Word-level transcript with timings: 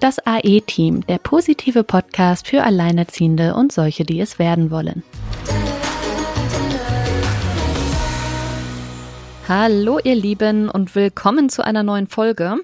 Das 0.00 0.24
AE-Team, 0.24 1.04
der 1.08 1.18
positive 1.18 1.82
Podcast 1.82 2.46
für 2.46 2.62
Alleinerziehende 2.62 3.56
und 3.56 3.72
solche, 3.72 4.04
die 4.04 4.20
es 4.20 4.38
werden 4.38 4.70
wollen. 4.70 5.02
Hallo 9.48 9.98
ihr 9.98 10.14
Lieben 10.14 10.68
und 10.68 10.94
willkommen 10.94 11.48
zu 11.48 11.64
einer 11.64 11.82
neuen 11.82 12.06
Folge. 12.06 12.58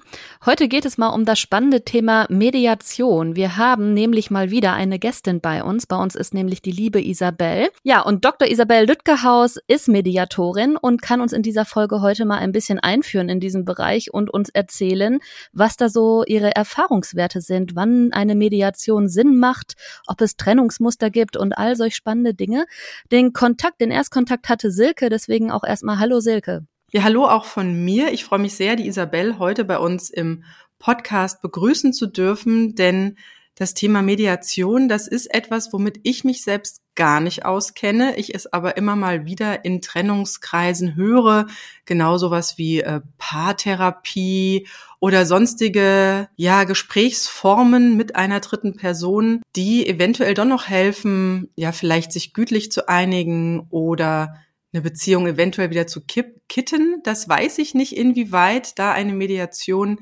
Heute 0.45 0.67
geht 0.67 0.85
es 0.85 0.99
mal 0.99 1.09
um 1.09 1.25
das 1.25 1.39
spannende 1.39 1.83
Thema 1.85 2.27
Mediation. 2.29 3.35
Wir 3.35 3.57
haben 3.57 3.95
nämlich 3.95 4.29
mal 4.29 4.51
wieder 4.51 4.73
eine 4.73 4.99
Gästin 4.99 5.41
bei 5.41 5.63
uns. 5.63 5.87
Bei 5.87 5.95
uns 5.95 6.13
ist 6.13 6.35
nämlich 6.35 6.61
die 6.61 6.71
liebe 6.71 7.03
Isabel. 7.03 7.69
Ja, 7.81 8.01
und 8.01 8.25
Dr. 8.25 8.47
Isabel 8.47 8.85
Lütgehaus 8.85 9.57
ist 9.65 9.87
Mediatorin 9.87 10.77
und 10.77 11.01
kann 11.01 11.19
uns 11.19 11.33
in 11.33 11.41
dieser 11.41 11.65
Folge 11.65 11.99
heute 12.01 12.25
mal 12.25 12.37
ein 12.37 12.51
bisschen 12.51 12.77
einführen 12.77 13.27
in 13.27 13.39
diesen 13.39 13.65
Bereich 13.65 14.13
und 14.13 14.29
uns 14.29 14.49
erzählen, 14.49 15.17
was 15.51 15.77
da 15.77 15.89
so 15.89 16.23
ihre 16.27 16.55
Erfahrungswerte 16.55 17.41
sind, 17.41 17.75
wann 17.75 18.13
eine 18.13 18.35
Mediation 18.35 19.09
Sinn 19.09 19.39
macht, 19.39 19.73
ob 20.05 20.21
es 20.21 20.37
Trennungsmuster 20.37 21.09
gibt 21.09 21.37
und 21.37 21.57
all 21.57 21.75
solch 21.75 21.95
spannende 21.95 22.35
Dinge. 22.35 22.67
Den 23.11 23.33
Kontakt, 23.33 23.81
den 23.81 23.89
Erstkontakt 23.89 24.47
hatte 24.47 24.69
Silke, 24.69 25.09
deswegen 25.09 25.49
auch 25.49 25.63
erstmal 25.63 25.97
Hallo 25.97 26.19
Silke. 26.19 26.67
Ja, 26.91 27.03
hallo 27.03 27.25
auch 27.25 27.45
von 27.45 27.83
mir. 27.83 28.13
Ich 28.13 28.23
freue 28.23 28.39
mich 28.39 28.55
sehr, 28.55 28.75
die 28.75 28.87
Isabel 28.87 29.39
heute 29.39 29.65
bei 29.65 29.79
uns 29.79 30.09
im 30.09 30.43
Podcast 30.77 31.41
begrüßen 31.41 31.93
zu 31.93 32.05
dürfen, 32.05 32.75
denn 32.75 33.17
das 33.55 33.73
Thema 33.73 34.01
Mediation, 34.01 34.87
das 34.87 35.07
ist 35.07 35.33
etwas, 35.33 35.73
womit 35.73 35.99
ich 36.03 36.23
mich 36.23 36.43
selbst 36.43 36.81
gar 36.93 37.21
nicht 37.21 37.43
auskenne. 37.43 38.17
Ich 38.17 38.35
es 38.35 38.51
aber 38.51 38.77
immer 38.77 38.95
mal 38.95 39.25
wieder 39.25 39.65
in 39.65 39.81
Trennungskreisen 39.81 40.95
höre, 40.95 41.47
genau 41.85 42.17
sowas 42.17 42.57
wie 42.57 42.81
äh, 42.81 43.01
Paartherapie 43.17 44.67
oder 44.99 45.25
sonstige 45.25 46.29
ja 46.35 46.65
Gesprächsformen 46.65 47.97
mit 47.97 48.15
einer 48.15 48.41
dritten 48.41 48.75
Person, 48.75 49.41
die 49.55 49.87
eventuell 49.87 50.33
doch 50.35 50.45
noch 50.45 50.67
helfen, 50.67 51.49
ja 51.55 51.71
vielleicht 51.71 52.11
sich 52.11 52.33
gütlich 52.33 52.71
zu 52.71 52.87
einigen 52.87 53.67
oder 53.69 54.35
eine 54.75 54.81
Beziehung 54.81 55.25
eventuell 55.25 55.69
wieder 55.69 55.87
zu 55.87 56.01
kitten. 56.05 57.01
Das 57.03 57.29
weiß 57.29 57.59
ich 57.59 57.73
nicht, 57.73 57.95
inwieweit 57.95 58.77
da 58.77 58.91
eine 58.91 59.13
Mediation 59.13 59.99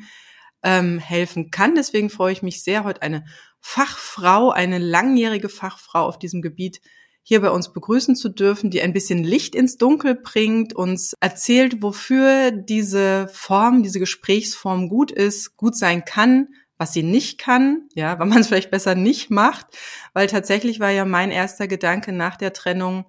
ähm, 0.63 0.97
helfen 0.97 1.51
kann. 1.51 1.75
Deswegen 1.75 2.09
freue 2.09 2.33
ich 2.33 2.41
mich 2.41 2.63
sehr, 2.63 2.83
heute 2.83 3.03
eine 3.03 3.23
Fachfrau, 3.59 4.49
eine 4.49 4.79
langjährige 4.79 5.47
Fachfrau 5.47 6.07
auf 6.07 6.17
diesem 6.17 6.41
Gebiet 6.41 6.81
hier 7.21 7.39
bei 7.39 7.51
uns 7.51 7.71
begrüßen 7.71 8.15
zu 8.15 8.29
dürfen, 8.29 8.69
die 8.69 8.81
ein 8.81 8.91
bisschen 8.93 9.23
Licht 9.23 9.55
ins 9.55 9.77
Dunkel 9.77 10.15
bringt, 10.15 10.73
uns 10.73 11.13
erzählt, 11.21 11.81
wofür 11.81 12.51
diese 12.51 13.29
Form, 13.31 13.83
diese 13.83 13.99
Gesprächsform 13.99 14.89
gut 14.89 15.11
ist, 15.11 15.55
gut 15.55 15.77
sein 15.77 16.03
kann, 16.03 16.47
was 16.77 16.91
sie 16.91 17.03
nicht 17.03 17.37
kann, 17.37 17.87
ja, 17.93 18.17
weil 18.19 18.27
man 18.27 18.39
es 18.39 18.47
vielleicht 18.47 18.71
besser 18.71 18.95
nicht 18.95 19.29
macht, 19.29 19.67
weil 20.13 20.27
tatsächlich 20.27 20.79
war 20.79 20.89
ja 20.89 21.05
mein 21.05 21.31
erster 21.31 21.67
Gedanke 21.67 22.11
nach 22.11 22.35
der 22.35 22.51
Trennung, 22.51 23.05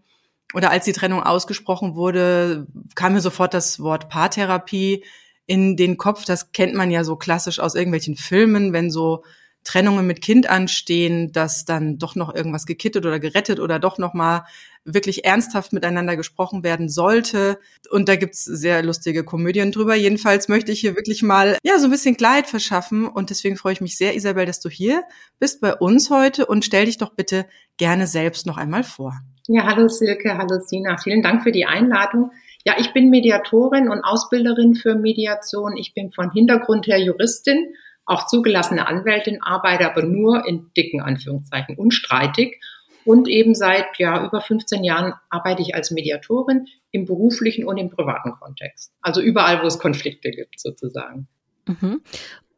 oder 0.54 0.70
als 0.70 0.84
die 0.84 0.92
Trennung 0.92 1.22
ausgesprochen 1.22 1.94
wurde, 1.94 2.66
kam 2.94 3.14
mir 3.14 3.20
sofort 3.20 3.54
das 3.54 3.80
Wort 3.80 4.08
Paartherapie 4.08 5.04
in 5.46 5.76
den 5.76 5.96
Kopf. 5.96 6.24
Das 6.24 6.52
kennt 6.52 6.74
man 6.74 6.90
ja 6.90 7.04
so 7.04 7.16
klassisch 7.16 7.60
aus 7.60 7.74
irgendwelchen 7.74 8.16
Filmen, 8.16 8.72
wenn 8.72 8.90
so 8.90 9.24
Trennungen 9.64 10.06
mit 10.06 10.20
Kind 10.20 10.48
anstehen, 10.48 11.32
dass 11.32 11.64
dann 11.64 11.98
doch 11.98 12.14
noch 12.14 12.34
irgendwas 12.34 12.66
gekittet 12.66 13.06
oder 13.06 13.18
gerettet 13.18 13.60
oder 13.60 13.78
doch 13.78 13.98
noch 13.98 14.14
mal 14.14 14.44
wirklich 14.84 15.24
ernsthaft 15.24 15.72
miteinander 15.72 16.16
gesprochen 16.16 16.62
werden 16.62 16.88
sollte. 16.90 17.58
Und 17.90 18.08
da 18.08 18.16
gibt's 18.16 18.44
sehr 18.44 18.82
lustige 18.82 19.24
Komödien 19.24 19.72
drüber. 19.72 19.94
Jedenfalls 19.94 20.48
möchte 20.48 20.72
ich 20.72 20.80
hier 20.80 20.94
wirklich 20.94 21.22
mal 21.22 21.56
ja 21.64 21.78
so 21.78 21.86
ein 21.86 21.90
bisschen 21.90 22.16
Kleid 22.16 22.46
verschaffen. 22.46 23.06
Und 23.08 23.30
deswegen 23.30 23.56
freue 23.56 23.72
ich 23.72 23.80
mich 23.80 23.96
sehr, 23.96 24.14
Isabel, 24.14 24.44
dass 24.44 24.60
du 24.60 24.68
hier 24.68 25.02
bist 25.38 25.60
bei 25.60 25.74
uns 25.74 26.10
heute 26.10 26.46
und 26.46 26.64
stell 26.64 26.84
dich 26.84 26.98
doch 26.98 27.14
bitte 27.14 27.46
gerne 27.78 28.06
selbst 28.06 28.46
noch 28.46 28.58
einmal 28.58 28.84
vor. 28.84 29.18
Ja, 29.46 29.64
hallo 29.64 29.88
Silke, 29.88 30.36
hallo 30.38 30.60
Sina. 30.60 30.96
Vielen 30.98 31.22
Dank 31.22 31.42
für 31.42 31.52
die 31.52 31.66
Einladung. 31.66 32.30
Ja, 32.64 32.76
ich 32.78 32.92
bin 32.94 33.10
Mediatorin 33.10 33.90
und 33.90 34.02
Ausbilderin 34.02 34.74
für 34.74 34.94
Mediation. 34.94 35.76
Ich 35.76 35.92
bin 35.92 36.12
von 36.12 36.30
Hintergrund 36.30 36.86
her 36.86 36.98
Juristin, 36.98 37.74
auch 38.06 38.26
zugelassene 38.26 38.86
Anwältin, 38.86 39.42
arbeite 39.42 39.86
aber 39.90 40.02
nur 40.02 40.46
in 40.46 40.70
dicken 40.76 41.00
Anführungszeichen 41.00 41.76
unstreitig. 41.76 42.60
Und 43.04 43.28
eben 43.28 43.54
seit 43.54 43.98
ja, 43.98 44.24
über 44.24 44.40
15 44.40 44.82
Jahren 44.82 45.12
arbeite 45.28 45.62
ich 45.62 45.74
als 45.74 45.90
Mediatorin 45.90 46.66
im 46.90 47.04
beruflichen 47.04 47.66
und 47.66 47.76
im 47.76 47.90
privaten 47.90 48.32
Kontext. 48.32 48.92
Also 49.02 49.20
überall, 49.20 49.62
wo 49.62 49.66
es 49.66 49.78
Konflikte 49.78 50.30
gibt, 50.30 50.58
sozusagen. 50.58 51.28
Mhm. 51.66 52.00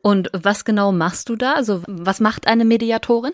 Und 0.02 0.30
was 0.32 0.64
genau 0.64 0.92
machst 0.92 1.28
du 1.28 1.36
da? 1.36 1.54
Also 1.54 1.82
was 1.88 2.20
macht 2.20 2.46
eine 2.46 2.64
Mediatorin? 2.64 3.32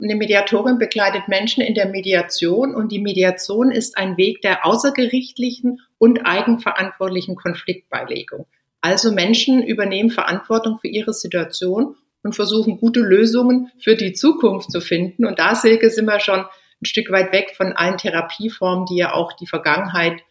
Eine 0.00 0.14
Mediatorin 0.14 0.78
begleitet 0.78 1.28
Menschen 1.28 1.62
in 1.62 1.74
der 1.74 1.88
Mediation 1.88 2.74
und 2.74 2.92
die 2.92 3.00
Mediation 3.00 3.72
ist 3.72 3.98
ein 3.98 4.16
Weg 4.16 4.40
der 4.42 4.64
außergerichtlichen 4.64 5.80
und 5.98 6.24
eigenverantwortlichen 6.24 7.34
Konfliktbeilegung. 7.34 8.46
Also 8.80 9.12
Menschen 9.12 9.62
übernehmen 9.62 10.10
Verantwortung 10.10 10.78
für 10.78 10.88
ihre 10.88 11.12
Situation 11.12 11.96
und 12.22 12.34
versuchen 12.34 12.78
gute 12.78 13.00
Lösungen 13.00 13.70
für 13.78 13.96
die 13.96 14.12
Zukunft 14.12 14.70
zu 14.70 14.80
finden. 14.80 15.24
Und 15.24 15.38
da, 15.38 15.54
Silke, 15.54 15.90
sind 15.90 16.06
wir 16.06 16.20
schon 16.20 16.40
ein 16.40 16.84
Stück 16.84 17.10
weit 17.10 17.32
weg 17.32 17.54
von 17.56 17.72
allen 17.72 17.98
Therapieformen, 17.98 18.86
die 18.86 18.96
ja 18.96 19.12
auch 19.12 19.32
die 19.32 19.46
Vergangenheit 19.46 20.22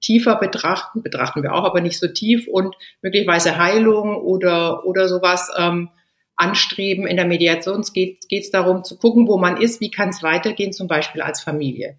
tiefer 0.00 0.36
betrachten, 0.36 1.02
betrachten 1.02 1.42
wir 1.42 1.54
auch, 1.54 1.64
aber 1.64 1.80
nicht 1.80 1.98
so 1.98 2.08
tief 2.08 2.46
und 2.48 2.74
möglicherweise 3.02 3.58
Heilung 3.58 4.16
oder, 4.16 4.86
oder 4.86 5.08
sowas 5.08 5.50
ähm, 5.56 5.90
anstreben. 6.36 7.06
In 7.06 7.16
der 7.16 7.26
Mediation 7.26 7.82
geht 7.92 8.24
es 8.30 8.50
darum 8.50 8.84
zu 8.84 8.98
gucken, 8.98 9.28
wo 9.28 9.38
man 9.38 9.60
ist, 9.60 9.80
wie 9.80 9.90
kann 9.90 10.08
es 10.10 10.22
weitergehen, 10.22 10.72
zum 10.72 10.88
Beispiel 10.88 11.22
als 11.22 11.42
Familie. 11.42 11.98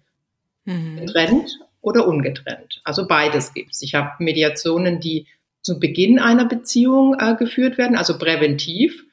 Mhm. 0.64 0.98
Getrennt 0.98 1.58
oder 1.80 2.06
ungetrennt. 2.06 2.80
Also 2.84 3.06
beides 3.06 3.54
gibt's. 3.54 3.82
Ich 3.82 3.94
habe 3.94 4.12
Mediationen, 4.18 5.00
die 5.00 5.26
zu 5.66 5.80
Beginn 5.80 6.20
einer 6.20 6.44
Beziehung 6.44 7.16
äh, 7.18 7.34
geführt 7.34 7.76
werden, 7.76 7.96
also 7.96 8.18
präventiv. 8.18 9.04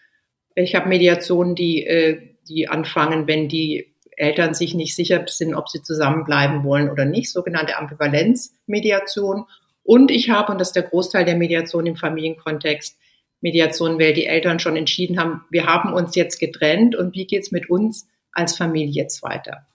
Ich 0.54 0.76
habe 0.76 0.88
Mediationen, 0.88 1.56
die, 1.56 1.84
äh, 1.84 2.36
die 2.48 2.68
anfangen, 2.70 3.26
wenn 3.26 3.50
die 3.50 3.96
Eltern 4.16 4.54
sich 4.54 4.76
nicht 4.76 4.96
sicher 4.96 5.26
sind, 5.26 5.56
ob 5.56 5.68
sie 5.68 5.82
zusammenbleiben 5.82 6.64
wollen 6.64 6.92
oder 6.92 7.06
nicht, 7.06 7.32
sogenannte 7.32 7.76
Ambivalenzmediation. 7.76 9.46
Und 9.82 10.12
ich 10.12 10.30
habe, 10.30 10.52
und 10.52 10.62
das 10.62 10.70
ist 10.70 10.76
der 10.76 10.84
Großteil 10.84 11.26
der 11.26 11.38
Mediation 11.38 11.88
im 11.88 11.96
Familienkontext, 11.96 13.00
Mediation, 13.42 14.00
weil 14.00 14.14
die 14.14 14.28
Eltern 14.28 14.60
schon 14.60 14.76
entschieden 14.76 15.20
haben, 15.20 15.42
wir 15.50 15.66
haben 15.66 15.92
uns 15.92 16.16
jetzt 16.16 16.40
getrennt 16.40 16.96
und 16.96 17.16
wie 17.16 17.26
geht's 17.26 17.52
mit 17.52 17.68
uns 17.68 18.08
als 18.32 18.56
Familie 18.56 18.94
jetzt 18.94 19.24
weiter? 19.24 19.66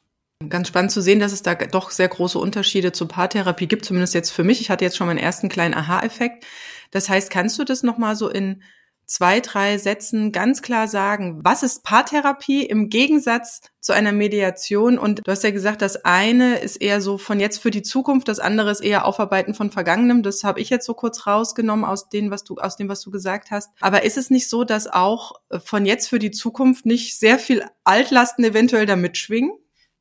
Ganz 0.48 0.68
spannend 0.68 0.92
zu 0.92 1.02
sehen, 1.02 1.18
dass 1.18 1.32
es 1.32 1.42
da 1.42 1.56
doch 1.56 1.90
sehr 1.90 2.06
große 2.06 2.38
Unterschiede 2.38 2.92
zur 2.92 3.08
Paartherapie 3.08 3.66
gibt, 3.66 3.84
zumindest 3.84 4.14
jetzt 4.14 4.30
für 4.30 4.44
mich. 4.44 4.60
Ich 4.60 4.70
hatte 4.70 4.84
jetzt 4.84 4.96
schon 4.96 5.08
meinen 5.08 5.18
ersten 5.18 5.48
kleinen 5.48 5.74
Aha-Effekt. 5.74 6.46
Das 6.92 7.08
heißt, 7.08 7.28
kannst 7.28 7.58
du 7.58 7.64
das 7.64 7.82
nochmal 7.82 8.14
so 8.14 8.28
in 8.28 8.62
zwei, 9.04 9.40
drei 9.40 9.78
Sätzen 9.78 10.30
ganz 10.30 10.62
klar 10.62 10.86
sagen, 10.86 11.40
was 11.42 11.64
ist 11.64 11.82
Paartherapie 11.82 12.64
im 12.64 12.88
Gegensatz 12.88 13.62
zu 13.80 13.92
einer 13.92 14.12
Mediation? 14.12 14.96
Und 14.96 15.26
du 15.26 15.30
hast 15.32 15.42
ja 15.42 15.50
gesagt, 15.50 15.82
das 15.82 16.04
eine 16.04 16.58
ist 16.58 16.76
eher 16.76 17.00
so 17.00 17.18
von 17.18 17.40
jetzt 17.40 17.58
für 17.58 17.72
die 17.72 17.82
Zukunft, 17.82 18.28
das 18.28 18.38
andere 18.38 18.70
ist 18.70 18.80
eher 18.80 19.06
Aufarbeiten 19.06 19.54
von 19.54 19.72
Vergangenem. 19.72 20.22
Das 20.22 20.44
habe 20.44 20.60
ich 20.60 20.70
jetzt 20.70 20.86
so 20.86 20.94
kurz 20.94 21.26
rausgenommen 21.26 21.84
aus 21.84 22.10
dem, 22.10 22.30
was 22.30 22.44
du, 22.44 22.58
aus 22.58 22.76
dem, 22.76 22.88
was 22.88 23.00
du 23.00 23.10
gesagt 23.10 23.50
hast. 23.50 23.70
Aber 23.80 24.04
ist 24.04 24.16
es 24.16 24.30
nicht 24.30 24.48
so, 24.48 24.62
dass 24.62 24.86
auch 24.86 25.32
von 25.64 25.84
jetzt 25.84 26.08
für 26.08 26.20
die 26.20 26.30
Zukunft 26.30 26.86
nicht 26.86 27.18
sehr 27.18 27.40
viel 27.40 27.64
Altlasten 27.82 28.44
eventuell 28.44 28.86
da 28.86 28.94
mitschwingen? 28.94 29.50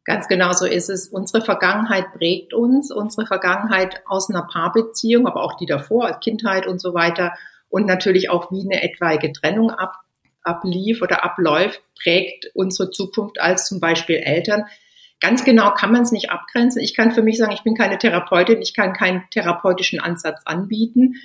Ganz 0.07 0.29
genau 0.29 0.53
so 0.53 0.65
ist 0.65 0.89
es. 0.89 1.09
Unsere 1.09 1.43
Vergangenheit 1.43 2.13
prägt 2.13 2.53
uns, 2.53 2.91
unsere 2.93 3.27
Vergangenheit 3.27 4.01
aus 4.05 4.29
einer 4.29 4.43
Paarbeziehung, 4.43 5.27
aber 5.27 5.43
auch 5.43 5.57
die 5.57 5.65
davor, 5.65 6.05
als 6.05 6.21
Kindheit 6.21 6.65
und 6.65 6.79
so 6.79 6.93
weiter 6.93 7.33
und 7.67 7.85
natürlich 7.85 8.29
auch, 8.29 8.49
wie 8.49 8.61
eine 8.61 8.81
etwaige 8.81 9.33
Trennung 9.33 9.69
ab, 9.69 9.95
ablief 10.43 11.01
oder 11.01 11.25
abläuft, 11.25 11.81
prägt 12.01 12.49
unsere 12.53 12.89
Zukunft 12.89 13.41
als 13.41 13.67
zum 13.67 13.81
Beispiel 13.81 14.15
Eltern. 14.15 14.63
Ganz 15.19 15.43
genau 15.43 15.73
kann 15.73 15.91
man 15.91 16.03
es 16.03 16.13
nicht 16.13 16.31
abgrenzen. 16.31 16.81
Ich 16.81 16.95
kann 16.95 17.11
für 17.11 17.21
mich 17.21 17.37
sagen, 17.37 17.51
ich 17.51 17.63
bin 17.63 17.75
keine 17.75 17.97
Therapeutin, 17.97 18.61
ich 18.61 18.73
kann 18.73 18.93
keinen 18.93 19.23
therapeutischen 19.31 19.99
Ansatz 19.99 20.39
anbieten. 20.45 21.15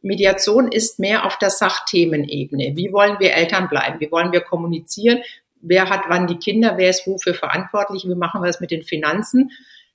Mediation 0.00 0.70
ist 0.70 1.00
mehr 1.00 1.26
auf 1.26 1.38
der 1.38 1.50
Sachthemenebene. 1.50 2.76
Wie 2.76 2.92
wollen 2.92 3.18
wir 3.18 3.32
Eltern 3.32 3.68
bleiben? 3.68 3.98
Wie 3.98 4.12
wollen 4.12 4.30
wir 4.30 4.42
kommunizieren? 4.42 5.22
Wer 5.60 5.88
hat 5.88 6.02
wann 6.08 6.26
die 6.26 6.38
Kinder? 6.38 6.74
Wer 6.76 6.90
ist 6.90 7.06
wofür 7.06 7.34
verantwortlich? 7.34 8.04
Wie 8.06 8.14
machen 8.14 8.42
wir 8.42 8.48
es 8.48 8.60
mit 8.60 8.70
den 8.70 8.82
Finanzen? 8.82 9.50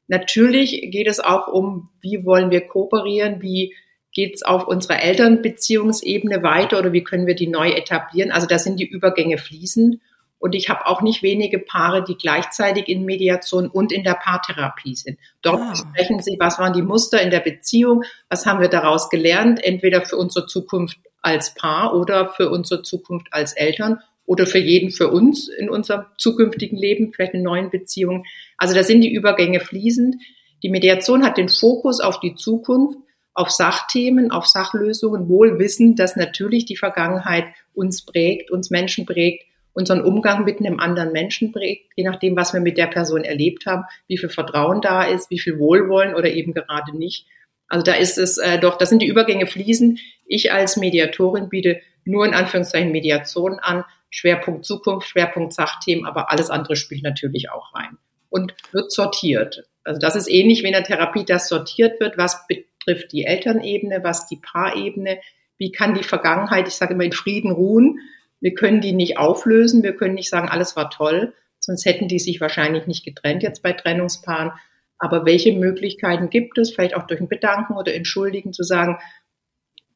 Natürlich 0.08 0.90
geht 0.92 1.08
es 1.08 1.20
auch 1.20 1.48
um, 1.48 1.90
wie 2.02 2.26
wollen 2.26 2.52
wir 2.52 2.68
kooperieren? 2.68 3.42
Wie 3.42 3.74
geht 4.12 4.36
es 4.36 4.44
auf 4.44 4.68
unserer 4.68 5.02
Elternbeziehungsebene 5.02 6.44
weiter 6.44 6.80
oder 6.80 6.94
wie 6.94 7.04
können 7.04 7.26
wir 7.26 7.36
die 7.36 7.48
neu 7.48 7.70
etablieren? 7.70 8.32
Also 8.32 8.48
da 8.48 8.60
sind 8.60 8.80
die 8.80 8.88
Übergänge 8.88 9.38
fließend. 9.38 10.00
Und 10.38 10.56
ich 10.56 10.68
habe 10.70 10.88
auch 10.88 11.02
nicht 11.02 11.24
wenige 11.24 11.58
Paare, 11.58 12.04
die 12.04 12.18
gleichzeitig 12.18 12.90
in 12.90 13.06
Mediation 13.06 13.70
und 13.70 13.94
in 13.94 14.04
der 14.04 14.16
Paartherapie 14.16 14.94
sind. 14.94 15.18
Dort 15.42 15.62
ah. 15.62 15.74
sprechen 15.74 16.22
sie, 16.22 16.36
was 16.38 16.60
waren 16.60 16.74
die 16.74 16.82
Muster 16.82 17.22
in 17.22 17.32
der 17.32 17.40
Beziehung, 17.40 18.04
was 18.28 18.46
haben 18.46 18.60
wir 18.60 18.68
daraus 18.68 19.10
gelernt, 19.10 19.64
entweder 19.64 20.02
für 20.02 20.18
unsere 20.18 20.46
Zukunft 20.46 21.00
als 21.22 21.54
Paar 21.54 21.96
oder 21.96 22.28
für 22.28 22.50
unsere 22.50 22.84
Zukunft 22.84 23.28
als 23.32 23.54
Eltern 23.54 24.00
oder 24.26 24.46
für 24.46 24.60
jeden 24.60 24.92
für 24.92 25.10
uns 25.10 25.48
in 25.48 25.70
unserem 25.70 26.06
zukünftigen 26.18 26.78
Leben, 26.78 27.12
vielleicht 27.14 27.34
in 27.34 27.44
neuen 27.44 27.70
Beziehungen. 27.70 28.24
Also 28.58 28.74
da 28.74 28.84
sind 28.84 29.02
die 29.02 29.14
Übergänge 29.14 29.60
fließend. 29.60 30.16
Die 30.64 30.70
Mediation 30.70 31.26
hat 31.26 31.38
den 31.38 31.50
Fokus 31.50 32.00
auf 32.00 32.20
die 32.20 32.36
Zukunft, 32.36 32.98
auf 33.34 33.50
Sachthemen, 33.50 34.32
auf 34.32 34.46
Sachlösungen, 34.46 35.28
wohl 35.28 35.60
wissend, 35.60 36.00
dass 36.00 36.16
natürlich 36.16 36.66
die 36.66 36.78
Vergangenheit 36.78 37.46
uns 37.74 38.06
prägt, 38.06 38.52
uns 38.52 38.70
Menschen 38.70 39.06
prägt, 39.06 39.44
unseren 39.74 40.02
Umgang 40.02 40.46
mit 40.46 40.60
einem 40.60 40.80
anderen 40.80 41.12
Menschen 41.12 41.52
prägt, 41.52 41.92
je 41.96 42.04
nachdem, 42.04 42.36
was 42.36 42.54
wir 42.54 42.62
mit 42.62 42.78
der 42.78 42.88
Person 42.88 43.24
erlebt 43.24 43.66
haben, 43.66 43.84
wie 44.08 44.18
viel 44.18 44.30
Vertrauen 44.30 44.82
da 44.82 45.04
ist, 45.04 45.32
wie 45.32 45.40
viel 45.40 45.58
Wohlwollen 45.58 46.16
oder 46.16 46.32
eben 46.32 46.54
gerade 46.54 46.96
nicht. 46.96 47.26
Also 47.68 47.84
da 47.84 47.94
ist 47.94 48.20
es 48.20 48.38
äh, 48.38 48.60
doch, 48.60 48.78
da 48.78 48.86
sind 48.86 49.02
die 49.02 49.08
Übergänge 49.08 49.48
fließend. 49.48 50.00
Ich 50.28 50.54
als 50.54 50.78
Mediatorin 50.78 51.50
biete 51.50 51.82
nur 52.06 52.26
in 52.26 52.34
Anführungszeichen 52.34 52.92
Mediation 52.92 53.60
an, 53.60 53.84
Schwerpunkt 54.10 54.66
Zukunft, 54.66 55.08
Schwerpunkt 55.08 55.54
Sachthemen, 55.54 56.06
aber 56.06 56.32
alles 56.32 56.50
andere 56.50 56.76
spielt 56.76 57.04
natürlich 57.04 57.50
auch 57.50 57.74
rein 57.74 57.98
und 58.30 58.54
wird 58.72 58.92
sortiert. 58.92 59.64
Also 59.84 60.00
das 60.00 60.16
ist 60.16 60.30
ähnlich 60.30 60.64
wie 60.64 60.68
in 60.68 60.74
der 60.74 60.84
Therapie, 60.84 61.26
das 61.26 61.50
sortiert 61.50 62.00
wird, 62.00 62.18
was 62.18 62.46
betrifft 62.48 63.12
die 63.12 63.26
Elternebene, 63.26 64.04
was 64.04 64.28
die 64.28 64.38
Paarebene, 64.38 65.20
wie 65.58 65.72
kann 65.72 65.94
die 65.94 66.04
Vergangenheit, 66.04 66.68
ich 66.68 66.76
sage 66.76 66.94
immer, 66.94 67.04
in 67.04 67.12
Frieden 67.12 67.52
ruhen. 67.52 68.00
Wir 68.40 68.54
können 68.54 68.82
die 68.82 68.92
nicht 68.92 69.18
auflösen, 69.18 69.84
wir 69.84 69.96
können 69.96 70.16
nicht 70.16 70.30
sagen, 70.30 70.50
alles 70.50 70.76
war 70.76 70.90
toll, 70.90 71.34
sonst 71.60 71.86
hätten 71.86 72.08
die 72.08 72.20
sich 72.20 72.42
wahrscheinlich 72.42 72.88
nicht 72.88 73.06
getrennt 73.06 73.44
jetzt 73.44 73.64
bei 73.64 73.74
Trennungspaaren. 73.74 74.52
Aber 74.98 75.26
welche 75.26 75.54
Möglichkeiten 75.54 76.30
gibt 76.30 76.58
es, 76.58 76.72
vielleicht 76.72 76.96
auch 76.96 77.08
durch 77.08 77.20
ein 77.20 77.30
Bedanken 77.30 77.74
oder 77.76 77.94
Entschuldigen 77.94 78.54
zu 78.54 78.64
sagen, 78.64 79.00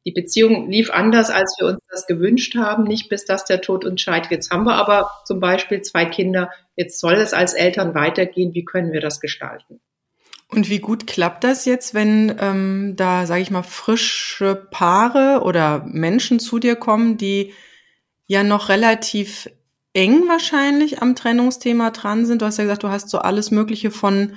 die 0.06 0.12
Beziehung 0.12 0.70
lief 0.70 0.90
anders, 0.90 1.30
als 1.30 1.54
wir 1.58 1.66
uns 1.68 1.80
das 1.90 2.06
gewünscht 2.06 2.56
haben, 2.56 2.84
nicht 2.84 3.08
bis 3.08 3.24
dass 3.24 3.44
der 3.44 3.60
Tod 3.60 3.84
uns 3.84 4.00
scheidet. 4.00 4.30
Jetzt 4.30 4.50
haben 4.50 4.64
wir 4.64 4.74
aber 4.74 5.10
zum 5.24 5.40
Beispiel 5.40 5.82
zwei 5.82 6.04
Kinder, 6.04 6.50
jetzt 6.76 7.00
soll 7.00 7.14
es 7.14 7.34
als 7.34 7.54
Eltern 7.54 7.94
weitergehen, 7.94 8.54
wie 8.54 8.64
können 8.64 8.92
wir 8.92 9.00
das 9.00 9.20
gestalten? 9.20 9.80
Und 10.50 10.70
wie 10.70 10.78
gut 10.78 11.06
klappt 11.06 11.44
das 11.44 11.66
jetzt, 11.66 11.92
wenn 11.92 12.34
ähm, 12.40 12.94
da, 12.96 13.26
sage 13.26 13.42
ich 13.42 13.50
mal, 13.50 13.62
frische 13.62 14.54
Paare 14.70 15.42
oder 15.44 15.84
Menschen 15.86 16.40
zu 16.40 16.58
dir 16.58 16.74
kommen, 16.74 17.18
die 17.18 17.52
ja 18.26 18.42
noch 18.42 18.70
relativ 18.70 19.50
eng 19.92 20.26
wahrscheinlich 20.26 21.02
am 21.02 21.14
Trennungsthema 21.14 21.90
dran 21.90 22.24
sind? 22.24 22.40
Du 22.40 22.46
hast 22.46 22.56
ja 22.56 22.64
gesagt, 22.64 22.82
du 22.82 22.88
hast 22.88 23.10
so 23.10 23.18
alles 23.18 23.50
Mögliche 23.50 23.90
von 23.90 24.36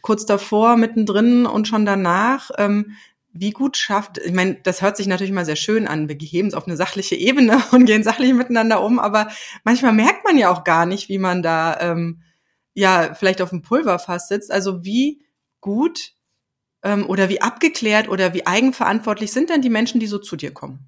kurz 0.00 0.24
davor, 0.24 0.76
mittendrin 0.76 1.44
und 1.44 1.68
schon 1.68 1.84
danach. 1.84 2.50
Ähm, 2.56 2.92
wie 3.32 3.50
gut 3.50 3.76
schafft, 3.76 4.18
ich 4.18 4.32
meine, 4.32 4.56
das 4.62 4.82
hört 4.82 4.96
sich 4.96 5.06
natürlich 5.06 5.32
mal 5.32 5.44
sehr 5.44 5.56
schön 5.56 5.86
an, 5.86 6.08
wir 6.08 6.16
heben 6.16 6.48
es 6.48 6.54
auf 6.54 6.66
eine 6.66 6.76
sachliche 6.76 7.14
Ebene 7.14 7.62
und 7.72 7.84
gehen 7.84 8.02
sachlich 8.02 8.32
miteinander 8.32 8.82
um, 8.82 8.98
aber 8.98 9.28
manchmal 9.64 9.92
merkt 9.92 10.24
man 10.24 10.36
ja 10.36 10.50
auch 10.50 10.64
gar 10.64 10.86
nicht, 10.86 11.08
wie 11.08 11.18
man 11.18 11.42
da 11.42 11.78
ähm, 11.80 12.22
ja 12.74 13.14
vielleicht 13.14 13.42
auf 13.42 13.50
dem 13.50 13.62
Pulverfass 13.62 14.28
sitzt. 14.28 14.50
Also 14.50 14.84
wie 14.84 15.22
gut 15.60 16.12
ähm, 16.82 17.08
oder 17.08 17.28
wie 17.28 17.40
abgeklärt 17.40 18.08
oder 18.08 18.34
wie 18.34 18.46
eigenverantwortlich 18.46 19.32
sind 19.32 19.50
denn 19.50 19.62
die 19.62 19.70
Menschen, 19.70 20.00
die 20.00 20.06
so 20.06 20.18
zu 20.18 20.36
dir 20.36 20.52
kommen? 20.52 20.86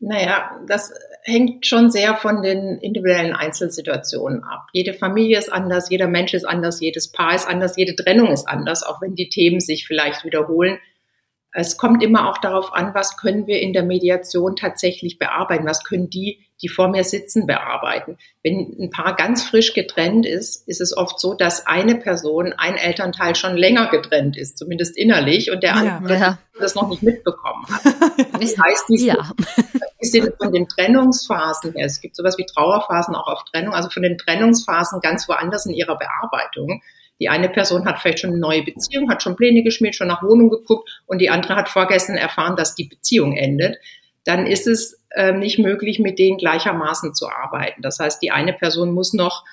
Naja, 0.00 0.60
das 0.68 0.92
hängt 1.24 1.66
schon 1.66 1.90
sehr 1.90 2.16
von 2.16 2.42
den 2.42 2.78
individuellen 2.78 3.34
Einzelsituationen 3.34 4.44
ab. 4.44 4.68
Jede 4.72 4.94
Familie 4.94 5.38
ist 5.38 5.52
anders, 5.52 5.90
jeder 5.90 6.06
Mensch 6.06 6.34
ist 6.34 6.44
anders, 6.44 6.80
jedes 6.80 7.10
Paar 7.10 7.34
ist 7.34 7.48
anders, 7.48 7.76
jede 7.76 7.96
Trennung 7.96 8.28
ist 8.28 8.46
anders, 8.46 8.84
auch 8.84 9.02
wenn 9.02 9.16
die 9.16 9.28
Themen 9.28 9.58
sich 9.58 9.86
vielleicht 9.86 10.24
wiederholen. 10.24 10.78
Es 11.60 11.76
kommt 11.76 12.02
immer 12.04 12.30
auch 12.30 12.38
darauf 12.38 12.72
an, 12.72 12.94
was 12.94 13.16
können 13.16 13.46
wir 13.46 13.60
in 13.60 13.72
der 13.72 13.82
Mediation 13.82 14.54
tatsächlich 14.54 15.18
bearbeiten, 15.18 15.66
was 15.66 15.82
können 15.82 16.08
die, 16.08 16.46
die 16.62 16.68
vor 16.68 16.88
mir 16.88 17.02
sitzen, 17.02 17.46
bearbeiten. 17.46 18.16
Wenn 18.44 18.76
ein 18.78 18.90
Paar 18.90 19.16
ganz 19.16 19.44
frisch 19.44 19.74
getrennt 19.74 20.24
ist, 20.24 20.68
ist 20.68 20.80
es 20.80 20.96
oft 20.96 21.18
so, 21.18 21.34
dass 21.34 21.66
eine 21.66 21.96
Person, 21.96 22.52
ein 22.56 22.76
Elternteil 22.76 23.34
schon 23.34 23.56
länger 23.56 23.88
getrennt 23.88 24.36
ist, 24.36 24.56
zumindest 24.58 24.96
innerlich, 24.96 25.50
und 25.50 25.62
der 25.62 25.74
andere 25.74 26.14
ja. 26.14 26.38
das 26.60 26.76
noch 26.76 26.88
nicht 26.88 27.02
mitbekommen 27.02 27.66
hat. 27.68 27.82
Das 28.40 28.56
heißt, 28.56 28.84
die 28.88 29.06
ja. 29.06 29.32
die 30.00 30.06
sind 30.06 30.34
von 30.38 30.52
den 30.52 30.68
Trennungsphasen 30.68 31.72
her, 31.72 31.86
es 31.86 32.00
gibt 32.00 32.14
sowas 32.14 32.38
wie 32.38 32.46
Trauerphasen 32.46 33.16
auch 33.16 33.26
auf 33.26 33.44
Trennung, 33.44 33.74
also 33.74 33.90
von 33.90 34.02
den 34.02 34.16
Trennungsphasen 34.16 35.00
ganz 35.00 35.28
woanders 35.28 35.66
in 35.66 35.74
ihrer 35.74 35.98
Bearbeitung. 35.98 36.82
Die 37.20 37.28
eine 37.28 37.48
Person 37.48 37.84
hat 37.84 37.98
vielleicht 37.98 38.20
schon 38.20 38.30
eine 38.30 38.38
neue 38.38 38.62
Beziehung, 38.62 39.10
hat 39.10 39.22
schon 39.22 39.36
Pläne 39.36 39.62
geschmiert, 39.62 39.94
schon 39.94 40.08
nach 40.08 40.22
Wohnung 40.22 40.50
geguckt 40.50 41.02
und 41.06 41.20
die 41.20 41.30
andere 41.30 41.56
hat 41.56 41.68
vorgestern 41.68 42.16
erfahren, 42.16 42.56
dass 42.56 42.74
die 42.74 42.84
Beziehung 42.84 43.36
endet. 43.36 43.78
Dann 44.24 44.46
ist 44.46 44.66
es 44.66 45.00
äh, 45.10 45.32
nicht 45.32 45.58
möglich, 45.58 45.98
mit 45.98 46.18
denen 46.18 46.38
gleichermaßen 46.38 47.14
zu 47.14 47.28
arbeiten. 47.28 47.82
Das 47.82 47.98
heißt, 47.98 48.22
die 48.22 48.30
eine 48.30 48.52
Person 48.52 48.92
muss 48.92 49.14
noch 49.14 49.44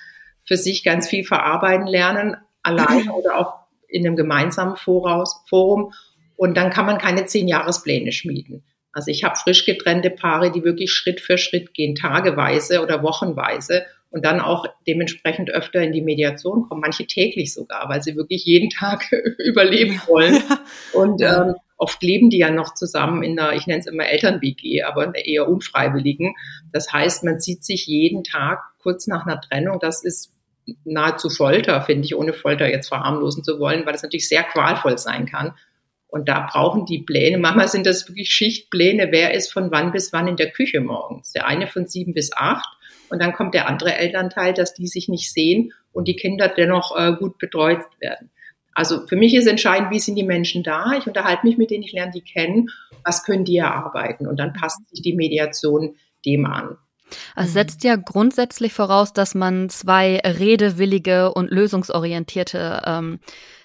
für 0.44 0.56
sich 0.56 0.84
ganz 0.84 1.08
viel 1.08 1.24
verarbeiten 1.24 1.86
lernen, 1.86 2.36
allein 2.62 3.08
oder 3.10 3.38
auch 3.38 3.54
in 3.88 4.06
einem 4.06 4.16
gemeinsamen 4.16 4.76
Voraus, 4.76 5.42
Forum. 5.48 5.92
Und 6.36 6.56
dann 6.56 6.70
kann 6.70 6.86
man 6.86 6.98
keine 6.98 7.24
zehn 7.24 7.48
Jahrespläne 7.48 8.12
schmieden. 8.12 8.64
Also 8.92 9.10
ich 9.10 9.24
habe 9.24 9.36
frisch 9.36 9.64
getrennte 9.64 10.10
Paare, 10.10 10.50
die 10.50 10.64
wirklich 10.64 10.92
Schritt 10.92 11.20
für 11.20 11.36
Schritt 11.36 11.74
gehen, 11.74 11.94
tageweise 11.94 12.82
oder 12.82 13.02
wochenweise 13.02 13.84
und 14.16 14.24
dann 14.24 14.40
auch 14.40 14.64
dementsprechend 14.86 15.50
öfter 15.50 15.82
in 15.82 15.92
die 15.92 16.00
Mediation 16.00 16.62
kommen, 16.62 16.80
manche 16.80 17.06
täglich 17.06 17.52
sogar, 17.52 17.90
weil 17.90 18.00
sie 18.00 18.16
wirklich 18.16 18.46
jeden 18.46 18.70
Tag 18.70 19.12
überleben 19.38 20.00
wollen. 20.06 20.42
Und 20.94 21.20
ähm, 21.20 21.56
oft 21.76 22.02
leben 22.02 22.30
die 22.30 22.38
ja 22.38 22.50
noch 22.50 22.72
zusammen 22.72 23.22
in 23.22 23.38
einer, 23.38 23.52
ich 23.52 23.66
nenne 23.66 23.80
es 23.80 23.86
immer 23.86 24.06
Eltern-WG, 24.06 24.84
aber 24.84 25.04
in 25.04 25.10
einer 25.10 25.26
eher 25.26 25.46
unfreiwilligen. 25.46 26.34
Das 26.72 26.94
heißt, 26.94 27.24
man 27.24 27.40
sieht 27.40 27.62
sich 27.62 27.86
jeden 27.86 28.24
Tag 28.24 28.60
kurz 28.78 29.06
nach 29.06 29.26
einer 29.26 29.38
Trennung. 29.38 29.80
Das 29.80 30.02
ist 30.02 30.32
nahezu 30.84 31.28
Folter, 31.28 31.82
finde 31.82 32.06
ich, 32.06 32.16
ohne 32.16 32.32
Folter 32.32 32.70
jetzt 32.70 32.88
verharmlosen 32.88 33.44
zu 33.44 33.58
wollen, 33.58 33.84
weil 33.84 33.92
das 33.92 34.02
natürlich 34.02 34.30
sehr 34.30 34.44
qualvoll 34.44 34.96
sein 34.96 35.26
kann. 35.26 35.52
Und 36.08 36.26
da 36.30 36.48
brauchen 36.50 36.86
die 36.86 37.02
Pläne, 37.02 37.36
manchmal 37.36 37.68
sind 37.68 37.84
das 37.84 38.08
wirklich 38.08 38.30
Schichtpläne, 38.30 39.08
wer 39.10 39.34
ist 39.34 39.52
von 39.52 39.70
wann 39.72 39.92
bis 39.92 40.14
wann 40.14 40.26
in 40.26 40.36
der 40.36 40.52
Küche 40.52 40.80
morgens. 40.80 41.32
Der 41.32 41.46
eine 41.46 41.66
von 41.66 41.86
sieben 41.86 42.14
bis 42.14 42.32
acht 42.32 42.76
und 43.10 43.20
dann 43.20 43.32
kommt 43.32 43.54
der 43.54 43.68
andere 43.68 43.94
Elternteil, 43.94 44.54
dass 44.54 44.74
die 44.74 44.86
sich 44.86 45.08
nicht 45.08 45.32
sehen 45.32 45.72
und 45.92 46.08
die 46.08 46.16
Kinder 46.16 46.48
dennoch 46.48 46.96
äh, 46.96 47.12
gut 47.12 47.38
betreut 47.38 47.82
werden. 48.00 48.30
Also 48.72 49.06
für 49.06 49.16
mich 49.16 49.34
ist 49.34 49.46
entscheidend, 49.46 49.90
wie 49.90 50.00
sind 50.00 50.16
die 50.16 50.22
Menschen 50.22 50.62
da? 50.62 50.92
Ich 50.98 51.06
unterhalte 51.06 51.46
mich 51.46 51.56
mit 51.56 51.70
denen, 51.70 51.82
ich 51.82 51.92
lerne 51.92 52.12
die 52.12 52.20
kennen. 52.20 52.68
Was 53.04 53.24
können 53.24 53.46
die 53.46 53.56
erarbeiten? 53.56 54.26
Und 54.26 54.38
dann 54.38 54.52
passt 54.52 54.86
sich 54.90 55.00
die 55.00 55.14
Mediation 55.14 55.96
dem 56.26 56.44
an. 56.44 56.76
Es 57.36 57.54
setzt 57.54 57.84
ja 57.84 57.96
grundsätzlich 57.96 58.74
voraus, 58.74 59.14
dass 59.14 59.34
man 59.34 59.70
zwei 59.70 60.18
redewillige 60.18 61.32
und 61.32 61.50
lösungsorientierte 61.50 62.82
ähm, 62.84 63.20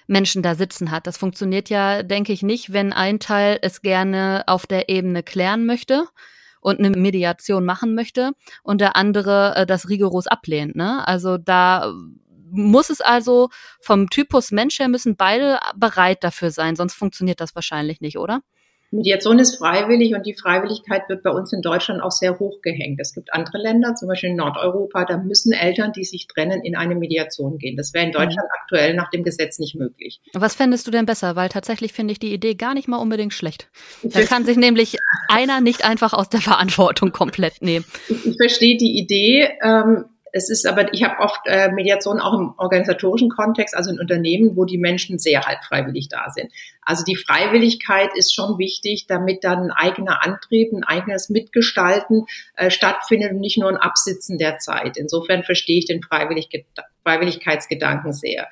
Menschen 0.06 0.42
da 0.42 0.54
sitzen 0.54 0.90
hat. 0.90 1.06
Das 1.06 1.18
funktioniert 1.18 1.68
ja, 1.68 2.02
denke 2.02 2.32
ich, 2.32 2.42
nicht, 2.42 2.72
wenn 2.72 2.94
ein 2.94 3.18
Teil 3.18 3.58
es 3.60 3.82
gerne 3.82 4.44
auf 4.46 4.66
der 4.66 4.88
Ebene 4.88 5.22
klären 5.22 5.66
möchte 5.66 6.04
und 6.62 6.78
eine 6.78 6.90
Mediation 6.90 7.66
machen 7.66 7.94
möchte 7.94 8.32
und 8.62 8.80
der 8.80 8.96
andere 8.96 9.54
äh, 9.56 9.66
das 9.66 9.90
rigoros 9.90 10.26
ablehnt. 10.26 10.74
Ne? 10.76 11.06
Also 11.06 11.36
da 11.36 11.92
muss 12.50 12.90
es 12.90 13.00
also 13.00 13.48
vom 13.80 14.08
Typus 14.10 14.52
Mensch 14.52 14.78
her 14.78 14.88
müssen 14.88 15.16
beide 15.16 15.58
bereit 15.74 16.22
dafür 16.22 16.50
sein, 16.50 16.76
sonst 16.76 16.94
funktioniert 16.94 17.40
das 17.40 17.54
wahrscheinlich 17.54 18.00
nicht, 18.00 18.18
oder? 18.18 18.42
Mediation 18.92 19.38
ist 19.38 19.56
freiwillig 19.56 20.14
und 20.14 20.26
die 20.26 20.34
Freiwilligkeit 20.34 21.08
wird 21.08 21.22
bei 21.22 21.30
uns 21.30 21.52
in 21.52 21.62
Deutschland 21.62 22.02
auch 22.02 22.10
sehr 22.10 22.38
hoch 22.38 22.60
gehängt. 22.60 23.00
Es 23.00 23.14
gibt 23.14 23.32
andere 23.32 23.58
Länder, 23.58 23.94
zum 23.94 24.08
Beispiel 24.08 24.30
in 24.30 24.36
Nordeuropa, 24.36 25.06
da 25.06 25.16
müssen 25.16 25.52
Eltern, 25.52 25.92
die 25.92 26.04
sich 26.04 26.26
trennen, 26.26 26.62
in 26.62 26.76
eine 26.76 26.94
Mediation 26.94 27.56
gehen. 27.58 27.76
Das 27.76 27.94
wäre 27.94 28.04
in 28.04 28.12
Deutschland 28.12 28.48
mhm. 28.48 28.60
aktuell 28.62 28.94
nach 28.94 29.10
dem 29.10 29.24
Gesetz 29.24 29.58
nicht 29.58 29.74
möglich. 29.74 30.20
Was 30.34 30.54
fändest 30.54 30.86
du 30.86 30.90
denn 30.90 31.06
besser? 31.06 31.36
Weil 31.36 31.48
tatsächlich 31.48 31.92
finde 31.92 32.12
ich 32.12 32.18
die 32.18 32.34
Idee 32.34 32.54
gar 32.54 32.74
nicht 32.74 32.86
mal 32.86 32.98
unbedingt 32.98 33.32
schlecht. 33.32 33.68
Da 34.02 34.22
kann 34.22 34.44
sich 34.44 34.58
nämlich 34.58 34.98
einer 35.28 35.60
nicht 35.60 35.84
einfach 35.84 36.12
aus 36.12 36.28
der 36.28 36.40
Verantwortung 36.40 37.12
komplett 37.12 37.62
nehmen. 37.62 37.86
Ich, 38.08 38.26
ich 38.26 38.36
verstehe 38.36 38.76
die 38.76 38.98
Idee. 38.98 39.48
Ähm, 39.62 40.04
es 40.32 40.48
ist 40.48 40.66
aber, 40.66 40.92
ich 40.94 41.04
habe 41.04 41.20
oft 41.20 41.40
äh, 41.44 41.70
Mediation 41.70 42.18
auch 42.18 42.38
im 42.38 42.54
organisatorischen 42.56 43.28
Kontext, 43.28 43.76
also 43.76 43.90
in 43.90 44.00
Unternehmen, 44.00 44.56
wo 44.56 44.64
die 44.64 44.78
Menschen 44.78 45.18
sehr 45.18 45.42
halb 45.42 45.62
freiwillig 45.64 46.08
da 46.08 46.30
sind. 46.30 46.50
Also 46.80 47.04
die 47.04 47.16
Freiwilligkeit 47.16 48.10
ist 48.16 48.34
schon 48.34 48.58
wichtig, 48.58 49.06
damit 49.06 49.44
dann 49.44 49.64
ein 49.64 49.70
eigener 49.70 50.24
Antrieb, 50.24 50.72
ein 50.72 50.84
eigenes 50.84 51.28
Mitgestalten 51.28 52.24
äh, 52.56 52.70
stattfindet 52.70 53.32
und 53.32 53.40
nicht 53.40 53.58
nur 53.58 53.68
ein 53.68 53.76
Absitzen 53.76 54.38
der 54.38 54.58
Zeit. 54.58 54.96
Insofern 54.96 55.44
verstehe 55.44 55.78
ich 55.78 55.86
den 55.86 56.02
Freiwillig 56.02 56.48
Freiwilligkeitsgedanken 57.04 58.12
sehr. 58.12 58.48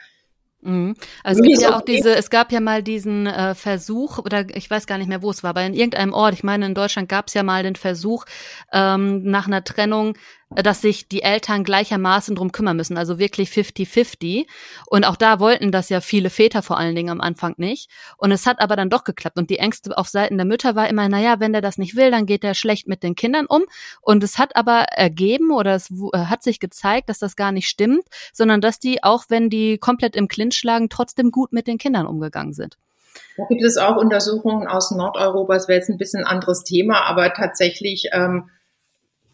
Mhm. 0.62 0.94
Also 1.24 1.40
es 1.40 1.46
gibt 1.46 1.62
ja 1.62 1.76
auch 1.76 1.82
diese, 1.82 2.14
es 2.14 2.28
gab 2.28 2.52
ja 2.52 2.60
mal 2.60 2.82
diesen 2.82 3.26
äh, 3.26 3.54
Versuch, 3.54 4.18
oder 4.18 4.44
ich 4.54 4.70
weiß 4.70 4.86
gar 4.86 4.98
nicht 4.98 5.08
mehr, 5.08 5.22
wo 5.22 5.30
es 5.30 5.42
war, 5.42 5.50
aber 5.50 5.62
in 5.62 5.74
irgendeinem 5.74 6.12
Ort, 6.12 6.34
ich 6.34 6.44
meine, 6.44 6.66
in 6.66 6.74
Deutschland 6.74 7.08
gab 7.08 7.28
es 7.28 7.34
ja 7.34 7.42
mal 7.42 7.62
den 7.62 7.76
Versuch, 7.76 8.26
ähm, 8.72 9.22
nach 9.22 9.46
einer 9.46 9.64
Trennung 9.64 10.14
dass 10.50 10.80
sich 10.80 11.06
die 11.06 11.22
Eltern 11.22 11.62
gleichermaßen 11.62 12.34
drum 12.34 12.50
kümmern 12.50 12.76
müssen, 12.76 12.98
also 12.98 13.18
wirklich 13.18 13.50
50-50. 13.50 14.46
Und 14.86 15.04
auch 15.04 15.16
da 15.16 15.38
wollten 15.38 15.70
das 15.70 15.88
ja 15.88 16.00
viele 16.00 16.28
Väter 16.28 16.62
vor 16.62 16.76
allen 16.76 16.96
Dingen 16.96 17.10
am 17.10 17.20
Anfang 17.20 17.54
nicht. 17.56 17.88
Und 18.16 18.32
es 18.32 18.46
hat 18.46 18.60
aber 18.60 18.74
dann 18.74 18.90
doch 18.90 19.04
geklappt. 19.04 19.38
Und 19.38 19.48
die 19.48 19.58
Ängste 19.58 19.96
auf 19.96 20.08
Seiten 20.08 20.36
der 20.36 20.46
Mütter 20.46 20.74
war 20.74 20.88
immer, 20.88 21.08
naja, 21.08 21.38
wenn 21.38 21.52
der 21.52 21.62
das 21.62 21.78
nicht 21.78 21.94
will, 21.94 22.10
dann 22.10 22.26
geht 22.26 22.42
er 22.42 22.54
schlecht 22.54 22.88
mit 22.88 23.04
den 23.04 23.14
Kindern 23.14 23.46
um. 23.46 23.62
Und 24.00 24.24
es 24.24 24.38
hat 24.38 24.56
aber 24.56 24.86
ergeben 24.90 25.52
oder 25.52 25.76
es 25.76 25.90
äh, 25.90 26.18
hat 26.18 26.42
sich 26.42 26.58
gezeigt, 26.58 27.08
dass 27.08 27.20
das 27.20 27.36
gar 27.36 27.52
nicht 27.52 27.68
stimmt, 27.68 28.04
sondern 28.32 28.60
dass 28.60 28.80
die, 28.80 29.04
auch 29.04 29.24
wenn 29.28 29.50
die 29.50 29.78
komplett 29.78 30.16
im 30.16 30.26
Clinch 30.26 30.62
lagen, 30.64 30.88
trotzdem 30.88 31.30
gut 31.30 31.52
mit 31.52 31.68
den 31.68 31.78
Kindern 31.78 32.06
umgegangen 32.06 32.54
sind. 32.54 32.76
Da 33.36 33.44
gibt 33.48 33.62
es 33.62 33.76
auch 33.76 33.96
Untersuchungen 33.96 34.66
aus 34.66 34.90
Nordeuropa, 34.90 35.54
das 35.54 35.68
wäre 35.68 35.78
jetzt 35.78 35.90
ein 35.90 35.98
bisschen 35.98 36.24
anderes 36.24 36.64
Thema, 36.64 37.04
aber 37.06 37.32
tatsächlich 37.32 38.08
ähm, 38.12 38.50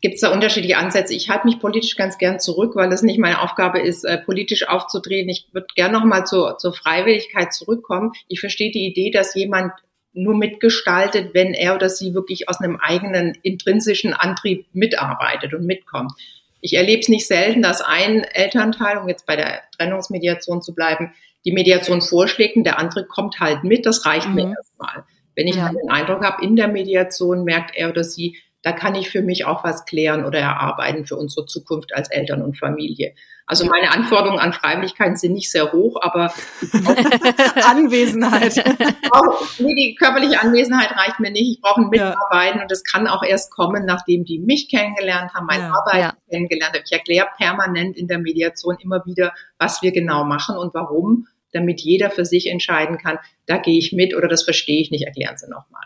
gibt 0.01 0.17
es 0.17 0.21
da 0.21 0.33
unterschiedliche 0.33 0.77
Ansätze. 0.77 1.15
Ich 1.15 1.31
halte 1.31 1.47
mich 1.47 1.59
politisch 1.59 1.97
ganz 1.97 2.19
gern 2.19 2.39
zurück, 2.39 2.77
weil 2.77 2.93
es 2.93 3.03
nicht 3.03 3.19
meine 3.19 3.43
Aufgabe 3.43 3.81
ist, 3.81 4.05
äh, 4.05 4.19
politisch 4.19 4.69
aufzudrehen. 4.69 5.29
Ich 5.29 5.49
würde 5.53 5.67
gerne 5.75 5.99
nochmal 5.99 6.27
zur, 6.27 6.59
zur 6.59 6.73
Freiwilligkeit 6.73 7.53
zurückkommen. 7.53 8.13
Ich 8.29 8.41
verstehe 8.41 8.71
die 8.71 8.87
Idee, 8.87 9.11
dass 9.11 9.35
jemand 9.35 9.73
nur 10.13 10.35
mitgestaltet, 10.35 11.35
wenn 11.35 11.53
er 11.55 11.75
oder 11.75 11.89
sie 11.89 12.15
wirklich 12.15 12.49
aus 12.49 12.61
einem 12.61 12.77
eigenen 12.77 13.37
intrinsischen 13.43 14.15
Antrieb 14.15 14.67
mitarbeitet 14.73 15.53
und 15.55 15.67
mitkommt. 15.67 16.13
Ich 16.61 16.75
erlebe 16.75 17.01
es 17.01 17.09
nicht 17.09 17.27
selten, 17.27 17.63
dass 17.63 17.83
ein 17.83 18.25
Elternteil, 18.25 18.99
um 18.99 19.09
jetzt 19.09 19.27
bei 19.27 19.37
der 19.37 19.61
Trennungsmediation 19.77 20.63
zu 20.63 20.75
bleiben, 20.75 21.13
die 21.45 21.53
Mediation 21.53 22.01
vorschlägt 22.01 22.57
und 22.57 22.65
der 22.65 22.79
andere 22.79 23.05
kommt 23.07 23.41
halt 23.41 23.63
mit. 23.63 23.87
Das 23.87 24.07
reicht 24.07 24.29
mhm. 24.29 24.35
mir 24.35 24.55
erstmal. 24.57 25.05
Wenn 25.37 25.47
ich 25.47 25.57
ja. 25.57 25.69
den 25.69 25.91
Eindruck 25.91 26.25
habe, 26.25 26.43
in 26.45 26.57
der 26.57 26.69
Mediation 26.69 27.45
merkt 27.45 27.77
er 27.77 27.91
oder 27.91 28.03
sie, 28.03 28.37
da 28.67 28.73
kann 28.73 28.97
ich 28.97 29.11
für 29.11 29.23
mich 29.23 29.45
auch 29.45 29.63
was 29.63 29.85
klären 29.85 30.25
oder 30.25 30.41
erarbeiten 30.41 31.07
für 31.07 31.15
unsere 31.15 31.47
Zukunft 31.47 31.95
als 31.95 32.11
Eltern 32.11 32.43
und 32.43 32.59
Familie. 32.59 33.15
Also 33.47 33.65
meine 33.65 33.93
Anforderungen 33.93 34.41
an 34.41 34.53
Freiwilligkeit 34.53 35.17
sind 35.21 35.35
nicht 35.35 35.53
sehr 35.53 35.71
hoch, 35.71 35.97
aber 36.01 36.35
Anwesenheit. 37.65 38.59
Auch, 39.13 39.41
nee, 39.61 39.73
die 39.77 39.95
körperliche 39.95 40.43
Anwesenheit 40.43 40.91
reicht 40.97 41.21
mir 41.21 41.31
nicht. 41.31 41.59
Ich 41.59 41.61
brauche 41.61 41.83
ein 41.83 41.91
Mitarbeiten 41.91 42.57
ja. 42.57 42.63
und 42.63 42.71
das 42.73 42.83
kann 42.83 43.07
auch 43.07 43.23
erst 43.23 43.53
kommen, 43.53 43.87
nachdem 43.87 44.25
die 44.25 44.41
mich 44.41 44.69
kennengelernt 44.69 45.33
haben, 45.33 45.47
meine 45.47 45.69
ja, 45.69 45.73
Arbeit 45.73 46.01
ja. 46.01 46.17
kennengelernt 46.29 46.75
haben. 46.75 46.83
Ich 46.85 46.93
erkläre 46.93 47.29
permanent 47.37 47.97
in 47.97 48.09
der 48.09 48.19
Mediation 48.19 48.79
immer 48.81 49.07
wieder, 49.07 49.33
was 49.61 49.81
wir 49.81 49.93
genau 49.93 50.25
machen 50.25 50.57
und 50.57 50.75
warum, 50.75 51.29
damit 51.53 51.81
jeder 51.83 52.11
für 52.11 52.25
sich 52.25 52.51
entscheiden 52.51 52.99
kann, 52.99 53.21
da 53.47 53.59
gehe 53.59 53.79
ich 53.79 53.93
mit 53.93 54.13
oder 54.17 54.27
das 54.27 54.43
verstehe 54.43 54.81
ich 54.81 54.91
nicht, 54.91 55.07
erklären 55.07 55.37
Sie 55.37 55.49
nochmal. 55.49 55.85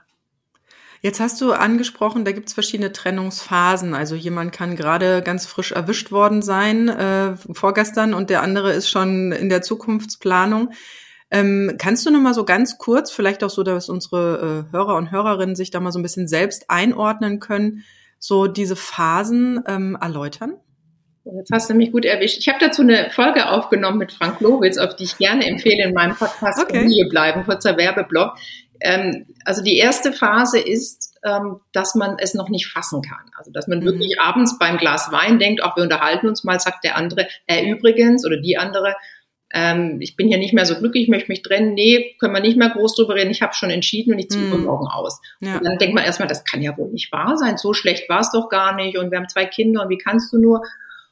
Jetzt 1.02 1.18
hast 1.18 1.40
du 1.40 1.52
angesprochen, 1.52 2.26
da 2.26 2.32
gibt 2.32 2.48
es 2.48 2.54
verschiedene 2.54 2.92
Trennungsphasen. 2.92 3.94
Also 3.94 4.14
jemand 4.14 4.52
kann 4.52 4.76
gerade 4.76 5.22
ganz 5.22 5.46
frisch 5.46 5.72
erwischt 5.72 6.12
worden 6.12 6.42
sein, 6.42 6.88
äh, 6.90 7.36
vorgestern, 7.52 8.12
und 8.12 8.28
der 8.28 8.42
andere 8.42 8.72
ist 8.72 8.90
schon 8.90 9.32
in 9.32 9.48
der 9.48 9.62
Zukunftsplanung. 9.62 10.72
Ähm, 11.30 11.76
kannst 11.78 12.04
du 12.04 12.10
noch 12.10 12.20
mal 12.20 12.34
so 12.34 12.44
ganz 12.44 12.76
kurz, 12.76 13.10
vielleicht 13.10 13.42
auch 13.44 13.50
so, 13.50 13.62
dass 13.62 13.88
unsere 13.88 14.66
äh, 14.68 14.72
Hörer 14.72 14.96
und 14.96 15.10
Hörerinnen 15.10 15.56
sich 15.56 15.70
da 15.70 15.80
mal 15.80 15.92
so 15.92 15.98
ein 15.98 16.02
bisschen 16.02 16.28
selbst 16.28 16.68
einordnen 16.68 17.40
können, 17.40 17.84
so 18.18 18.46
diese 18.46 18.76
Phasen 18.76 19.62
ähm, 19.66 19.96
erläutern? 19.98 20.54
Jetzt 21.24 21.50
hast 21.52 21.70
du 21.70 21.74
mich 21.74 21.92
gut 21.92 22.04
erwischt. 22.04 22.38
Ich 22.38 22.48
habe 22.48 22.58
dazu 22.60 22.82
eine 22.82 23.10
Folge 23.10 23.48
aufgenommen 23.48 23.98
mit 23.98 24.12
Frank 24.12 24.40
Lowitz, 24.40 24.78
auf 24.78 24.96
die 24.96 25.04
ich 25.04 25.18
gerne 25.18 25.46
empfehle 25.46 25.84
in 25.84 25.94
meinem 25.94 26.16
Podcast 26.16 26.60
okay. 26.60 26.80
Familie 26.80 27.08
bleiben, 27.08 27.44
kurzer 27.44 27.76
Werbeblock. 27.76 28.36
Ähm, 28.80 29.26
also 29.44 29.62
die 29.62 29.76
erste 29.76 30.12
Phase 30.12 30.58
ist, 30.58 31.14
ähm, 31.22 31.60
dass 31.72 31.94
man 31.94 32.16
es 32.18 32.34
noch 32.34 32.48
nicht 32.48 32.68
fassen 32.68 33.02
kann. 33.02 33.30
Also 33.36 33.50
dass 33.50 33.68
man 33.68 33.80
mhm. 33.80 33.84
wirklich 33.84 34.20
abends 34.20 34.58
beim 34.58 34.78
Glas 34.78 35.12
Wein 35.12 35.38
denkt, 35.38 35.62
auch 35.62 35.76
wir 35.76 35.82
unterhalten 35.82 36.28
uns 36.28 36.44
mal, 36.44 36.58
sagt 36.60 36.84
der 36.84 36.96
andere, 36.96 37.28
er 37.46 37.62
äh, 37.62 37.70
übrigens 37.70 38.24
oder 38.24 38.38
die 38.38 38.56
andere, 38.56 38.94
ähm, 39.52 39.98
ich 40.00 40.16
bin 40.16 40.28
hier 40.28 40.38
nicht 40.38 40.54
mehr 40.54 40.64
so 40.64 40.76
glücklich, 40.76 41.04
ich 41.04 41.08
möchte 41.08 41.30
mich 41.30 41.42
trennen. 41.42 41.74
Nee, 41.74 42.16
können 42.20 42.32
wir 42.32 42.40
nicht 42.40 42.56
mehr 42.56 42.70
groß 42.70 42.94
drüber 42.94 43.16
reden. 43.16 43.30
Ich 43.30 43.42
habe 43.42 43.54
schon 43.54 43.70
entschieden 43.70 44.12
und 44.12 44.18
ich 44.20 44.30
ziehe 44.30 44.44
mhm. 44.44 44.64
morgen 44.64 44.86
aus. 44.86 45.20
Ja. 45.40 45.58
Und 45.58 45.64
dann 45.64 45.78
denkt 45.78 45.94
man 45.94 46.04
erstmal, 46.04 46.28
das 46.28 46.44
kann 46.44 46.62
ja 46.62 46.76
wohl 46.76 46.90
nicht 46.90 47.10
wahr 47.12 47.36
sein. 47.36 47.56
So 47.56 47.74
schlecht 47.74 48.08
war 48.08 48.20
es 48.20 48.30
doch 48.30 48.48
gar 48.48 48.76
nicht. 48.76 48.96
Und 48.96 49.10
wir 49.10 49.18
haben 49.18 49.28
zwei 49.28 49.46
Kinder 49.46 49.82
und 49.82 49.88
wie 49.88 49.98
kannst 49.98 50.32
du 50.32 50.38
nur? 50.38 50.62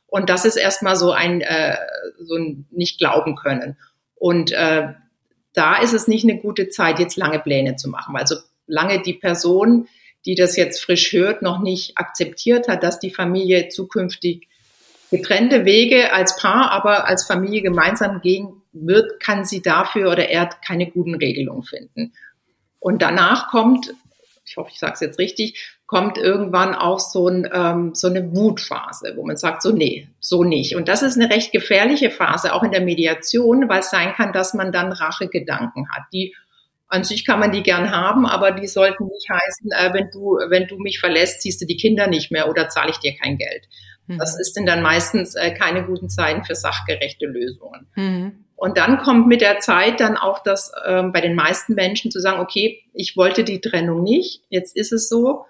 Und 0.06 0.30
das 0.30 0.44
ist 0.44 0.56
erstmal 0.56 0.96
so 0.96 1.12
ein, 1.12 1.40
äh, 1.40 1.76
so 2.20 2.36
ein 2.36 2.66
nicht 2.70 2.98
glauben 2.98 3.34
können. 3.34 3.76
Und 4.14 4.52
äh, 4.52 4.94
da 5.58 5.78
ist 5.78 5.92
es 5.92 6.06
nicht 6.06 6.24
eine 6.24 6.38
gute 6.38 6.68
Zeit, 6.68 7.00
jetzt 7.00 7.16
lange 7.16 7.40
Pläne 7.40 7.76
zu 7.76 7.88
machen. 7.88 8.16
Also 8.16 8.36
lange 8.66 9.02
die 9.02 9.14
Person, 9.14 9.88
die 10.24 10.36
das 10.36 10.56
jetzt 10.56 10.80
frisch 10.82 11.12
hört, 11.12 11.42
noch 11.42 11.60
nicht 11.60 11.98
akzeptiert 11.98 12.68
hat, 12.68 12.84
dass 12.84 13.00
die 13.00 13.10
Familie 13.10 13.68
zukünftig 13.68 14.48
getrennte 15.10 15.64
Wege 15.64 16.12
als 16.12 16.36
Paar, 16.36 16.70
aber 16.70 17.06
als 17.06 17.26
Familie 17.26 17.62
gemeinsam 17.62 18.20
gehen 18.20 18.62
wird, 18.72 19.20
kann 19.20 19.44
sie 19.44 19.62
dafür 19.62 20.12
oder 20.12 20.28
er 20.28 20.46
keine 20.46 20.90
guten 20.90 21.14
Regelungen 21.14 21.64
finden. 21.64 22.12
Und 22.78 23.02
danach 23.02 23.48
kommt, 23.48 23.92
ich 24.44 24.56
hoffe, 24.56 24.70
ich 24.72 24.78
sage 24.78 24.94
es 24.94 25.00
jetzt 25.00 25.18
richtig, 25.18 25.77
kommt 25.88 26.18
irgendwann 26.18 26.74
auch 26.74 27.00
so, 27.00 27.28
ein, 27.28 27.48
ähm, 27.50 27.94
so 27.94 28.08
eine 28.08 28.36
Wutphase, 28.36 29.14
wo 29.16 29.24
man 29.24 29.38
sagt, 29.38 29.62
so 29.62 29.72
nee, 29.72 30.06
so 30.20 30.44
nicht. 30.44 30.76
Und 30.76 30.86
das 30.86 31.02
ist 31.02 31.18
eine 31.18 31.30
recht 31.30 31.50
gefährliche 31.50 32.10
Phase, 32.10 32.52
auch 32.52 32.62
in 32.62 32.72
der 32.72 32.82
Mediation, 32.82 33.70
weil 33.70 33.80
es 33.80 33.90
sein 33.90 34.12
kann, 34.12 34.34
dass 34.34 34.52
man 34.52 34.70
dann 34.70 34.92
Rachegedanken 34.92 35.88
hat. 35.90 36.02
Die 36.12 36.36
an 36.88 37.04
sich 37.04 37.24
kann 37.24 37.40
man 37.40 37.52
die 37.52 37.62
gern 37.62 37.90
haben, 37.90 38.26
aber 38.26 38.52
die 38.52 38.66
sollten 38.66 39.06
nicht 39.06 39.30
heißen, 39.30 39.70
äh, 39.72 39.94
wenn 39.94 40.10
du, 40.10 40.38
wenn 40.50 40.66
du 40.66 40.76
mich 40.76 41.00
verlässt, 41.00 41.40
ziehst 41.40 41.62
du 41.62 41.66
die 41.66 41.78
Kinder 41.78 42.06
nicht 42.06 42.30
mehr 42.30 42.50
oder 42.50 42.68
zahle 42.68 42.90
ich 42.90 42.98
dir 42.98 43.14
kein 43.16 43.38
Geld. 43.38 43.66
Mhm. 44.08 44.18
Das 44.18 44.38
ist 44.38 44.56
denn 44.56 44.66
dann 44.66 44.82
meistens 44.82 45.36
äh, 45.36 45.52
keine 45.52 45.86
guten 45.86 46.10
Zeiten 46.10 46.44
für 46.44 46.54
sachgerechte 46.54 47.24
Lösungen. 47.24 47.86
Mhm. 47.94 48.44
Und 48.56 48.76
dann 48.76 48.98
kommt 48.98 49.26
mit 49.26 49.40
der 49.40 49.60
Zeit 49.60 50.00
dann 50.00 50.18
auch 50.18 50.42
das 50.42 50.70
ähm, 50.86 51.12
bei 51.12 51.22
den 51.22 51.34
meisten 51.34 51.74
Menschen 51.74 52.10
zu 52.10 52.20
sagen, 52.20 52.40
okay, 52.40 52.82
ich 52.92 53.16
wollte 53.16 53.44
die 53.44 53.62
Trennung 53.62 54.02
nicht, 54.02 54.42
jetzt 54.50 54.76
ist 54.76 54.92
es 54.92 55.08
so, 55.08 55.46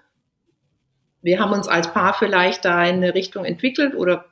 wir 1.21 1.39
haben 1.39 1.53
uns 1.53 1.67
als 1.67 1.91
Paar 1.91 2.13
vielleicht 2.13 2.65
da 2.65 2.83
in 2.85 2.97
eine 2.97 3.13
Richtung 3.13 3.45
entwickelt 3.45 3.95
oder 3.95 4.25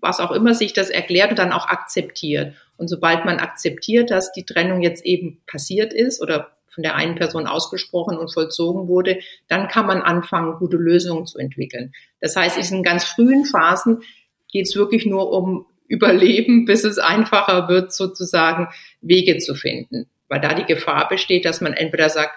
was 0.00 0.18
auch 0.18 0.32
immer 0.32 0.54
sich 0.54 0.72
das 0.72 0.90
erklärt 0.90 1.30
und 1.30 1.38
dann 1.38 1.52
auch 1.52 1.68
akzeptiert. 1.68 2.54
Und 2.76 2.88
sobald 2.88 3.24
man 3.24 3.38
akzeptiert, 3.38 4.10
dass 4.10 4.32
die 4.32 4.44
Trennung 4.44 4.82
jetzt 4.82 5.04
eben 5.04 5.40
passiert 5.46 5.92
ist 5.92 6.20
oder 6.20 6.50
von 6.74 6.82
der 6.82 6.96
einen 6.96 7.14
Person 7.14 7.46
ausgesprochen 7.46 8.16
und 8.16 8.32
vollzogen 8.32 8.88
wurde, 8.88 9.20
dann 9.46 9.68
kann 9.68 9.86
man 9.86 10.02
anfangen, 10.02 10.58
gute 10.58 10.78
Lösungen 10.78 11.26
zu 11.26 11.38
entwickeln. 11.38 11.92
Das 12.20 12.34
heißt, 12.34 12.72
in 12.72 12.82
ganz 12.82 13.04
frühen 13.04 13.44
Phasen 13.44 14.02
geht 14.50 14.66
es 14.66 14.74
wirklich 14.74 15.06
nur 15.06 15.30
um 15.30 15.66
Überleben, 15.86 16.64
bis 16.66 16.84
es 16.84 16.98
einfacher 16.98 17.68
wird, 17.68 17.92
sozusagen 17.92 18.68
Wege 19.00 19.38
zu 19.38 19.54
finden. 19.54 20.08
Weil 20.28 20.40
da 20.40 20.54
die 20.54 20.64
Gefahr 20.64 21.08
besteht, 21.08 21.44
dass 21.44 21.60
man 21.60 21.74
entweder 21.74 22.08
sagt, 22.08 22.32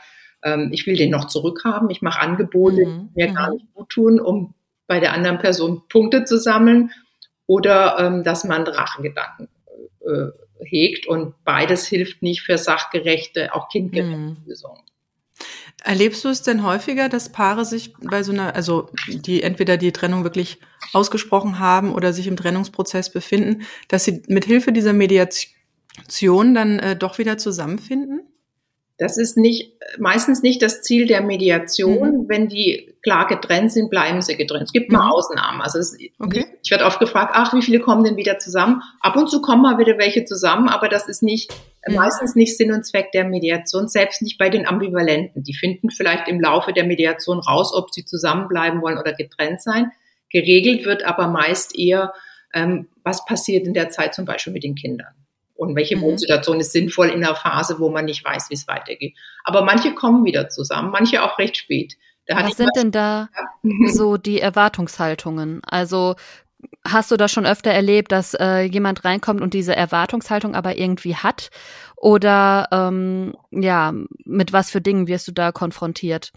ähm, 0.46 0.70
ich 0.72 0.86
will 0.88 0.96
den 0.96 1.12
noch 1.12 1.26
zurückhaben, 1.26 1.90
ich 1.90 2.02
mache 2.02 2.22
Angebote, 2.22 2.86
mhm. 2.86 3.10
die 3.16 3.26
mir 3.26 3.34
gar 3.34 3.50
mhm. 3.50 3.56
nicht 3.56 3.74
gut 3.74 3.90
tun, 3.90 4.20
um 4.22 4.54
bei 4.88 5.00
der 5.00 5.14
anderen 5.14 5.40
Person 5.40 5.82
Punkte 5.90 6.24
zu 6.24 6.38
sammeln 6.38 6.92
oder 7.48 7.98
ähm, 8.00 8.24
dass 8.24 8.44
man 8.44 8.64
Rachegedanken 8.64 9.50
äh, 10.02 10.28
hegt 10.64 11.08
und 11.08 11.34
beides 11.44 11.88
hilft 11.88 12.22
nicht 12.22 12.44
für 12.44 12.58
sachgerechte, 12.58 13.54
auch 13.54 13.68
kindgerechte 13.70 14.16
mhm. 14.16 14.38
Lösungen. 14.46 14.80
Erlebst 15.84 16.24
du 16.24 16.30
es 16.30 16.42
denn 16.42 16.64
häufiger, 16.64 17.10
dass 17.10 17.32
Paare 17.32 17.66
sich 17.66 17.94
bei 18.00 18.24
so 18.24 18.32
einer, 18.32 18.56
also 18.56 18.90
die 19.08 19.44
entweder 19.44 19.78
die 19.78 19.92
Trennung 19.92 20.24
wirklich 20.24 20.60
ausgesprochen 20.94 21.60
haben 21.60 21.94
oder 21.94 22.14
sich 22.14 22.28
im 22.28 22.38
Trennungsprozess 22.38 23.12
befinden, 23.12 23.64
dass 23.88 24.06
sie 24.06 24.24
mit 24.28 24.46
Hilfe 24.46 24.72
dieser 24.72 24.94
Mediation 24.94 26.56
dann 26.56 26.80
äh, 26.80 26.96
doch 26.96 27.18
wieder 27.18 27.38
zusammenfinden? 27.38 28.22
Das 28.98 29.18
ist 29.18 29.36
nicht, 29.36 29.74
meistens 29.98 30.42
nicht 30.42 30.62
das 30.62 30.82
Ziel 30.82 31.06
der 31.06 31.22
Mediation. 31.22 32.22
Mhm. 32.22 32.30
Wenn 32.30 32.48
die 32.48 32.96
klar 33.04 33.28
getrennt 33.28 33.72
sind, 33.74 33.90
bleiben 33.90 34.22
sie 34.22 34.38
getrennt. 34.38 34.64
Es 34.64 34.72
gibt 34.72 34.90
mhm. 34.90 34.98
mal 34.98 35.12
Ausnahmen. 35.12 35.62
Also 35.62 35.80
es, 35.80 35.98
okay. 36.20 36.46
ich 36.64 36.72
werde 36.72 36.86
oft 36.86 37.00
gefragt, 37.00 37.32
ach, 37.34 37.54
wie 37.54 37.62
viele 37.62 37.80
kommen 37.82 38.06
denn 38.06 38.16
wieder 38.16 38.40
zusammen? 38.40 38.82
Ab 39.02 39.18
und 39.18 39.30
zu 39.30 39.42
kommen 39.42 39.62
mal 39.62 39.78
wieder 39.78 39.98
welche 39.98 40.24
zusammen, 40.24 40.70
aber 40.70 40.88
das 40.88 41.10
ist 41.10 41.24
nicht, 41.24 41.54
mhm. 41.86 41.96
meistens 41.96 42.36
nicht 42.36 42.56
Sinn 42.56 42.72
und 42.72 42.86
Zweck 42.86 43.12
der 43.12 43.26
Mediation, 43.26 43.90
selbst 43.90 44.22
nicht 44.22 44.38
bei 44.38 44.50
den 44.50 44.66
Ambivalenten. 44.66 45.44
Die 45.44 45.54
finden 45.54 45.90
vielleicht 45.90 46.30
im 46.30 46.40
Laufe 46.40 46.72
der 46.72 46.86
Mediation 46.86 47.40
raus, 47.40 47.74
ob 47.74 47.94
sie 47.94 48.06
zusammenbleiben 48.06 48.82
wollen 48.82 48.98
oder 48.98 49.14
getrennt 49.14 49.62
sein. 49.62 49.92
Geregelt 50.32 50.86
wird 50.86 51.04
aber 51.04 51.28
meist 51.28 51.78
eher, 51.78 52.14
ähm, 52.54 52.88
was 53.04 53.26
passiert 53.26 53.68
in 53.68 53.74
der 53.74 53.90
Zeit 53.90 54.16
zum 54.16 54.24
Beispiel 54.24 54.54
mit 54.54 54.64
den 54.64 54.76
Kindern 54.76 55.14
und 55.56 55.76
welche 55.76 55.98
mhm. 55.98 56.02
Wohnsituation 56.02 56.60
ist 56.60 56.72
sinnvoll 56.72 57.08
in 57.08 57.24
einer 57.24 57.36
Phase, 57.36 57.80
wo 57.80 57.90
man 57.90 58.06
nicht 58.06 58.24
weiß, 58.24 58.50
wie 58.50 58.56
es 58.56 58.68
weitergeht. 58.68 59.16
Aber 59.44 59.64
manche 59.64 59.94
kommen 59.96 60.26
wieder 60.26 60.50
zusammen, 60.50 60.92
manche 60.92 61.24
auch 61.24 61.38
recht 61.40 61.58
spät. 61.58 61.96
Was 62.28 62.58
sind 62.58 62.72
denn 62.76 62.92
da 62.92 63.30
so 63.88 64.18
die 64.18 64.42
Erwartungshaltungen? 64.42 65.62
Also 65.64 66.16
hast 66.84 67.12
du 67.12 67.18
das 67.18 67.32
schon 67.32 67.46
öfter 67.46 67.72
erlebt, 67.72 68.12
dass 68.12 68.34
äh, 68.34 68.62
jemand 68.62 69.06
reinkommt 69.06 69.42
und 69.42 69.54
diese 69.54 69.76
Erwartungshaltung 69.76 70.56
aber 70.56 70.78
irgendwie 70.78 71.16
hat? 71.16 71.50
Oder 71.96 72.68
ähm, 72.72 73.36
ja, 73.52 73.94
mit 74.26 74.54
was 74.54 74.72
für 74.72 74.82
Dingen 74.82 75.08
wirst 75.08 75.28
du 75.28 75.32
da 75.32 75.52
konfrontiert? 75.52 76.32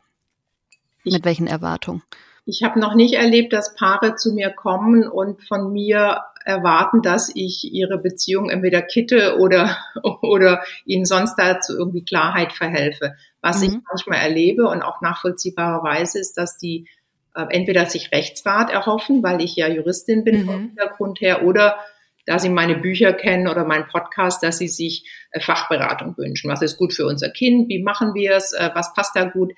mit 1.12 1.24
welchen 1.24 1.46
Erwartungen? 1.46 2.02
Ich 2.44 2.62
habe 2.62 2.80
noch 2.80 2.94
nicht 2.94 3.14
erlebt, 3.14 3.52
dass 3.52 3.74
Paare 3.74 4.14
zu 4.14 4.32
mir 4.32 4.50
kommen 4.50 5.06
und 5.06 5.42
von 5.42 5.72
mir 5.72 6.22
erwarten, 6.48 7.02
dass 7.02 7.30
ich 7.34 7.72
ihre 7.72 7.98
Beziehung 7.98 8.48
entweder 8.48 8.80
kitte 8.80 9.36
oder, 9.38 9.76
oder 10.22 10.62
ihnen 10.86 11.04
sonst 11.04 11.36
dazu 11.36 11.76
irgendwie 11.76 12.04
Klarheit 12.04 12.52
verhelfe. 12.52 13.14
Was 13.42 13.60
mhm. 13.60 13.64
ich 13.64 13.74
manchmal 13.88 14.18
erlebe 14.20 14.66
und 14.66 14.82
auch 14.82 15.02
nachvollziehbarerweise 15.02 16.18
ist, 16.18 16.38
dass 16.38 16.56
die 16.56 16.88
äh, 17.34 17.44
entweder 17.50 17.84
sich 17.86 18.12
Rechtsrat 18.12 18.70
erhoffen, 18.70 19.22
weil 19.22 19.42
ich 19.42 19.56
ja 19.56 19.68
Juristin 19.68 20.24
bin 20.24 20.40
mhm. 20.40 20.46
vom 20.46 20.60
Hintergrund 20.60 21.20
her, 21.20 21.44
oder 21.44 21.78
da 22.24 22.38
sie 22.38 22.48
meine 22.48 22.76
Bücher 22.76 23.12
kennen 23.12 23.46
oder 23.46 23.64
meinen 23.64 23.86
Podcast, 23.88 24.42
dass 24.42 24.58
sie 24.58 24.68
sich 24.68 25.04
äh, 25.32 25.40
Fachberatung 25.40 26.16
wünschen. 26.16 26.50
Was 26.50 26.62
ist 26.62 26.78
gut 26.78 26.94
für 26.94 27.06
unser 27.06 27.28
Kind? 27.28 27.68
Wie 27.68 27.82
machen 27.82 28.14
wir 28.14 28.36
es? 28.36 28.54
Äh, 28.54 28.70
was 28.72 28.94
passt 28.94 29.14
da 29.16 29.24
gut? 29.24 29.52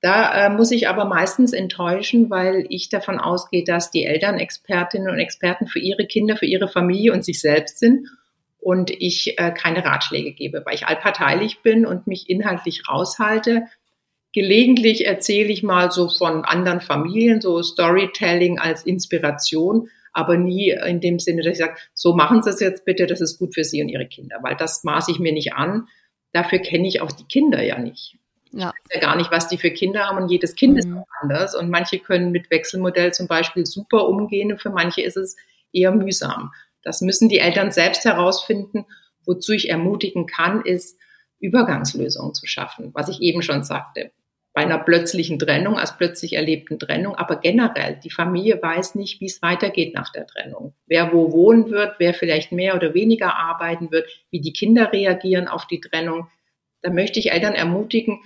Da 0.00 0.46
äh, 0.46 0.50
muss 0.50 0.70
ich 0.70 0.88
aber 0.88 1.06
meistens 1.06 1.52
enttäuschen, 1.52 2.28
weil 2.30 2.66
ich 2.68 2.90
davon 2.90 3.18
ausgehe, 3.18 3.64
dass 3.64 3.90
die 3.90 4.04
Eltern 4.04 4.38
Expertinnen 4.38 5.08
und 5.08 5.18
Experten 5.18 5.66
für 5.66 5.78
ihre 5.78 6.06
Kinder, 6.06 6.36
für 6.36 6.46
ihre 6.46 6.68
Familie 6.68 7.12
und 7.12 7.24
sich 7.24 7.40
selbst 7.40 7.78
sind 7.78 8.08
und 8.58 8.90
ich 8.90 9.38
äh, 9.38 9.52
keine 9.52 9.84
Ratschläge 9.84 10.32
gebe, 10.32 10.62
weil 10.64 10.74
ich 10.74 10.86
allparteilich 10.86 11.60
bin 11.62 11.86
und 11.86 12.06
mich 12.06 12.28
inhaltlich 12.28 12.82
raushalte. 12.88 13.66
Gelegentlich 14.32 15.06
erzähle 15.06 15.50
ich 15.50 15.62
mal 15.62 15.90
so 15.90 16.08
von 16.10 16.44
anderen 16.44 16.80
Familien, 16.80 17.40
so 17.40 17.62
Storytelling 17.62 18.58
als 18.58 18.84
Inspiration, 18.84 19.88
aber 20.12 20.36
nie 20.36 20.70
in 20.70 21.00
dem 21.00 21.18
Sinne, 21.18 21.42
dass 21.42 21.52
ich 21.52 21.64
sage, 21.64 21.76
so 21.94 22.14
machen 22.14 22.42
Sie 22.42 22.50
es 22.50 22.60
jetzt 22.60 22.84
bitte, 22.84 23.06
das 23.06 23.20
ist 23.20 23.38
gut 23.38 23.54
für 23.54 23.64
Sie 23.64 23.80
und 23.82 23.88
Ihre 23.88 24.06
Kinder, 24.06 24.38
weil 24.42 24.56
das 24.56 24.84
maße 24.84 25.10
ich 25.10 25.18
mir 25.18 25.32
nicht 25.32 25.54
an. 25.54 25.88
Dafür 26.32 26.58
kenne 26.58 26.86
ich 26.86 27.00
auch 27.00 27.12
die 27.12 27.24
Kinder 27.24 27.62
ja 27.62 27.78
nicht. 27.78 28.18
Ja. 28.56 28.72
Ich 28.84 28.94
weiß 28.94 29.00
ja 29.02 29.08
gar 29.08 29.16
nicht, 29.16 29.30
was 29.30 29.48
die 29.48 29.58
für 29.58 29.70
Kinder 29.70 30.06
haben 30.06 30.18
und 30.18 30.30
jedes 30.30 30.54
Kind 30.54 30.74
mhm. 30.74 30.78
ist 30.78 30.88
auch 30.92 31.06
anders. 31.20 31.54
Und 31.54 31.70
manche 31.70 31.98
können 31.98 32.32
mit 32.32 32.50
Wechselmodell 32.50 33.12
zum 33.12 33.26
Beispiel 33.26 33.66
super 33.66 34.08
umgehen 34.08 34.52
und 34.52 34.60
für 34.60 34.70
manche 34.70 35.02
ist 35.02 35.16
es 35.16 35.36
eher 35.72 35.92
mühsam. 35.92 36.52
Das 36.82 37.00
müssen 37.00 37.28
die 37.28 37.38
Eltern 37.38 37.70
selbst 37.70 38.04
herausfinden. 38.04 38.86
Wozu 39.26 39.52
ich 39.52 39.70
ermutigen 39.70 40.26
kann, 40.26 40.62
ist, 40.62 40.98
Übergangslösungen 41.40 42.34
zu 42.34 42.46
schaffen, 42.46 42.90
was 42.94 43.08
ich 43.08 43.20
eben 43.20 43.42
schon 43.42 43.62
sagte. 43.62 44.10
Bei 44.52 44.62
einer 44.62 44.78
plötzlichen 44.78 45.38
Trennung, 45.38 45.76
als 45.78 45.98
plötzlich 45.98 46.32
erlebten 46.32 46.78
Trennung, 46.78 47.14
aber 47.14 47.36
generell, 47.36 48.00
die 48.02 48.10
Familie 48.10 48.58
weiß 48.62 48.94
nicht, 48.94 49.20
wie 49.20 49.26
es 49.26 49.42
weitergeht 49.42 49.94
nach 49.94 50.10
der 50.12 50.26
Trennung. 50.26 50.72
Wer 50.86 51.12
wo 51.12 51.30
wohnen 51.32 51.70
wird, 51.70 51.96
wer 51.98 52.14
vielleicht 52.14 52.52
mehr 52.52 52.74
oder 52.74 52.94
weniger 52.94 53.36
arbeiten 53.36 53.90
wird, 53.90 54.08
wie 54.30 54.40
die 54.40 54.54
Kinder 54.54 54.92
reagieren 54.92 55.46
auf 55.46 55.66
die 55.66 55.80
Trennung. 55.80 56.28
Da 56.80 56.90
möchte 56.90 57.18
ich 57.18 57.32
Eltern 57.32 57.54
ermutigen, 57.54 58.20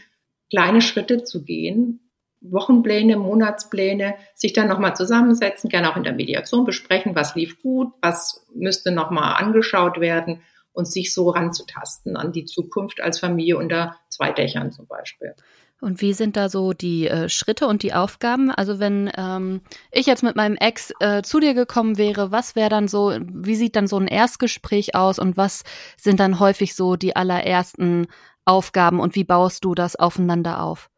kleine 0.51 0.83
Schritte 0.83 1.25
zu 1.25 1.45
gehen, 1.45 2.11
Wochenpläne, 2.41 3.17
Monatspläne, 3.17 4.15
sich 4.35 4.53
dann 4.53 4.69
nochmal 4.69 4.97
zusammensetzen, 4.97 5.69
gerne 5.69 5.91
auch 5.91 5.97
in 5.97 6.05
der 6.05 6.15
Mediation 6.15 6.65
besprechen, 6.65 7.15
was 7.15 7.35
lief 7.35 7.61
gut, 7.63 7.93
was 8.01 8.47
müsste 8.55 8.91
nochmal 8.91 9.35
angeschaut 9.43 10.01
werden 10.01 10.41
und 10.73 10.91
sich 10.91 11.13
so 11.13 11.31
ranzutasten 11.31 12.17
an 12.17 12.33
die 12.33 12.45
Zukunft 12.45 13.01
als 13.01 13.19
Familie 13.19 13.59
unter 13.59 13.97
zwei 14.09 14.33
Dächern 14.33 14.73
zum 14.73 14.87
Beispiel. 14.87 15.35
Und 15.81 16.03
wie 16.03 16.13
sind 16.13 16.37
da 16.37 16.51
so 16.51 16.75
die 16.75 17.09
äh, 17.09 17.29
Schritte 17.31 17.67
und 17.67 17.83
die 17.83 17.95
Aufgaben? 17.95 18.51
Also 18.51 18.79
wenn 18.79 19.11
ähm, 19.17 19.63
ich 19.91 20.07
jetzt 20.07 20.23
mit 20.23 20.37
meinem 20.37 20.57
Ex 20.57 20.93
äh, 21.01 21.23
zu 21.23 21.41
dir 21.41 21.55
gekommen 21.55 21.97
wäre, 21.97 22.31
was 22.31 22.55
wäre 22.55 22.69
dann 22.69 22.87
so, 22.87 23.17
wie 23.19 23.55
sieht 23.55 23.77
dann 23.77 23.87
so 23.87 23.97
ein 23.97 24.07
Erstgespräch 24.07 24.95
aus 24.95 25.19
und 25.19 25.39
was 25.39 25.63
sind 25.97 26.21
dann 26.21 26.39
häufig 26.39 26.75
so 26.75 26.97
die 26.97 27.17
allerersten 27.17 28.09
Aufgaben 28.51 29.01
und 29.01 29.15
wie 29.15 29.25
baust 29.25 29.65
du 29.65 29.75
das 29.75 29.97
aufeinander 29.97 30.63
auf? 30.63 30.91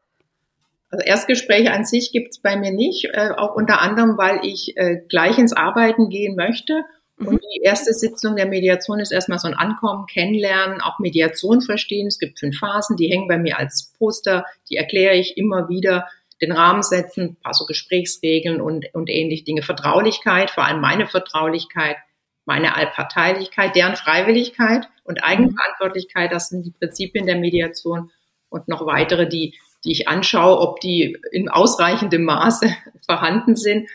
Also 0.90 1.04
Erstgespräche 1.04 1.72
an 1.72 1.84
sich 1.84 2.12
gibt 2.12 2.32
es 2.32 2.38
bei 2.38 2.56
mir 2.56 2.72
nicht, 2.72 3.06
äh, 3.12 3.30
auch 3.36 3.54
unter 3.54 3.80
anderem, 3.80 4.18
weil 4.18 4.40
ich 4.42 4.76
äh, 4.76 5.00
gleich 5.08 5.38
ins 5.38 5.52
Arbeiten 5.54 6.10
gehen 6.10 6.36
möchte. 6.36 6.82
Mhm. 7.16 7.28
Und 7.28 7.40
die 7.42 7.62
erste 7.62 7.94
Sitzung 7.94 8.36
der 8.36 8.46
Mediation 8.46 9.00
ist 9.00 9.12
erstmal 9.12 9.38
so 9.38 9.48
ein 9.48 9.54
Ankommen, 9.54 10.06
Kennenlernen, 10.06 10.80
auch 10.80 10.98
Mediation 10.98 11.62
verstehen. 11.62 12.08
Es 12.08 12.18
gibt 12.18 12.38
fünf 12.38 12.58
Phasen, 12.58 12.96
die 12.96 13.08
hängen 13.08 13.28
bei 13.28 13.38
mir 13.38 13.58
als 13.58 13.92
Poster, 13.98 14.44
die 14.68 14.76
erkläre 14.76 15.16
ich 15.16 15.36
immer 15.36 15.68
wieder, 15.68 16.06
den 16.42 16.52
Rahmen 16.52 16.82
setzen, 16.82 17.22
ein 17.22 17.36
paar 17.36 17.54
so 17.54 17.64
Gesprächsregeln 17.66 18.60
und, 18.60 18.86
und 18.94 19.08
ähnliche 19.08 19.44
Dinge. 19.44 19.62
Vertraulichkeit, 19.62 20.50
vor 20.50 20.64
allem 20.64 20.80
meine 20.80 21.06
Vertraulichkeit, 21.06 21.96
meine 22.44 22.74
Allparteilichkeit, 22.74 23.76
deren 23.76 23.96
Freiwilligkeit 23.96 24.88
und 25.04 25.18
mhm. 25.18 25.24
Eigenverantwortlichkeit, 25.24 26.32
das 26.32 26.48
sind 26.48 26.64
die 26.66 26.72
Prinzipien 26.72 27.26
der 27.26 27.36
Mediation 27.36 28.10
und 28.48 28.68
noch 28.68 28.86
weitere, 28.86 29.28
die, 29.28 29.54
die 29.84 29.92
ich 29.92 30.08
anschaue, 30.08 30.58
ob 30.58 30.80
die 30.80 31.18
in 31.32 31.48
ausreichendem 31.48 32.24
Maße 32.24 32.74
vorhanden 33.06 33.56
sind. 33.56 33.88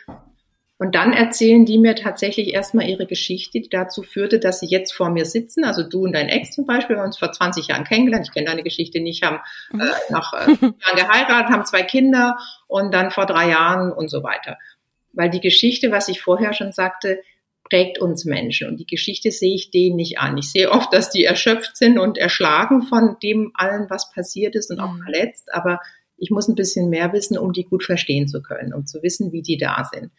Und 0.79 0.93
dann 0.93 1.11
erzählen 1.11 1.65
die 1.65 1.79
mir 1.79 1.95
tatsächlich 1.95 2.53
erstmal 2.53 2.87
ihre 2.87 3.07
Geschichte, 3.07 3.59
die 3.59 3.69
dazu 3.69 4.03
führte, 4.03 4.39
dass 4.39 4.59
sie 4.59 4.67
jetzt 4.67 4.93
vor 4.93 5.09
mir 5.09 5.25
sitzen. 5.25 5.63
Also 5.63 5.81
du 5.81 6.03
und 6.03 6.13
dein 6.13 6.29
Ex 6.29 6.51
zum 6.51 6.67
Beispiel, 6.67 6.95
wir 6.95 6.99
haben 6.99 7.07
uns 7.07 7.17
vor 7.17 7.31
20 7.31 7.67
Jahren 7.67 7.83
kennengelernt. 7.83 8.27
Ich 8.27 8.33
kenne 8.33 8.45
deine 8.45 8.61
Geschichte 8.61 8.99
nicht, 8.99 9.23
haben 9.23 9.39
mhm. 9.71 9.81
äh, 9.81 9.85
nach 10.11 10.33
äh, 10.33 10.51
Jahren 10.61 10.95
geheiratet, 10.95 11.51
haben 11.51 11.65
zwei 11.65 11.81
Kinder 11.81 12.37
und 12.67 12.93
dann 12.93 13.09
vor 13.09 13.25
drei 13.25 13.49
Jahren 13.49 13.91
und 13.91 14.09
so 14.09 14.21
weiter. 14.21 14.59
Weil 15.13 15.31
die 15.31 15.41
Geschichte, 15.41 15.91
was 15.91 16.09
ich 16.09 16.21
vorher 16.21 16.53
schon 16.53 16.71
sagte, 16.71 17.21
prägt 17.69 17.99
uns 17.99 18.25
Menschen. 18.25 18.67
Und 18.67 18.79
die 18.79 18.85
Geschichte 18.85 19.31
sehe 19.31 19.55
ich 19.55 19.71
denen 19.71 19.95
nicht 19.95 20.19
an. 20.19 20.37
Ich 20.37 20.51
sehe 20.51 20.71
oft, 20.71 20.93
dass 20.93 21.09
die 21.09 21.23
erschöpft 21.23 21.77
sind 21.77 21.99
und 21.99 22.17
erschlagen 22.17 22.83
von 22.83 23.17
dem 23.21 23.51
allen, 23.53 23.89
was 23.89 24.11
passiert 24.11 24.55
ist 24.55 24.71
und 24.71 24.79
auch 24.79 24.93
mhm. 24.93 25.01
verletzt. 25.03 25.53
Aber 25.53 25.79
ich 26.17 26.31
muss 26.31 26.47
ein 26.47 26.55
bisschen 26.55 26.89
mehr 26.89 27.13
wissen, 27.13 27.37
um 27.37 27.53
die 27.53 27.63
gut 27.63 27.83
verstehen 27.83 28.27
zu 28.27 28.41
können, 28.41 28.73
um 28.73 28.85
zu 28.85 29.03
wissen, 29.03 29.31
wie 29.31 29.41
die 29.41 29.57
da 29.57 29.87
sind. 29.91 30.11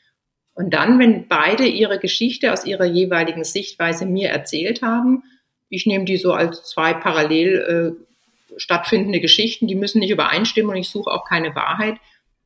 Und 0.54 0.74
dann, 0.74 0.98
wenn 0.98 1.28
beide 1.28 1.66
ihre 1.66 1.98
Geschichte 1.98 2.52
aus 2.52 2.64
ihrer 2.64 2.84
jeweiligen 2.84 3.44
Sichtweise 3.44 4.06
mir 4.06 4.28
erzählt 4.28 4.82
haben, 4.82 5.22
ich 5.68 5.86
nehme 5.86 6.04
die 6.04 6.16
so 6.16 6.32
als 6.32 6.64
zwei 6.64 6.94
parallel 6.94 7.96
äh, 7.98 8.56
stattfindende 8.56 9.20
Geschichten, 9.20 9.68
die 9.68 9.74
müssen 9.74 10.00
nicht 10.00 10.10
übereinstimmen 10.10 10.70
und 10.70 10.76
ich 10.76 10.88
suche 10.88 11.10
auch 11.10 11.24
keine 11.28 11.54
Wahrheit, 11.54 11.96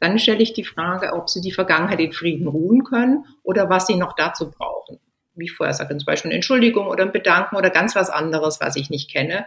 dann 0.03 0.19
stelle 0.19 0.43
ich 0.43 0.53
die 0.53 0.65
Frage, 0.65 1.13
ob 1.13 1.31
sie 1.31 1.41
die 1.41 1.53
Vergangenheit 1.53 2.01
in 2.01 2.13
Frieden 2.13 2.49
ruhen 2.49 2.83
können 2.83 3.25
oder 3.45 3.71
was 3.71 3.87
sie 3.87 3.95
noch 3.95 4.15
dazu 4.15 4.51
brauchen. 4.51 4.99
Wie 5.37 5.45
ich 5.45 5.53
vorher 5.53 5.75
sagte, 5.75 5.97
zum 5.97 6.07
Beispiel 6.07 6.31
eine 6.31 6.37
Entschuldigung 6.37 6.89
oder 6.89 7.05
ein 7.05 7.13
Bedanken 7.13 7.55
oder 7.55 7.71
ganz 7.71 7.95
was 7.95 8.11
anderes, 8.11 8.61
was 8.61 8.75
ich 8.75 8.91
nicht 8.91 9.11
kenne. 9.11 9.47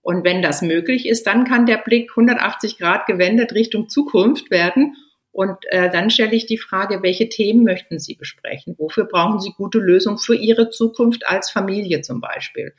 Und 0.00 0.24
wenn 0.24 0.40
das 0.40 0.62
möglich 0.62 1.06
ist, 1.06 1.26
dann 1.26 1.44
kann 1.44 1.66
der 1.66 1.78
Blick 1.78 2.10
180 2.10 2.78
Grad 2.78 3.06
gewendet 3.06 3.54
Richtung 3.54 3.88
Zukunft 3.88 4.52
werden. 4.52 4.96
Und 5.32 5.58
äh, 5.70 5.90
dann 5.90 6.10
stelle 6.10 6.36
ich 6.36 6.46
die 6.46 6.58
Frage, 6.58 7.02
welche 7.02 7.28
Themen 7.28 7.64
möchten 7.64 7.98
Sie 7.98 8.14
besprechen? 8.14 8.76
Wofür 8.78 9.04
brauchen 9.04 9.40
Sie 9.40 9.52
gute 9.52 9.78
Lösungen 9.78 10.18
für 10.18 10.36
Ihre 10.36 10.70
Zukunft 10.70 11.26
als 11.26 11.50
Familie 11.50 12.02
zum 12.02 12.20
Beispiel? 12.20 12.72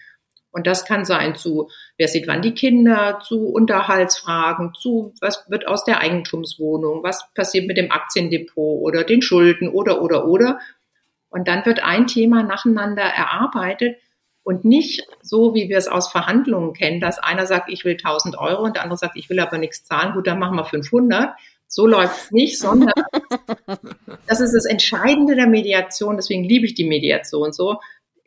Und 0.54 0.68
das 0.68 0.86
kann 0.86 1.04
sein 1.04 1.36
zu, 1.36 1.70
wer 1.98 2.08
sieht 2.08 2.28
wann 2.28 2.44
die 2.44 2.54
Kinder, 2.54 3.20
zu 3.28 3.48
Unterhaltsfragen, 3.50 4.74
zu, 4.80 5.14
was 5.20 5.46
wird 5.50 5.68
aus 5.68 5.84
der 5.84 6.00
Eigentumswohnung, 6.00 7.04
was 7.04 7.28
passiert 7.34 7.66
mit 7.66 7.76
dem 7.76 7.92
Aktiendepot 7.92 8.82
oder 8.82 9.04
den 9.04 9.24
Schulden 9.24 9.68
oder, 9.68 10.04
oder, 10.04 10.28
oder. 10.28 10.60
Und 11.30 11.48
dann 11.48 11.66
wird 11.66 11.84
ein 11.84 12.06
Thema 12.06 12.44
nacheinander 12.44 13.02
erarbeitet 13.02 13.98
und 14.44 14.64
nicht 14.64 15.08
so, 15.24 15.56
wie 15.56 15.70
wir 15.70 15.78
es 15.78 15.88
aus 15.88 16.12
Verhandlungen 16.12 16.74
kennen, 16.74 17.00
dass 17.00 17.18
einer 17.18 17.48
sagt, 17.48 17.70
ich 17.70 17.84
will 17.84 17.94
1000 17.94 18.38
Euro 18.38 18.64
und 18.64 18.76
der 18.76 18.84
andere 18.84 18.98
sagt, 18.98 19.18
ich 19.18 19.30
will 19.32 19.40
aber 19.40 19.58
nichts 19.58 19.84
zahlen, 19.84 20.14
gut, 20.14 20.28
dann 20.28 20.38
machen 20.38 20.56
wir 20.56 20.66
500. 20.66 21.34
So 21.68 21.88
läuft 21.88 22.26
es 22.26 22.32
nicht, 22.32 22.60
sondern 22.60 22.94
das 24.28 24.40
ist 24.40 24.54
das 24.54 24.66
Entscheidende 24.66 25.36
der 25.36 25.48
Mediation. 25.48 26.18
Deswegen 26.18 26.44
liebe 26.44 26.68
ich 26.68 26.76
die 26.76 26.88
Mediation 26.88 27.52
so 27.54 27.80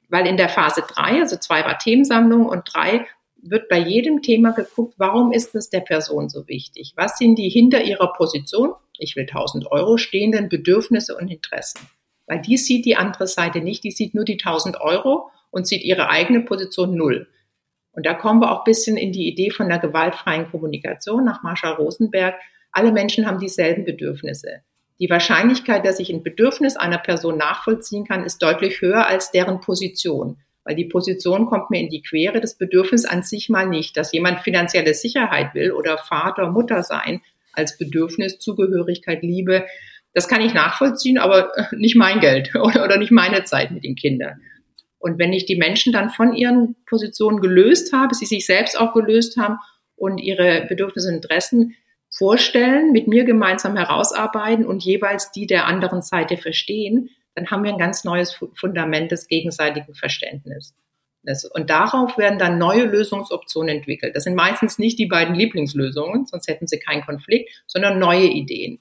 weil 0.08 0.26
in 0.26 0.36
der 0.36 0.48
Phase 0.48 0.84
drei, 0.86 1.20
also 1.20 1.36
zwei 1.36 1.64
war 1.64 1.78
Themensammlung 1.78 2.46
und 2.46 2.62
drei 2.72 3.06
wird 3.42 3.68
bei 3.68 3.78
jedem 3.78 4.22
Thema 4.22 4.50
geguckt, 4.50 4.94
warum 4.96 5.32
ist 5.32 5.54
es 5.54 5.70
der 5.70 5.80
Person 5.80 6.28
so 6.28 6.48
wichtig? 6.48 6.92
Was 6.96 7.18
sind 7.18 7.36
die 7.36 7.48
hinter 7.48 7.82
ihrer 7.82 8.12
Position, 8.12 8.72
ich 8.98 9.16
will 9.16 9.26
1000 9.28 9.70
Euro, 9.70 9.96
stehenden 9.96 10.48
Bedürfnisse 10.48 11.16
und 11.16 11.28
Interessen? 11.30 11.80
Weil 12.26 12.40
die 12.40 12.56
sieht 12.56 12.84
die 12.84 12.96
andere 12.96 13.26
Seite 13.26 13.60
nicht, 13.60 13.84
die 13.84 13.92
sieht 13.92 14.14
nur 14.14 14.24
die 14.24 14.40
1000 14.40 14.80
Euro 14.80 15.30
und 15.50 15.66
sieht 15.66 15.82
ihre 15.82 16.08
eigene 16.08 16.40
Position 16.40 16.94
null. 16.94 17.28
Und 17.92 18.04
da 18.04 18.14
kommen 18.14 18.40
wir 18.40 18.52
auch 18.52 18.64
bisschen 18.64 18.96
in 18.96 19.12
die 19.12 19.28
Idee 19.28 19.50
von 19.50 19.68
der 19.68 19.78
gewaltfreien 19.78 20.50
Kommunikation 20.50 21.24
nach 21.24 21.42
Marshall 21.42 21.74
Rosenberg. 21.74 22.34
Alle 22.72 22.92
Menschen 22.92 23.26
haben 23.26 23.38
dieselben 23.38 23.84
Bedürfnisse. 23.84 24.62
Die 24.98 25.10
Wahrscheinlichkeit, 25.10 25.84
dass 25.84 26.00
ich 26.00 26.10
ein 26.10 26.22
Bedürfnis 26.22 26.76
einer 26.76 26.98
Person 26.98 27.36
nachvollziehen 27.36 28.06
kann, 28.06 28.24
ist 28.24 28.42
deutlich 28.42 28.80
höher 28.80 29.06
als 29.06 29.30
deren 29.30 29.60
Position. 29.60 30.38
Weil 30.64 30.74
die 30.74 30.86
Position 30.86 31.46
kommt 31.46 31.70
mir 31.70 31.80
in 31.80 31.90
die 31.90 32.02
Quere, 32.02 32.40
das 32.40 32.56
Bedürfnis 32.56 33.04
an 33.04 33.22
sich 33.22 33.48
mal 33.48 33.68
nicht. 33.68 33.96
Dass 33.96 34.12
jemand 34.12 34.40
finanzielle 34.40 34.94
Sicherheit 34.94 35.54
will 35.54 35.72
oder 35.72 35.98
Vater, 35.98 36.50
Mutter 36.50 36.82
sein 36.82 37.20
als 37.52 37.78
Bedürfnis, 37.78 38.38
Zugehörigkeit, 38.38 39.22
Liebe, 39.22 39.66
das 40.12 40.28
kann 40.28 40.40
ich 40.40 40.54
nachvollziehen, 40.54 41.18
aber 41.18 41.52
nicht 41.72 41.94
mein 41.94 42.20
Geld 42.20 42.54
oder, 42.56 42.84
oder 42.84 42.96
nicht 42.96 43.12
meine 43.12 43.44
Zeit 43.44 43.70
mit 43.70 43.84
den 43.84 43.96
Kindern. 43.96 44.40
Und 44.98 45.18
wenn 45.18 45.32
ich 45.32 45.44
die 45.44 45.56
Menschen 45.56 45.92
dann 45.92 46.08
von 46.08 46.34
ihren 46.34 46.74
Positionen 46.86 47.40
gelöst 47.40 47.92
habe, 47.92 48.14
sie 48.14 48.24
sich 48.24 48.46
selbst 48.46 48.80
auch 48.80 48.94
gelöst 48.94 49.36
haben 49.36 49.58
und 49.94 50.18
ihre 50.18 50.64
Bedürfnisse 50.66 51.08
und 51.08 51.16
Interessen 51.16 51.76
vorstellen, 52.16 52.92
mit 52.92 53.08
mir 53.08 53.24
gemeinsam 53.24 53.76
herausarbeiten 53.76 54.66
und 54.66 54.84
jeweils 54.84 55.32
die 55.32 55.46
der 55.46 55.66
anderen 55.66 56.02
Seite 56.02 56.36
verstehen, 56.36 57.10
dann 57.34 57.50
haben 57.50 57.64
wir 57.64 57.72
ein 57.72 57.78
ganz 57.78 58.04
neues 58.04 58.38
Fundament 58.54 59.12
des 59.12 59.28
gegenseitigen 59.28 59.94
Verständnisses. 59.94 60.74
Und 61.52 61.70
darauf 61.70 62.16
werden 62.16 62.38
dann 62.38 62.58
neue 62.58 62.84
Lösungsoptionen 62.84 63.76
entwickelt. 63.76 64.16
Das 64.16 64.24
sind 64.24 64.36
meistens 64.36 64.78
nicht 64.78 64.98
die 64.98 65.06
beiden 65.06 65.34
Lieblingslösungen, 65.34 66.24
sonst 66.26 66.48
hätten 66.48 66.66
sie 66.66 66.78
keinen 66.78 67.04
Konflikt, 67.04 67.50
sondern 67.66 67.98
neue 67.98 68.28
Ideen. 68.28 68.80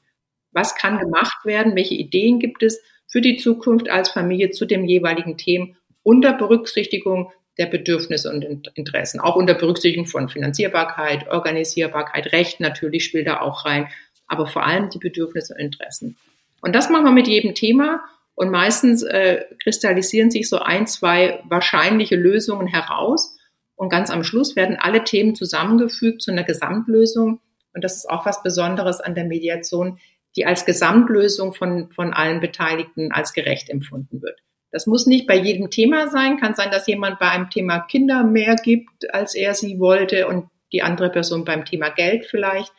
Was 0.52 0.76
kann 0.76 1.00
gemacht 1.00 1.44
werden? 1.44 1.76
Welche 1.76 1.96
Ideen 1.96 2.40
gibt 2.40 2.64
es 2.64 2.82
für 3.08 3.20
die 3.20 3.36
Zukunft 3.36 3.90
als 3.90 4.10
Familie 4.10 4.52
zu 4.52 4.66
dem 4.66 4.86
jeweiligen 4.86 5.38
Thema 5.38 5.76
unter 6.04 6.34
Berücksichtigung 6.34 7.32
der 7.58 7.68
Bedürfnisse 7.68 8.30
und 8.30 8.70
Interessen, 8.76 9.20
auch 9.20 9.36
unter 9.36 9.54
Berücksichtigung 9.54 10.08
von 10.08 10.30
Finanzierbarkeit, 10.30 11.30
Organisierbarkeit, 11.30 12.32
Recht 12.34 12.60
natürlich 12.60 13.06
spielt 13.06 13.28
da 13.28 13.42
auch 13.42 13.66
rein, 13.66 13.88
aber 14.28 14.48
vor 14.48 14.66
allem 14.66 14.90
die 14.90 15.00
Bedürfnisse 15.00 15.54
und 15.54 15.60
Interessen. 15.60 16.18
Und 16.62 16.76
das 16.76 16.90
machen 16.90 17.06
wir 17.06 17.12
mit 17.12 17.28
jedem 17.28 17.54
Thema 17.54 18.04
und 18.34 18.50
meistens 18.50 19.04
äh, 19.04 19.46
kristallisieren 19.64 20.32
sich 20.32 20.50
so 20.50 20.60
ein, 20.60 20.88
zwei 20.88 21.42
wahrscheinliche 21.48 22.16
Lösungen 22.16 22.68
heraus 22.68 23.38
und 23.76 23.90
ganz 23.90 24.10
am 24.10 24.24
Schluss 24.24 24.56
werden 24.56 24.78
alle 24.78 25.04
Themen 25.04 25.36
zusammengefügt 25.36 26.22
zu 26.22 26.32
einer 26.32 26.44
Gesamtlösung 26.44 27.40
und 27.74 27.84
das 27.84 27.96
ist 27.96 28.10
auch 28.10 28.26
was 28.26 28.44
Besonderes 28.44 29.00
an 29.00 29.16
der 29.16 29.26
Mediation, 29.26 30.00
die 30.36 30.46
als 30.46 30.66
Gesamtlösung 30.66 31.54
von, 31.54 31.92
von 31.94 32.14
allen 32.14 32.42
Beteiligten 32.42 33.12
als 33.12 33.34
gerecht 33.34 33.70
empfunden 33.70 34.22
wird. 34.22 34.42
Das 34.72 34.88
muss 34.88 35.06
nicht 35.06 35.28
bei 35.28 35.36
jedem 35.36 35.70
Thema 35.70 36.10
sein. 36.10 36.38
Kann 36.38 36.56
sein, 36.56 36.72
dass 36.72 36.88
jemand 36.88 37.20
bei 37.20 37.30
einem 37.30 37.50
Thema 37.50 37.80
Kinder 37.80 38.24
mehr 38.24 38.56
gibt, 38.56 39.14
als 39.14 39.36
er 39.36 39.54
sie 39.54 39.80
wollte 39.80 40.28
und 40.28 40.50
die 40.72 40.82
andere 40.82 41.10
Person 41.10 41.46
beim 41.46 41.66
Thema 41.66 41.90
Geld 41.90 42.26
vielleicht. 42.26 42.72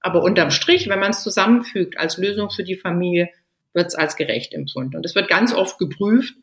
Aber 0.00 0.22
unterm 0.22 0.50
Strich, 0.50 0.88
wenn 0.88 0.98
man 0.98 1.10
es 1.10 1.22
zusammenfügt 1.22 1.98
als 1.98 2.16
Lösung 2.16 2.50
für 2.50 2.64
die 2.64 2.76
Familie, 2.76 3.28
wird 3.72 3.86
es 3.86 3.94
als 3.94 4.16
gerecht 4.16 4.54
empfunden. 4.54 4.96
Und 4.96 5.06
es 5.06 5.14
wird 5.14 5.28
ganz 5.28 5.54
oft 5.54 5.78
geprüft 5.78 6.34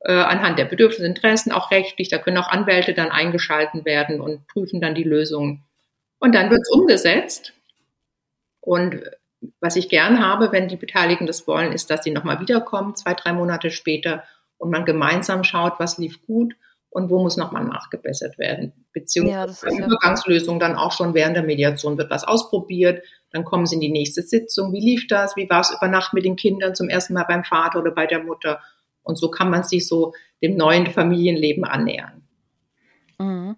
äh, 0.00 0.12
anhand 0.12 0.58
der 0.58 0.64
Bedürfnisse, 0.66 1.06
Interessen, 1.06 1.52
auch 1.52 1.70
rechtlich. 1.70 2.08
Da 2.08 2.18
können 2.18 2.38
auch 2.38 2.48
Anwälte 2.48 2.94
dann 2.94 3.10
eingeschalten 3.10 3.84
werden 3.84 4.20
und 4.20 4.46
prüfen 4.46 4.80
dann 4.80 4.94
die 4.94 5.04
Lösungen. 5.04 5.64
Und 6.18 6.34
dann 6.34 6.50
wird 6.50 6.60
es 6.62 6.70
umgesetzt. 6.70 7.52
Und 8.60 9.02
was 9.60 9.76
ich 9.76 9.88
gern 9.88 10.24
habe, 10.24 10.50
wenn 10.52 10.68
die 10.68 10.76
Beteiligten 10.76 11.26
das 11.26 11.46
wollen, 11.46 11.72
ist, 11.72 11.90
dass 11.90 12.02
sie 12.02 12.10
nochmal 12.10 12.40
wiederkommen, 12.40 12.96
zwei, 12.96 13.14
drei 13.14 13.32
Monate 13.32 13.70
später 13.70 14.24
und 14.58 14.70
man 14.70 14.84
gemeinsam 14.84 15.44
schaut, 15.44 15.74
was 15.78 15.98
lief 15.98 16.24
gut 16.26 16.54
und 16.90 17.10
wo 17.10 17.22
muss 17.22 17.36
nochmal 17.36 17.64
nachgebessert 17.64 18.38
werden. 18.38 18.72
Beziehungsweise 18.92 19.68
ja, 19.68 19.86
Übergangslösung 19.86 20.58
dann 20.58 20.76
auch 20.76 20.92
schon 20.92 21.12
während 21.14 21.36
der 21.36 21.42
Mediation 21.42 21.98
wird 21.98 22.10
was 22.10 22.24
ausprobiert, 22.24 23.04
dann 23.30 23.44
kommen 23.44 23.66
sie 23.66 23.74
in 23.74 23.82
die 23.82 23.90
nächste 23.90 24.22
Sitzung. 24.22 24.72
Wie 24.72 24.80
lief 24.80 25.06
das? 25.06 25.36
Wie 25.36 25.50
war 25.50 25.60
es 25.60 25.70
über 25.70 25.88
Nacht 25.88 26.14
mit 26.14 26.24
den 26.24 26.36
Kindern 26.36 26.74
zum 26.74 26.88
ersten 26.88 27.12
Mal 27.12 27.24
beim 27.24 27.44
Vater 27.44 27.80
oder 27.80 27.90
bei 27.90 28.06
der 28.06 28.22
Mutter? 28.22 28.60
Und 29.02 29.18
so 29.18 29.30
kann 29.30 29.50
man 29.50 29.62
sich 29.62 29.86
so 29.86 30.14
dem 30.42 30.56
neuen 30.56 30.86
Familienleben 30.86 31.64
annähern. 31.64 32.26
Mhm. 33.18 33.56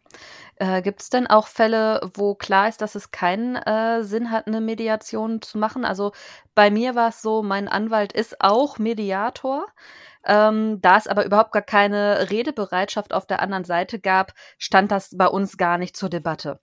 Äh, 0.60 0.82
Gibt 0.82 1.02
es 1.02 1.08
denn 1.08 1.28
auch 1.28 1.46
Fälle, 1.46 2.00
wo 2.14 2.34
klar 2.34 2.68
ist, 2.68 2.80
dass 2.80 2.96
es 2.96 3.12
keinen 3.12 3.56
äh, 3.56 4.02
Sinn 4.02 4.30
hat, 4.30 4.46
eine 4.46 4.60
Mediation 4.60 5.40
zu 5.40 5.56
machen? 5.56 5.84
Also 5.84 6.12
bei 6.54 6.70
mir 6.70 6.94
war 6.96 7.10
es 7.10 7.22
so, 7.22 7.42
mein 7.42 7.68
Anwalt 7.68 8.12
ist 8.12 8.40
auch 8.40 8.78
Mediator. 8.78 9.66
Ähm, 10.26 10.80
da 10.80 10.96
es 10.96 11.06
aber 11.06 11.24
überhaupt 11.24 11.52
gar 11.52 11.62
keine 11.62 12.30
Redebereitschaft 12.30 13.14
auf 13.14 13.26
der 13.26 13.40
anderen 13.40 13.64
Seite 13.64 14.00
gab, 14.00 14.32
stand 14.58 14.90
das 14.90 15.16
bei 15.16 15.26
uns 15.28 15.56
gar 15.56 15.78
nicht 15.78 15.96
zur 15.96 16.08
Debatte. 16.08 16.58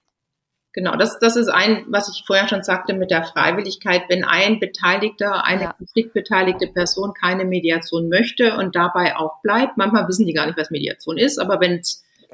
Genau, 0.74 0.98
das, 0.98 1.20
das 1.20 1.38
ist 1.38 1.48
ein, 1.48 1.86
was 1.88 2.10
ich 2.10 2.26
vorher 2.28 2.50
schon 2.50 2.62
sagte 2.62 2.94
mit 2.94 3.10
der 3.10 3.24
Freiwilligkeit. 3.24 4.04
Wenn 4.10 4.26
ein 4.26 4.60
Beteiligter, 4.60 5.46
eine 5.46 5.64
ja. 5.64 5.74
konfliktbeteiligte 5.74 6.68
Person 6.68 7.14
keine 7.14 7.46
Mediation 7.46 8.10
möchte 8.10 8.58
und 8.58 8.76
dabei 8.76 9.16
auch 9.16 9.42
bleibt, 9.42 9.78
manchmal 9.78 10.06
wissen 10.10 10.26
die 10.26 10.34
gar 10.34 10.48
nicht, 10.48 10.58
was 10.58 10.72
Mediation 10.72 11.18
ist, 11.18 11.40
aber 11.40 11.62
wenn 11.62 11.80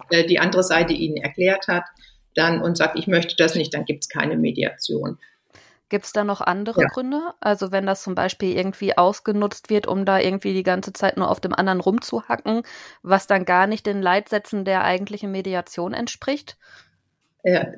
äh, 0.09 0.25
die 0.25 0.39
andere 0.39 0.63
Seite 0.63 0.93
ihnen 0.93 1.17
erklärt 1.17 1.67
hat, 1.67 1.83
dann 2.35 2.61
und 2.61 2.77
sagt, 2.77 2.97
ich 2.97 3.07
möchte 3.07 3.35
das 3.37 3.55
nicht, 3.55 3.73
dann 3.73 3.85
gibt 3.85 4.03
es 4.03 4.09
keine 4.09 4.37
Mediation. 4.37 5.17
Gibt 5.89 6.05
es 6.05 6.13
da 6.13 6.23
noch 6.23 6.39
andere 6.39 6.83
ja. 6.83 6.87
Gründe? 6.87 7.19
Also 7.41 7.73
wenn 7.73 7.85
das 7.85 8.01
zum 8.01 8.15
Beispiel 8.15 8.55
irgendwie 8.55 8.97
ausgenutzt 8.97 9.69
wird, 9.69 9.87
um 9.87 10.05
da 10.05 10.19
irgendwie 10.19 10.53
die 10.53 10.63
ganze 10.63 10.93
Zeit 10.93 11.17
nur 11.17 11.29
auf 11.29 11.41
dem 11.41 11.53
anderen 11.53 11.81
rumzuhacken, 11.81 12.61
was 13.03 13.27
dann 13.27 13.43
gar 13.43 13.67
nicht 13.67 13.85
den 13.85 14.01
Leitsätzen 14.01 14.63
der 14.63 14.85
eigentlichen 14.85 15.31
Mediation 15.31 15.93
entspricht? 15.93 16.57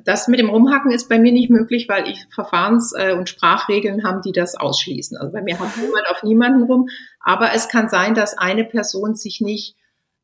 Das 0.04 0.28
mit 0.28 0.38
dem 0.40 0.50
Rumhacken 0.50 0.92
ist 0.92 1.08
bei 1.08 1.18
mir 1.18 1.32
nicht 1.32 1.48
möglich, 1.48 1.88
weil 1.88 2.06
ich 2.06 2.26
Verfahrens- 2.34 2.92
äh, 2.96 3.14
und 3.14 3.30
Sprachregeln 3.30 4.04
haben, 4.04 4.20
die 4.20 4.32
das 4.32 4.56
ausschließen. 4.56 5.16
Also 5.16 5.32
bei 5.32 5.40
mir 5.40 5.58
hat 5.58 5.76
niemand 5.78 6.06
auf 6.10 6.22
niemanden 6.22 6.64
rum. 6.64 6.88
Aber 7.18 7.52
es 7.54 7.68
kann 7.68 7.88
sein, 7.88 8.14
dass 8.14 8.36
eine 8.36 8.64
Person 8.64 9.14
sich 9.14 9.40
nicht 9.40 9.74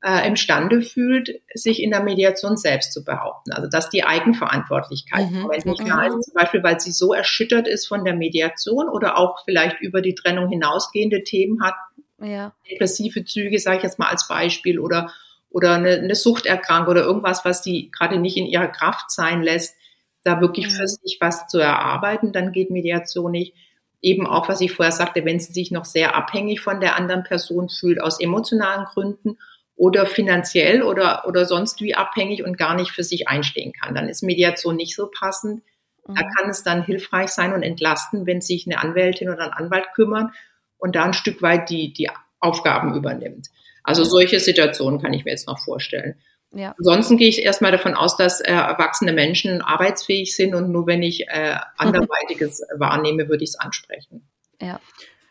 äh, 0.03 0.27
imstande 0.27 0.81
fühlt, 0.81 1.41
sich 1.53 1.83
in 1.83 1.91
der 1.91 2.03
Mediation 2.03 2.57
selbst 2.57 2.93
zu 2.93 3.05
behaupten. 3.05 3.53
Also 3.53 3.69
dass 3.69 3.91
die 3.91 4.05
Eigenverantwortlichkeit 4.05 5.31
mhm. 5.31 5.49
wenn 5.51 5.71
nicht 5.71 5.85
klar 5.85 6.07
ist, 6.07 6.25
zum 6.25 6.35
Beispiel, 6.35 6.63
weil 6.63 6.81
sie 6.81 6.93
so 6.93 7.13
erschüttert 7.13 7.69
ist 7.69 7.87
von 7.87 8.05
der 8.05 8.15
Mediation 8.15 8.89
oder 8.89 9.19
auch 9.19 9.45
vielleicht 9.45 9.81
über 9.81 10.01
die 10.01 10.15
Trennung 10.15 10.49
hinausgehende 10.49 11.23
Themen 11.23 11.63
hat, 11.63 11.75
ja. 12.19 12.53
depressive 12.71 13.25
Züge, 13.25 13.59
sage 13.59 13.79
ich 13.79 13.83
jetzt 13.83 13.99
mal 13.99 14.09
als 14.09 14.27
Beispiel, 14.29 14.79
oder 14.79 15.11
oder 15.51 15.75
eine, 15.75 15.95
eine 15.95 16.15
Suchterkrankung 16.15 16.93
oder 16.93 17.03
irgendwas, 17.03 17.45
was 17.45 17.61
die 17.61 17.91
gerade 17.91 18.19
nicht 18.19 18.37
in 18.37 18.47
ihrer 18.47 18.69
Kraft 18.69 19.11
sein 19.11 19.43
lässt, 19.43 19.75
da 20.23 20.41
wirklich 20.41 20.67
mhm. 20.67 20.71
für 20.71 20.87
sich 20.87 21.19
was 21.21 21.49
zu 21.49 21.59
erarbeiten, 21.59 22.33
dann 22.33 22.53
geht 22.53 22.71
Mediation 22.71 23.33
nicht. 23.33 23.55
Eben 24.01 24.27
auch, 24.27 24.49
was 24.49 24.61
ich 24.61 24.73
vorher 24.73 24.93
sagte, 24.93 25.25
wenn 25.25 25.41
sie 25.41 25.53
sich 25.53 25.71
noch 25.71 25.85
sehr 25.85 26.15
abhängig 26.15 26.61
von 26.61 26.81
der 26.81 26.97
anderen 26.97 27.25
Person 27.25 27.69
fühlt 27.69 28.01
aus 28.01 28.21
emotionalen 28.21 28.87
Gründen 28.87 29.39
oder 29.81 30.05
finanziell 30.05 30.83
oder, 30.83 31.27
oder 31.27 31.47
sonst 31.47 31.81
wie 31.81 31.95
abhängig 31.95 32.45
und 32.45 32.59
gar 32.59 32.75
nicht 32.75 32.91
für 32.91 33.03
sich 33.03 33.29
einstehen 33.29 33.73
kann. 33.73 33.95
Dann 33.95 34.11
ist 34.11 34.23
Mediation 34.23 34.77
nicht 34.77 34.95
so 34.95 35.11
passend. 35.11 35.63
Mhm. 36.07 36.17
Da 36.17 36.23
kann 36.37 36.51
es 36.51 36.63
dann 36.63 36.85
hilfreich 36.85 37.31
sein 37.31 37.55
und 37.55 37.63
entlasten, 37.63 38.27
wenn 38.27 38.43
sich 38.43 38.67
eine 38.67 38.79
Anwältin 38.79 39.31
oder 39.31 39.45
ein 39.45 39.53
Anwalt 39.55 39.87
kümmern 39.95 40.33
und 40.77 40.97
da 40.97 41.05
ein 41.05 41.15
Stück 41.15 41.41
weit 41.41 41.71
die, 41.71 41.95
die 41.95 42.11
Aufgaben 42.41 42.95
übernimmt. 42.95 43.49
Also 43.83 44.05
solche 44.05 44.39
Situationen 44.39 45.01
kann 45.01 45.15
ich 45.15 45.25
mir 45.25 45.31
jetzt 45.31 45.49
noch 45.49 45.59
vorstellen. 45.59 46.17
Ja. 46.53 46.75
Ansonsten 46.77 47.17
gehe 47.17 47.29
ich 47.29 47.43
erstmal 47.43 47.73
davon 47.73 47.95
aus, 47.95 48.19
dass 48.19 48.43
äh, 48.43 48.53
erwachsene 48.53 49.15
Menschen 49.15 49.63
arbeitsfähig 49.63 50.37
sind 50.37 50.55
und 50.55 50.71
nur 50.71 50.87
wenn 50.87 51.03
ich 51.03 51.27
äh, 51.29 51.57
anderweitiges 51.79 52.63
wahrnehme, 52.77 53.31
würde 53.31 53.45
ich 53.45 53.51
es 53.51 53.59
ansprechen. 53.59 54.29
Ja. 54.61 54.79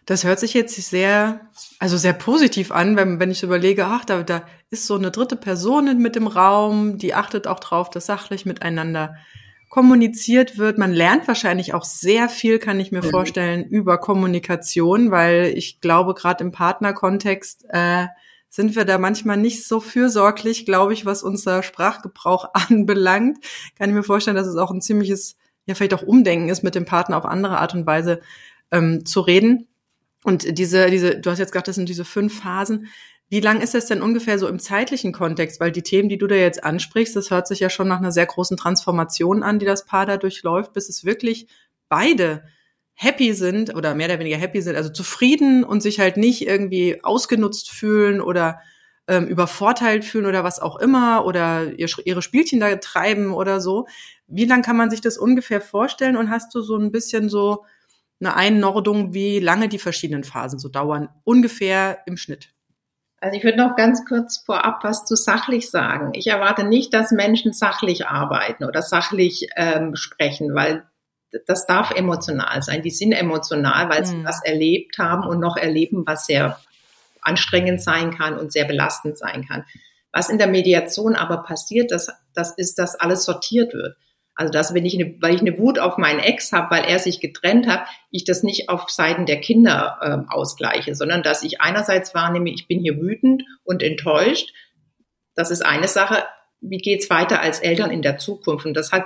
Das 0.10 0.24
hört 0.24 0.40
sich 0.40 0.56
jetzt 0.56 0.74
sehr, 0.76 1.40
also 1.78 1.96
sehr 1.96 2.14
positiv 2.14 2.72
an, 2.72 2.96
wenn, 2.96 3.20
wenn 3.20 3.30
ich 3.30 3.44
überlege, 3.44 3.86
ach, 3.86 4.06
da, 4.06 4.24
da 4.24 4.42
ist 4.72 4.88
so 4.88 4.96
eine 4.96 5.12
dritte 5.12 5.36
Person 5.36 6.02
mit 6.02 6.16
dem 6.16 6.26
Raum, 6.26 6.98
die 6.98 7.14
achtet 7.14 7.46
auch 7.46 7.60
drauf, 7.60 7.92
dass 7.92 8.08
sachlich 8.08 8.44
miteinander 8.44 9.18
kommuniziert 9.70 10.58
wird. 10.58 10.80
Man 10.80 10.94
lernt 10.94 11.28
wahrscheinlich 11.28 11.76
auch 11.76 11.84
sehr 11.84 12.28
viel, 12.28 12.58
kann 12.58 12.80
ich 12.80 12.92
mir 12.92 13.04
mhm. 13.04 13.12
vorstellen, 13.12 13.66
über 13.66 14.00
Kommunikation, 14.00 15.12
weil 15.12 15.54
ich 15.56 15.80
glaube, 15.80 16.16
gerade 16.16 16.44
im 16.44 16.52
Partnerkontext 16.52 17.66
äh, 17.70 18.08
sind 18.50 18.76
wir 18.76 18.86
da 18.86 18.98
manchmal 18.98 19.38
nicht 19.38 19.68
so 19.68 19.80
fürsorglich, 19.80 20.66
glaube 20.66 20.94
ich, 20.94 21.06
was 21.06 21.22
unser 21.22 21.62
Sprachgebrauch 21.62 22.50
anbelangt. 22.56 23.46
Kann 23.78 23.92
ich 23.92 23.96
mir 23.96 24.02
vorstellen, 24.02 24.38
dass 24.38 24.48
es 24.48 24.56
auch 24.56 24.72
ein 24.72 24.82
ziemliches, 24.82 25.38
ja, 25.68 25.76
vielleicht 25.76 25.94
auch 25.94 26.02
Umdenken 26.02 26.50
ist, 26.50 26.64
mit 26.64 26.74
dem 26.74 26.86
Partner 26.86 27.16
auf 27.16 27.26
andere 27.26 27.60
Art 27.60 27.76
und 27.76 27.86
Weise 27.86 28.22
ähm, 28.72 29.06
zu 29.06 29.22
reden. 29.22 29.68
Und 30.24 30.58
diese, 30.58 30.90
diese, 30.90 31.20
du 31.20 31.30
hast 31.30 31.40
jetzt 31.40 31.52
gesagt, 31.52 31.68
das 31.68 31.76
sind 31.76 31.90
diese 31.90 32.06
fünf 32.06 32.42
Phasen. 32.42 32.88
Wie 33.30 33.40
lang 33.40 33.62
ist 33.62 33.74
das 33.76 33.86
denn 33.86 34.02
ungefähr 34.02 34.40
so 34.40 34.48
im 34.48 34.60
zeitlichen 34.60 35.14
Kontext? 35.14 35.60
Weil 35.60 35.72
die 35.72 35.84
Themen, 35.84 36.10
die 36.10 36.18
du 36.18 36.28
da 36.28 36.36
jetzt 36.36 36.64
ansprichst, 36.64 37.16
das 37.16 37.30
hört 37.30 37.48
sich 37.48 37.60
ja 37.60 37.70
schon 37.70 37.88
nach 37.88 38.00
einer 38.00 38.12
sehr 38.12 38.26
großen 38.26 38.58
Transformation 38.58 39.44
an, 39.44 39.60
die 39.60 39.66
das 39.66 39.86
Paar 39.86 40.06
da 40.06 40.18
durchläuft, 40.18 40.74
bis 40.74 40.90
es 40.90 41.06
wirklich 41.06 41.48
beide 41.90 42.44
happy 42.94 43.34
sind 43.34 43.74
oder 43.76 43.96
mehr 43.96 44.08
oder 44.08 44.20
weniger 44.20 44.38
happy 44.38 44.62
sind, 44.62 44.76
also 44.76 44.90
zufrieden 44.90 45.64
und 45.64 45.82
sich 45.82 46.00
halt 46.00 46.18
nicht 46.18 46.46
irgendwie 46.46 47.02
ausgenutzt 47.04 47.70
fühlen 47.70 48.20
oder 48.20 48.60
ähm, 49.08 49.28
übervorteilt 49.28 50.04
fühlen 50.04 50.26
oder 50.26 50.44
was 50.44 50.60
auch 50.60 50.76
immer 50.76 51.26
oder 51.26 51.72
ihr, 51.78 51.88
ihre 52.04 52.22
Spielchen 52.22 52.60
da 52.60 52.76
treiben 52.76 53.34
oder 53.34 53.62
so. 53.62 53.88
Wie 54.28 54.46
lang 54.46 54.64
kann 54.64 54.76
man 54.76 54.90
sich 54.90 55.02
das 55.02 55.18
ungefähr 55.18 55.62
vorstellen 55.62 56.18
und 56.18 56.30
hast 56.30 56.54
du 56.54 56.62
so 56.62 56.76
ein 56.78 56.92
bisschen 56.92 57.30
so 57.30 57.64
eine 58.20 58.36
Einordnung, 58.36 59.14
wie 59.14 59.40
lange 59.40 59.70
die 59.70 59.80
verschiedenen 59.80 60.24
Phasen 60.24 60.60
so 60.60 60.70
dauern, 60.70 61.10
ungefähr 61.24 62.00
im 62.06 62.18
Schnitt? 62.18 62.50
Also 63.22 63.38
ich 63.38 63.44
würde 63.44 63.58
noch 63.58 63.76
ganz 63.76 64.06
kurz 64.06 64.38
vorab 64.46 64.84
was 64.84 65.06
zu 65.06 65.16
sachlich 65.16 65.70
sagen. 65.70 66.12
Ich 66.14 66.28
erwarte 66.28 66.64
nicht, 66.64 66.94
dass 66.94 67.12
Menschen 67.12 67.54
sachlich 67.54 68.08
arbeiten 68.08 68.64
oder 68.64 68.82
sachlich 68.82 69.50
ähm, 69.58 69.96
sprechen, 69.96 70.56
weil 70.56 70.84
das 71.46 71.68
darf 71.68 71.92
emotional 71.92 72.62
sein. 72.64 72.82
Die 72.82 72.92
sind 72.92 73.12
emotional, 73.12 73.90
weil 73.90 74.02
mhm. 74.02 74.06
sie 74.06 74.24
was 74.24 74.44
erlebt 74.44 74.98
haben 74.98 75.28
und 75.28 75.40
noch 75.40 75.58
erleben, 75.58 76.04
was 76.06 76.26
sehr 76.26 76.60
anstrengend 77.22 77.82
sein 77.82 78.16
kann 78.16 78.38
und 78.38 78.52
sehr 78.52 78.66
belastend 78.66 79.18
sein 79.18 79.46
kann. 79.46 79.66
Was 80.12 80.30
in 80.30 80.38
der 80.38 80.48
Mediation 80.48 81.16
aber 81.16 81.44
passiert, 81.44 81.92
das, 81.92 82.10
das 82.34 82.58
ist, 82.58 82.80
dass 82.80 82.96
alles 82.96 83.26
sortiert 83.26 83.74
wird. 83.74 83.98
Also 84.40 84.54
dass, 84.54 84.74
wenn 84.74 84.86
ich 84.86 84.96
eine, 84.96 85.16
weil 85.20 85.36
ich 85.36 85.42
eine 85.42 85.58
Wut 85.58 85.80
auf 85.80 85.98
meinen 85.98 86.22
Ex 86.22 86.54
habe, 86.54 86.74
weil 86.74 86.86
er 86.86 86.98
sich 86.98 87.20
getrennt 87.20 87.68
hat, 87.68 87.86
ich 88.10 88.24
das 88.24 88.42
nicht 88.42 88.70
auf 88.70 88.90
Seiten 88.90 89.26
der 89.26 89.42
Kinder 89.42 89.98
äh, 90.02 90.34
ausgleiche, 90.34 90.96
sondern 90.96 91.24
dass 91.24 91.44
ich 91.44 91.60
einerseits 91.60 92.16
wahrnehme, 92.16 92.50
ich 92.50 92.66
bin 92.66 92.80
hier 92.80 93.02
wütend 93.02 93.44
und 93.66 93.84
enttäuscht. 93.84 94.54
Das 95.36 95.52
ist 95.52 95.62
eine 95.62 95.90
Sache. 95.90 96.24
Wie 96.62 96.78
geht's 96.78 97.10
weiter 97.10 97.42
als 97.42 97.60
Eltern 97.60 97.92
in 97.92 98.02
der 98.02 98.18
Zukunft? 98.18 98.66
Und 98.66 98.76
das 98.76 98.94
hat 98.94 99.04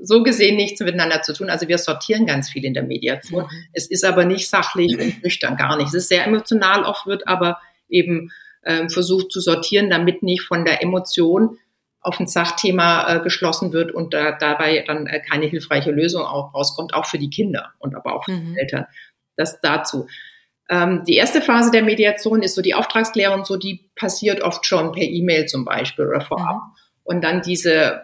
so 0.00 0.22
gesehen 0.22 0.54
nichts 0.54 0.78
miteinander 0.78 1.22
zu 1.22 1.32
tun. 1.32 1.50
Also 1.50 1.66
wir 1.66 1.78
sortieren 1.78 2.24
ganz 2.24 2.48
viel 2.48 2.64
in 2.64 2.74
der 2.74 2.84
Mediation. 2.84 3.46
Mhm. 3.46 3.64
Es 3.72 3.90
ist 3.90 4.04
aber 4.04 4.26
nicht 4.26 4.48
sachlich 4.48 4.96
und 4.96 5.24
nüchtern, 5.24 5.56
gar 5.56 5.76
nicht. 5.76 5.88
Es 5.88 5.94
ist 5.94 6.08
sehr 6.08 6.24
emotional 6.24 6.84
oft, 6.84 7.04
wird 7.04 7.26
aber 7.26 7.58
eben 7.88 8.30
ähm, 8.64 8.90
versucht 8.90 9.32
zu 9.32 9.40
sortieren, 9.40 9.90
damit 9.90 10.22
nicht 10.22 10.42
von 10.42 10.64
der 10.64 10.84
Emotion 10.84 11.58
auf 12.00 12.20
ein 12.20 12.26
Sachthema 12.26 13.16
äh, 13.16 13.20
geschlossen 13.20 13.72
wird 13.72 13.92
und 13.92 14.14
da, 14.14 14.32
dabei 14.32 14.84
dann 14.86 15.06
äh, 15.06 15.20
keine 15.20 15.46
hilfreiche 15.46 15.90
Lösung 15.90 16.22
auch 16.22 16.54
rauskommt, 16.54 16.94
auch 16.94 17.06
für 17.06 17.18
die 17.18 17.30
Kinder 17.30 17.72
und 17.78 17.94
aber 17.94 18.14
auch 18.14 18.24
für 18.24 18.32
mhm. 18.32 18.54
die 18.54 18.60
Eltern. 18.60 18.86
Das 19.36 19.60
dazu. 19.60 20.06
Ähm, 20.68 21.04
die 21.06 21.16
erste 21.16 21.40
Phase 21.40 21.70
der 21.70 21.82
Mediation 21.82 22.42
ist 22.42 22.54
so 22.54 22.62
die 22.62 22.74
Auftragsklärung, 22.74 23.44
so 23.44 23.56
die 23.56 23.90
passiert 23.96 24.42
oft 24.42 24.66
schon 24.66 24.92
per 24.92 25.02
E-Mail 25.02 25.46
zum 25.46 25.64
Beispiel 25.64 26.06
oder 26.06 26.20
vorab. 26.20 26.56
Mhm. 26.56 26.72
Und 27.04 27.24
dann 27.24 27.42
diese, 27.42 28.02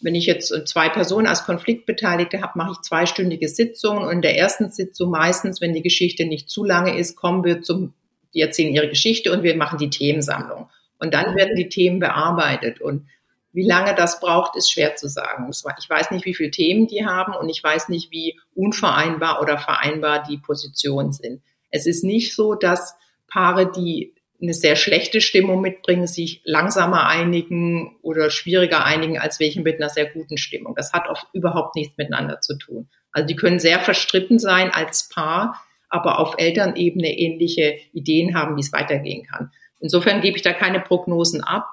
wenn 0.00 0.14
ich 0.14 0.26
jetzt 0.26 0.52
zwei 0.68 0.88
Personen 0.88 1.26
als 1.26 1.44
Konfliktbeteiligte 1.44 2.40
habe, 2.40 2.52
mache 2.56 2.72
ich 2.72 2.82
zweistündige 2.82 3.48
Sitzungen 3.48 4.04
und 4.04 4.12
in 4.12 4.22
der 4.22 4.38
ersten 4.38 4.70
Sitzung 4.70 5.10
meistens, 5.10 5.60
wenn 5.60 5.74
die 5.74 5.82
Geschichte 5.82 6.24
nicht 6.24 6.48
zu 6.48 6.64
lange 6.64 6.96
ist, 6.96 7.16
kommen 7.16 7.44
wir 7.44 7.62
zum, 7.62 7.94
die 8.32 8.40
erzählen 8.40 8.72
ihre 8.72 8.88
Geschichte 8.88 9.32
und 9.32 9.42
wir 9.42 9.56
machen 9.56 9.78
die 9.78 9.90
Themensammlung. 9.90 10.68
Und 10.98 11.12
dann 11.12 11.32
mhm. 11.32 11.36
werden 11.36 11.56
die 11.56 11.68
Themen 11.68 11.98
bearbeitet 11.98 12.80
und 12.80 13.06
wie 13.54 13.66
lange 13.66 13.94
das 13.94 14.18
braucht, 14.18 14.56
ist 14.56 14.70
schwer 14.70 14.96
zu 14.96 15.08
sagen. 15.08 15.48
Ich 15.48 15.88
weiß 15.88 16.10
nicht, 16.10 16.26
wie 16.26 16.34
viele 16.34 16.50
Themen 16.50 16.88
die 16.88 17.06
haben 17.06 17.34
und 17.34 17.48
ich 17.48 17.62
weiß 17.62 17.88
nicht, 17.88 18.10
wie 18.10 18.38
unvereinbar 18.54 19.40
oder 19.40 19.58
vereinbar 19.58 20.24
die 20.24 20.38
Positionen 20.38 21.12
sind. 21.12 21.40
Es 21.70 21.86
ist 21.86 22.02
nicht 22.02 22.34
so, 22.34 22.54
dass 22.54 22.96
Paare, 23.28 23.70
die 23.70 24.14
eine 24.42 24.54
sehr 24.54 24.74
schlechte 24.74 25.20
Stimmung 25.20 25.60
mitbringen, 25.60 26.08
sich 26.08 26.42
langsamer 26.44 27.06
einigen 27.06 27.96
oder 28.02 28.28
schwieriger 28.28 28.84
einigen 28.84 29.18
als 29.18 29.38
welche 29.38 29.62
mit 29.62 29.80
einer 29.80 29.88
sehr 29.88 30.06
guten 30.06 30.36
Stimmung. 30.36 30.74
Das 30.74 30.92
hat 30.92 31.08
oft 31.08 31.26
überhaupt 31.32 31.76
nichts 31.76 31.96
miteinander 31.96 32.40
zu 32.40 32.58
tun. 32.58 32.88
Also 33.12 33.28
die 33.28 33.36
können 33.36 33.60
sehr 33.60 33.78
verstritten 33.78 34.40
sein 34.40 34.70
als 34.72 35.08
Paar, 35.08 35.62
aber 35.88 36.18
auf 36.18 36.34
Elternebene 36.38 37.16
ähnliche 37.16 37.78
Ideen 37.92 38.36
haben, 38.36 38.56
wie 38.56 38.60
es 38.60 38.72
weitergehen 38.72 39.24
kann. 39.24 39.52
Insofern 39.78 40.20
gebe 40.20 40.36
ich 40.36 40.42
da 40.42 40.52
keine 40.52 40.80
Prognosen 40.80 41.42
ab 41.42 41.68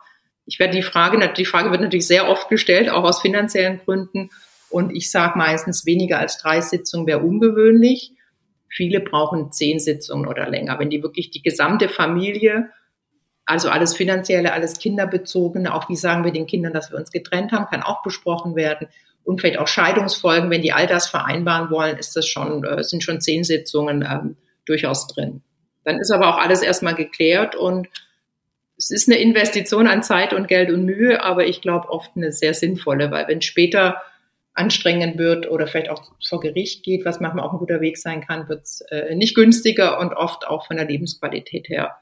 ich 0.52 0.60
werde 0.60 0.74
die 0.74 0.82
Frage, 0.82 1.32
die 1.38 1.46
Frage 1.46 1.72
wird 1.72 1.80
natürlich 1.80 2.08
sehr 2.08 2.28
oft 2.28 2.50
gestellt, 2.50 2.90
auch 2.90 3.06
aus 3.06 3.22
finanziellen 3.22 3.80
Gründen. 3.86 4.32
Und 4.70 4.94
ich 4.94 5.10
sage 5.10 5.38
meistens, 5.38 5.86
weniger 5.86 6.20
als 6.20 6.40
drei 6.40 6.60
Sitzungen 6.60 7.08
wäre 7.08 7.20
ungewöhnlich. 7.20 8.12
Viele 8.68 9.00
brauchen 9.00 9.54
zehn 9.54 9.80
Sitzungen 9.80 10.28
oder 10.28 10.50
länger. 10.50 10.78
Wenn 10.78 10.90
die 10.90 11.04
wirklich 11.04 11.32
die 11.32 11.42
gesamte 11.42 11.88
Familie, 11.88 12.70
also 13.46 13.70
alles 13.70 13.96
Finanzielle, 13.96 14.52
alles 14.52 14.78
Kinderbezogene, 14.78 15.74
auch 15.74 15.88
wie 15.88 15.96
sagen 15.96 16.26
wir 16.26 16.34
den 16.34 16.48
Kindern, 16.48 16.74
dass 16.74 16.92
wir 16.92 16.98
uns 16.98 17.12
getrennt 17.12 17.54
haben, 17.54 17.68
kann 17.68 17.82
auch 17.82 18.04
besprochen 18.04 18.58
werden. 18.58 18.90
Und 19.24 19.40
vielleicht 19.40 19.58
auch 19.58 19.68
Scheidungsfolgen, 19.68 20.50
wenn 20.50 20.62
die 20.62 20.74
all 20.74 20.86
das 20.86 21.08
vereinbaren 21.08 21.72
wollen, 21.72 21.98
ist 21.98 22.18
das 22.18 22.28
schon, 22.28 22.66
äh, 22.66 22.84
sind 22.84 23.06
schon 23.06 23.22
zehn 23.22 23.46
Sitzungen 23.46 24.06
ähm, 24.06 24.36
durchaus 24.66 25.08
drin. 25.08 25.44
Dann 25.86 25.98
ist 25.98 26.12
aber 26.12 26.28
auch 26.28 26.40
alles 26.40 26.62
erstmal 26.62 26.96
geklärt 26.96 27.56
und 27.56 27.88
es 28.82 28.90
ist 28.90 29.08
eine 29.08 29.20
Investition 29.20 29.86
an 29.86 30.02
Zeit 30.02 30.34
und 30.34 30.48
Geld 30.48 30.72
und 30.72 30.86
Mühe, 30.86 31.24
aber 31.24 31.46
ich 31.46 31.62
glaube 31.62 31.90
oft 31.90 32.12
eine 32.16 32.32
sehr 32.32 32.56
sinnvolle, 32.56 33.12
weil 33.12 33.28
wenn 33.28 33.42
später 33.44 34.02
anstrengend 34.54 35.20
wird 35.20 35.50
oder 35.50 35.68
vielleicht 35.68 35.92
auch 35.92 36.12
vor 36.28 36.40
Gericht 36.40 36.84
geht, 36.84 37.06
was 37.06 37.20
manchmal 37.20 37.46
auch 37.46 37.54
ein 37.54 37.60
guter 37.60 37.80
Weg 37.80 37.98
sein 38.00 38.26
kann, 38.26 38.50
wird 38.50 38.64
es 38.64 38.82
äh, 38.90 39.14
nicht 39.14 39.36
günstiger 39.36 40.00
und 40.00 40.14
oft 40.14 40.48
auch 40.48 40.66
von 40.66 40.78
der 40.78 40.88
Lebensqualität 40.88 41.70
her 41.70 41.96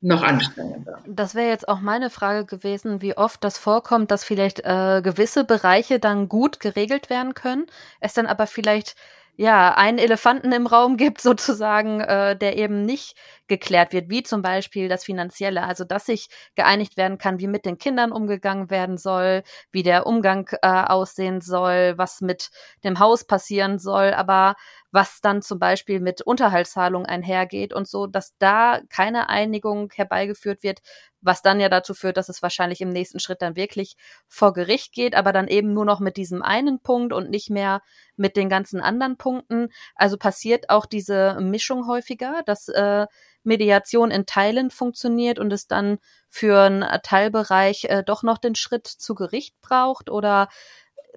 noch 0.00 0.22
anstrengender. 0.22 1.02
Das 1.06 1.34
wäre 1.34 1.48
jetzt 1.48 1.68
auch 1.68 1.80
meine 1.80 2.08
Frage 2.08 2.46
gewesen, 2.46 3.02
wie 3.02 3.16
oft 3.16 3.44
das 3.44 3.58
vorkommt, 3.58 4.10
dass 4.10 4.24
vielleicht 4.24 4.60
äh, 4.60 5.02
gewisse 5.02 5.44
Bereiche 5.44 5.98
dann 5.98 6.28
gut 6.28 6.58
geregelt 6.58 7.10
werden 7.10 7.34
können, 7.34 7.66
es 8.00 8.14
dann 8.14 8.26
aber 8.26 8.46
vielleicht 8.46 8.96
ja, 9.36 9.74
einen 9.74 9.98
Elefanten 9.98 10.52
im 10.52 10.66
Raum 10.66 10.96
gibt, 10.96 11.20
sozusagen, 11.22 12.00
äh, 12.00 12.36
der 12.36 12.56
eben 12.56 12.84
nicht 12.84 13.16
geklärt 13.48 13.92
wird, 13.92 14.10
wie 14.10 14.22
zum 14.22 14.42
Beispiel 14.42 14.88
das 14.88 15.04
Finanzielle, 15.04 15.62
also 15.62 15.84
dass 15.84 16.06
sich 16.06 16.28
geeinigt 16.54 16.96
werden 16.96 17.18
kann, 17.18 17.38
wie 17.38 17.46
mit 17.46 17.64
den 17.64 17.78
Kindern 17.78 18.12
umgegangen 18.12 18.70
werden 18.70 18.98
soll, 18.98 19.42
wie 19.70 19.82
der 19.82 20.06
Umgang 20.06 20.48
äh, 20.62 20.68
aussehen 20.68 21.40
soll, 21.40 21.94
was 21.96 22.20
mit 22.20 22.50
dem 22.84 22.98
Haus 22.98 23.24
passieren 23.24 23.78
soll, 23.78 24.12
aber 24.12 24.54
was 24.92 25.20
dann 25.20 25.42
zum 25.42 25.58
Beispiel 25.58 26.00
mit 26.00 26.22
Unterhaltszahlung 26.22 27.04
einhergeht 27.04 27.74
und 27.74 27.86
so, 27.86 28.06
dass 28.06 28.36
da 28.38 28.80
keine 28.88 29.28
Einigung 29.28 29.90
herbeigeführt 29.94 30.62
wird, 30.62 30.80
was 31.20 31.42
dann 31.42 31.60
ja 31.60 31.68
dazu 31.68 31.92
führt, 31.92 32.16
dass 32.16 32.28
es 32.28 32.42
wahrscheinlich 32.42 32.80
im 32.80 32.88
nächsten 32.88 33.20
Schritt 33.20 33.42
dann 33.42 33.56
wirklich 33.56 33.96
vor 34.28 34.52
Gericht 34.52 34.92
geht, 34.92 35.14
aber 35.14 35.32
dann 35.32 35.48
eben 35.48 35.74
nur 35.74 35.84
noch 35.84 36.00
mit 36.00 36.16
diesem 36.16 36.42
einen 36.42 36.80
Punkt 36.80 37.12
und 37.12 37.28
nicht 37.30 37.50
mehr 37.50 37.82
mit 38.16 38.36
den 38.36 38.48
ganzen 38.48 38.80
anderen 38.80 39.18
Punkten. 39.18 39.68
Also 39.96 40.16
passiert 40.16 40.70
auch 40.70 40.86
diese 40.86 41.38
Mischung 41.40 41.86
häufiger, 41.86 42.42
dass 42.46 42.68
äh, 42.68 43.06
Mediation 43.46 44.10
in 44.10 44.26
Teilen 44.26 44.70
funktioniert 44.70 45.38
und 45.38 45.52
es 45.52 45.66
dann 45.66 45.98
für 46.28 46.60
einen 46.60 46.84
Teilbereich 47.02 47.84
äh, 47.84 48.02
doch 48.04 48.22
noch 48.22 48.38
den 48.38 48.54
Schritt 48.54 48.86
zu 48.86 49.14
Gericht 49.14 49.54
braucht 49.62 50.10
oder 50.10 50.48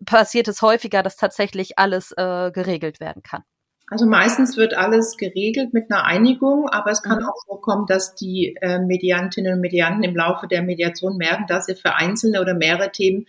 passiert 0.06 0.48
es 0.48 0.62
häufiger, 0.62 1.04
dass 1.04 1.18
tatsächlich 1.18 1.78
alles 1.78 2.12
äh, 2.12 2.52
geregelt 2.52 3.00
werden 3.00 3.24
kann? 3.24 3.44
Also 3.92 4.06
meistens 4.06 4.56
wird 4.56 4.76
alles 4.76 5.18
geregelt 5.18 5.74
mit 5.74 5.92
einer 5.92 6.06
Einigung, 6.06 6.70
aber 6.70 6.92
es 6.92 7.02
kann 7.02 7.20
mhm. 7.20 7.26
auch 7.26 7.46
vorkommen, 7.48 7.86
dass 7.88 8.14
die 8.14 8.56
äh, 8.62 8.80
Mediantinnen 8.80 9.56
und 9.56 9.62
Medianten 9.62 10.04
im 10.04 10.16
Laufe 10.16 10.48
der 10.48 10.62
Mediation 10.62 11.18
merken, 11.18 11.48
dass 11.48 11.66
sie 11.66 11.76
für 11.76 11.96
einzelne 11.96 12.40
oder 12.40 12.54
mehrere 12.54 12.92
Themen 12.92 13.26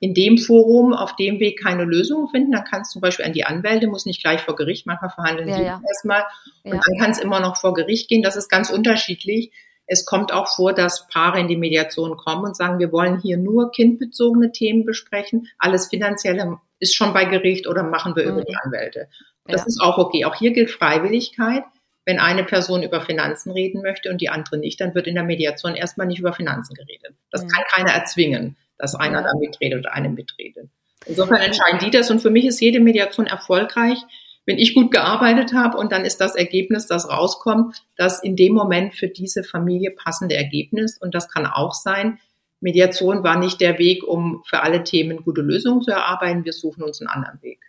in 0.00 0.14
dem 0.14 0.38
Forum 0.38 0.92
auf 0.92 1.16
dem 1.16 1.40
Weg 1.40 1.60
keine 1.60 1.84
Lösung 1.84 2.28
finden. 2.28 2.52
Dann 2.52 2.64
kann 2.64 2.82
es 2.82 2.90
zum 2.90 3.00
Beispiel 3.00 3.24
an 3.24 3.32
die 3.32 3.44
Anwälte, 3.44 3.88
muss 3.88 4.06
nicht 4.06 4.22
gleich 4.22 4.40
vor 4.40 4.54
Gericht, 4.56 4.86
manchmal 4.86 5.10
verhandeln 5.10 5.48
ja, 5.48 5.56
sie 5.56 5.64
ja. 5.64 5.80
erstmal 5.86 6.24
und 6.62 6.74
ja. 6.74 6.80
dann 6.84 6.98
kann 6.98 7.10
es 7.10 7.18
immer 7.18 7.40
noch 7.40 7.56
vor 7.56 7.74
Gericht 7.74 8.08
gehen. 8.08 8.22
Das 8.22 8.36
ist 8.36 8.48
ganz 8.48 8.70
unterschiedlich. 8.70 9.52
Es 9.86 10.04
kommt 10.04 10.32
auch 10.32 10.48
vor, 10.48 10.74
dass 10.74 11.08
Paare 11.08 11.40
in 11.40 11.48
die 11.48 11.56
Mediation 11.56 12.16
kommen 12.16 12.44
und 12.44 12.56
sagen, 12.56 12.78
wir 12.78 12.92
wollen 12.92 13.20
hier 13.20 13.38
nur 13.38 13.70
kindbezogene 13.70 14.52
Themen 14.52 14.84
besprechen. 14.84 15.48
Alles 15.58 15.88
Finanzielle 15.88 16.58
ist 16.78 16.94
schon 16.94 17.14
bei 17.14 17.24
Gericht 17.24 17.66
oder 17.66 17.82
machen 17.82 18.14
wir 18.14 18.24
mhm. 18.24 18.32
über 18.32 18.44
die 18.44 18.56
Anwälte. 18.62 19.08
Das 19.46 19.62
ja. 19.62 19.66
ist 19.66 19.80
auch 19.80 19.96
okay. 19.98 20.26
Auch 20.26 20.34
hier 20.34 20.52
gilt 20.52 20.70
Freiwilligkeit. 20.70 21.64
Wenn 22.04 22.18
eine 22.18 22.44
Person 22.44 22.82
über 22.82 23.00
Finanzen 23.00 23.50
reden 23.50 23.82
möchte 23.82 24.10
und 24.10 24.20
die 24.20 24.30
andere 24.30 24.56
nicht, 24.58 24.80
dann 24.80 24.94
wird 24.94 25.06
in 25.06 25.14
der 25.14 25.24
Mediation 25.24 25.74
erstmal 25.74 26.06
nicht 26.06 26.20
über 26.20 26.32
Finanzen 26.32 26.74
geredet. 26.74 27.14
Das 27.30 27.44
mhm. 27.44 27.48
kann 27.48 27.64
keiner 27.70 27.92
erzwingen, 27.92 28.56
dass 28.78 28.94
einer 28.94 29.22
da 29.22 29.32
mitredet 29.38 29.80
oder 29.80 29.92
eine 29.92 30.08
mitredet. 30.08 30.68
Insofern 31.06 31.40
entscheiden 31.40 31.78
die 31.80 31.90
das 31.90 32.10
und 32.10 32.20
für 32.20 32.30
mich 32.30 32.46
ist 32.46 32.60
jede 32.60 32.80
Mediation 32.80 33.26
erfolgreich, 33.26 33.98
wenn 34.46 34.58
ich 34.58 34.74
gut 34.74 34.90
gearbeitet 34.90 35.52
habe 35.52 35.76
und 35.76 35.92
dann 35.92 36.04
ist 36.04 36.20
das 36.20 36.34
Ergebnis, 36.34 36.86
das 36.86 37.08
rauskommt, 37.08 37.82
das 37.96 38.22
in 38.22 38.34
dem 38.34 38.54
Moment 38.54 38.94
für 38.94 39.08
diese 39.08 39.44
Familie 39.44 39.90
passende 39.90 40.36
Ergebnis 40.36 40.98
und 40.98 41.14
das 41.14 41.28
kann 41.28 41.46
auch 41.46 41.74
sein, 41.74 42.18
Mediation 42.60 43.22
war 43.22 43.38
nicht 43.38 43.60
der 43.60 43.78
Weg, 43.78 44.02
um 44.02 44.42
für 44.44 44.62
alle 44.62 44.82
Themen 44.82 45.22
gute 45.24 45.42
Lösungen 45.42 45.82
zu 45.82 45.90
erarbeiten. 45.90 46.44
Wir 46.44 46.52
suchen 46.52 46.82
uns 46.82 47.00
einen 47.00 47.08
anderen 47.08 47.40
Weg. 47.42 47.60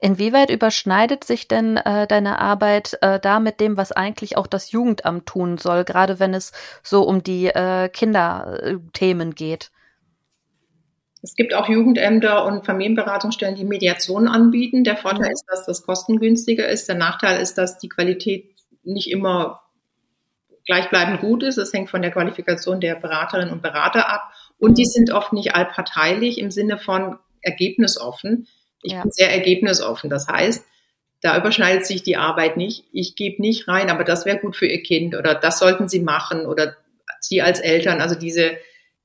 Inwieweit 0.00 0.50
überschneidet 0.50 1.24
sich 1.24 1.48
denn 1.48 1.76
äh, 1.76 2.06
deine 2.06 2.38
Arbeit 2.38 2.98
äh, 3.00 3.18
da 3.18 3.40
mit 3.40 3.60
dem, 3.60 3.76
was 3.76 3.92
eigentlich 3.92 4.36
auch 4.36 4.46
das 4.46 4.70
Jugendamt 4.70 5.26
tun 5.26 5.58
soll, 5.58 5.84
gerade 5.84 6.20
wenn 6.20 6.34
es 6.34 6.52
so 6.82 7.02
um 7.02 7.22
die 7.22 7.46
äh, 7.46 7.88
Kinderthemen 7.88 9.34
geht? 9.34 9.70
Es 11.24 11.36
gibt 11.36 11.54
auch 11.54 11.70
Jugendämter 11.70 12.44
und 12.44 12.66
Familienberatungsstellen, 12.66 13.54
die 13.54 13.64
Mediation 13.64 14.28
anbieten. 14.28 14.84
Der 14.84 14.98
Vorteil 14.98 15.32
ist, 15.32 15.46
dass 15.48 15.64
das 15.64 15.82
kostengünstiger 15.82 16.68
ist. 16.68 16.86
Der 16.86 16.96
Nachteil 16.96 17.40
ist, 17.40 17.54
dass 17.54 17.78
die 17.78 17.88
Qualität 17.88 18.54
nicht 18.82 19.10
immer 19.10 19.62
gleichbleibend 20.66 21.22
gut 21.22 21.42
ist. 21.42 21.56
Es 21.56 21.72
hängt 21.72 21.88
von 21.88 22.02
der 22.02 22.10
Qualifikation 22.10 22.78
der 22.78 22.96
Beraterinnen 22.96 23.54
und 23.54 23.62
Berater 23.62 24.10
ab. 24.10 24.32
Und 24.58 24.76
die 24.76 24.84
sind 24.84 25.12
oft 25.12 25.32
nicht 25.32 25.54
allparteilich 25.54 26.36
im 26.36 26.50
Sinne 26.50 26.76
von 26.76 27.18
ergebnisoffen. 27.40 28.46
Ich 28.82 28.92
ja. 28.92 29.00
bin 29.00 29.10
sehr 29.10 29.32
ergebnisoffen. 29.32 30.10
Das 30.10 30.28
heißt, 30.28 30.66
da 31.22 31.38
überschneidet 31.38 31.86
sich 31.86 32.02
die 32.02 32.18
Arbeit 32.18 32.58
nicht. 32.58 32.84
Ich 32.92 33.16
gebe 33.16 33.40
nicht 33.40 33.66
rein, 33.66 33.88
aber 33.88 34.04
das 34.04 34.26
wäre 34.26 34.40
gut 34.40 34.56
für 34.56 34.66
Ihr 34.66 34.82
Kind 34.82 35.14
oder 35.14 35.34
das 35.34 35.58
sollten 35.58 35.88
Sie 35.88 36.00
machen 36.00 36.44
oder 36.44 36.76
Sie 37.20 37.40
als 37.40 37.60
Eltern. 37.60 38.02
Also 38.02 38.14
diese, 38.14 38.58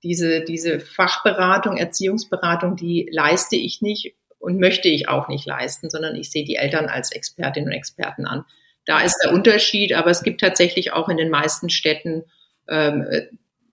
diese, 0.04 0.42
diese 0.42 0.80
Fachberatung, 0.80 1.78
Erziehungsberatung, 1.78 2.76
die 2.76 3.10
leiste 3.12 3.56
ich 3.56 3.82
nicht 3.82 4.16
und 4.40 4.60
möchte 4.60 4.88
ich 4.88 5.10
auch 5.10 5.28
nicht 5.28 5.46
leisten, 5.46 5.90
sondern 5.90 6.16
ich 6.16 6.32
sehe 6.32 6.46
die 6.46 6.56
Eltern 6.56 6.86
als 6.86 7.12
Expertinnen 7.12 7.70
und 7.70 7.76
Experten 7.76 8.26
an. 8.26 8.46
Da 8.86 9.02
ist 9.02 9.20
der 9.24 9.34
Unterschied, 9.34 9.94
aber 9.94 10.10
es 10.10 10.24
gibt 10.24 10.42
tatsächlich 10.42 10.94
auch 10.94 11.10
in 11.10 11.18
den 11.18 11.30
meisten 11.30 11.70
Städten 11.70 12.24
ähm, 12.68 13.06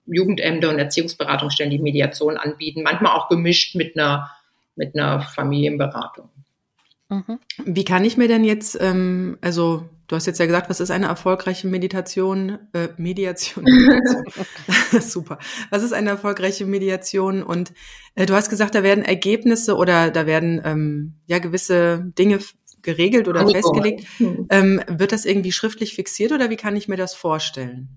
Jugendämter 0.05 0.69
und 0.69 0.79
Erziehungsberatungsstellen, 0.79 1.71
die 1.71 1.79
Mediation 1.79 2.37
anbieten, 2.37 2.83
manchmal 2.83 3.17
auch 3.17 3.29
gemischt 3.29 3.75
mit 3.75 3.97
einer 3.97 4.31
mit 4.77 4.95
einer 4.95 5.21
Familienberatung. 5.21 6.29
Mhm. 7.09 7.39
Wie 7.65 7.83
kann 7.83 8.05
ich 8.05 8.15
mir 8.15 8.27
denn 8.27 8.43
jetzt, 8.43 8.77
ähm, 8.79 9.37
also 9.41 9.89
du 10.07 10.15
hast 10.15 10.25
jetzt 10.25 10.39
ja 10.39 10.45
gesagt, 10.45 10.69
was 10.69 10.79
ist 10.79 10.91
eine 10.91 11.07
erfolgreiche 11.07 11.67
Meditation, 11.67 12.59
äh, 12.73 12.89
Mediation, 12.97 13.63
Mediation. 13.63 14.23
super. 15.01 15.37
Was 15.69 15.83
ist 15.83 15.93
eine 15.93 16.09
erfolgreiche 16.11 16.65
Mediation? 16.65 17.43
Und 17.43 17.73
äh, 18.15 18.25
du 18.25 18.33
hast 18.33 18.49
gesagt, 18.49 18.75
da 18.75 18.83
werden 18.83 19.03
Ergebnisse 19.03 19.75
oder 19.75 20.09
da 20.09 20.25
werden 20.25 20.61
ähm, 20.63 21.15
ja 21.25 21.39
gewisse 21.39 22.11
Dinge 22.17 22.39
geregelt 22.81 23.27
oder 23.27 23.47
festgelegt. 23.47 24.07
Hm. 24.17 24.47
Ähm, 24.49 24.81
wird 24.87 25.11
das 25.11 25.25
irgendwie 25.25 25.51
schriftlich 25.51 25.93
fixiert 25.93 26.31
oder 26.31 26.49
wie 26.49 26.57
kann 26.57 26.75
ich 26.75 26.87
mir 26.87 26.97
das 26.97 27.13
vorstellen? 27.13 27.89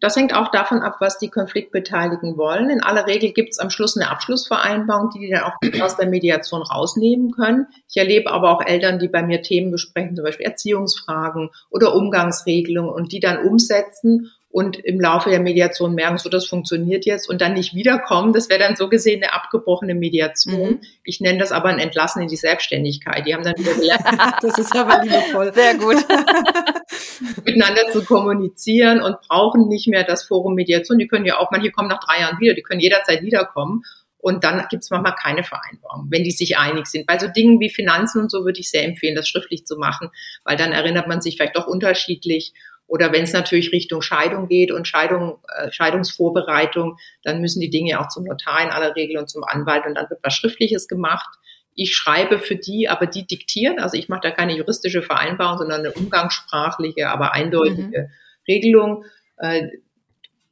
Das 0.00 0.16
hängt 0.16 0.34
auch 0.34 0.50
davon 0.50 0.80
ab, 0.82 0.96
was 1.00 1.18
die 1.18 1.28
Konfliktbeteiligten 1.28 2.36
wollen. 2.36 2.70
In 2.70 2.82
aller 2.82 3.06
Regel 3.06 3.32
gibt 3.32 3.50
es 3.50 3.58
am 3.58 3.70
Schluss 3.70 3.96
eine 3.96 4.10
Abschlussvereinbarung, 4.10 5.10
die 5.10 5.20
die 5.20 5.30
dann 5.30 5.42
auch 5.42 5.54
aus 5.82 5.96
der 5.96 6.08
Mediation 6.08 6.62
rausnehmen 6.62 7.32
können. 7.32 7.66
Ich 7.88 7.96
erlebe 7.96 8.30
aber 8.30 8.50
auch 8.50 8.64
Eltern, 8.64 8.98
die 8.98 9.08
bei 9.08 9.22
mir 9.22 9.42
Themen 9.42 9.70
besprechen, 9.70 10.14
zum 10.14 10.24
Beispiel 10.24 10.46
Erziehungsfragen 10.46 11.50
oder 11.70 11.94
Umgangsregelungen 11.94 12.92
und 12.92 13.12
die 13.12 13.20
dann 13.20 13.44
umsetzen 13.44 14.30
und 14.50 14.78
im 14.78 15.00
Laufe 15.00 15.28
der 15.30 15.40
Mediation 15.40 15.94
merken, 15.94 16.16
so 16.18 16.30
das 16.30 16.46
funktioniert 16.46 17.04
jetzt 17.04 17.28
und 17.28 17.40
dann 17.40 17.52
nicht 17.52 17.74
wiederkommen. 17.74 18.32
Das 18.32 18.48
wäre 18.48 18.58
dann 18.58 18.76
so 18.76 18.88
gesehen 18.88 19.22
eine 19.22 19.34
abgebrochene 19.34 19.94
Mediation. 19.94 20.70
Mhm. 20.70 20.80
Ich 21.04 21.20
nenne 21.20 21.38
das 21.38 21.52
aber 21.52 21.68
ein 21.68 21.78
Entlassen 21.78 22.22
in 22.22 22.28
die 22.28 22.36
Selbstständigkeit. 22.36 23.26
Die 23.26 23.34
haben 23.34 23.44
dann 23.44 23.58
wieder 23.58 23.74
gelernt. 23.74 24.02
das 24.42 24.58
ist 24.58 24.74
aber 24.74 25.04
liebevoll. 25.04 25.52
Sehr 25.52 25.74
gut. 25.74 25.96
miteinander 27.44 27.90
zu 27.92 28.04
kommunizieren 28.04 29.00
und 29.00 29.20
brauchen 29.28 29.68
nicht 29.68 29.88
mehr 29.88 30.04
das 30.04 30.24
Forum 30.24 30.54
Mediation. 30.54 30.98
Die 30.98 31.08
können 31.08 31.26
ja 31.26 31.38
auch, 31.38 31.50
manche 31.50 31.70
kommen 31.70 31.88
nach 31.88 32.00
drei 32.00 32.20
Jahren 32.20 32.40
wieder, 32.40 32.54
die 32.54 32.62
können 32.62 32.80
jederzeit 32.80 33.22
wiederkommen. 33.22 33.82
Und 34.20 34.42
dann 34.42 34.66
gibt 34.68 34.82
es 34.82 34.90
manchmal 34.90 35.14
keine 35.14 35.44
Vereinbarung, 35.44 36.08
wenn 36.10 36.24
die 36.24 36.32
sich 36.32 36.58
einig 36.58 36.86
sind. 36.86 37.06
Bei 37.06 37.18
so 37.18 37.28
Dingen 37.28 37.60
wie 37.60 37.70
Finanzen 37.70 38.20
und 38.20 38.30
so 38.30 38.44
würde 38.44 38.58
ich 38.58 38.68
sehr 38.68 38.84
empfehlen, 38.84 39.14
das 39.14 39.28
schriftlich 39.28 39.64
zu 39.64 39.76
machen, 39.76 40.10
weil 40.44 40.56
dann 40.56 40.72
erinnert 40.72 41.06
man 41.06 41.20
sich 41.20 41.36
vielleicht 41.36 41.56
doch 41.56 41.68
unterschiedlich 41.68 42.52
oder 42.88 43.12
wenn 43.12 43.24
es 43.24 43.32
natürlich 43.34 43.70
Richtung 43.70 44.00
Scheidung 44.02 44.48
geht 44.48 44.72
und 44.72 44.88
Scheidung, 44.88 45.38
äh, 45.56 45.70
Scheidungsvorbereitung, 45.70 46.96
dann 47.22 47.40
müssen 47.40 47.60
die 47.60 47.70
Dinge 47.70 48.00
auch 48.00 48.08
zum 48.08 48.24
Notar 48.24 48.62
in 48.62 48.70
aller 48.70 48.96
Regel 48.96 49.18
und 49.18 49.28
zum 49.28 49.44
Anwalt 49.44 49.86
und 49.86 49.94
dann 49.94 50.08
wird 50.10 50.20
was 50.22 50.34
Schriftliches 50.34 50.88
gemacht. 50.88 51.28
Ich 51.74 51.94
schreibe 51.94 52.40
für 52.40 52.56
die, 52.56 52.88
aber 52.88 53.06
die 53.06 53.26
diktieren. 53.26 53.78
Also 53.78 53.96
ich 53.96 54.08
mache 54.08 54.22
da 54.22 54.30
keine 54.30 54.56
juristische 54.56 55.02
Vereinbarung, 55.02 55.58
sondern 55.58 55.80
eine 55.80 55.92
umgangssprachliche, 55.92 57.10
aber 57.10 57.34
eindeutige 57.34 58.02
mhm. 58.02 58.10
Regelung, 58.48 59.04
äh, 59.36 59.68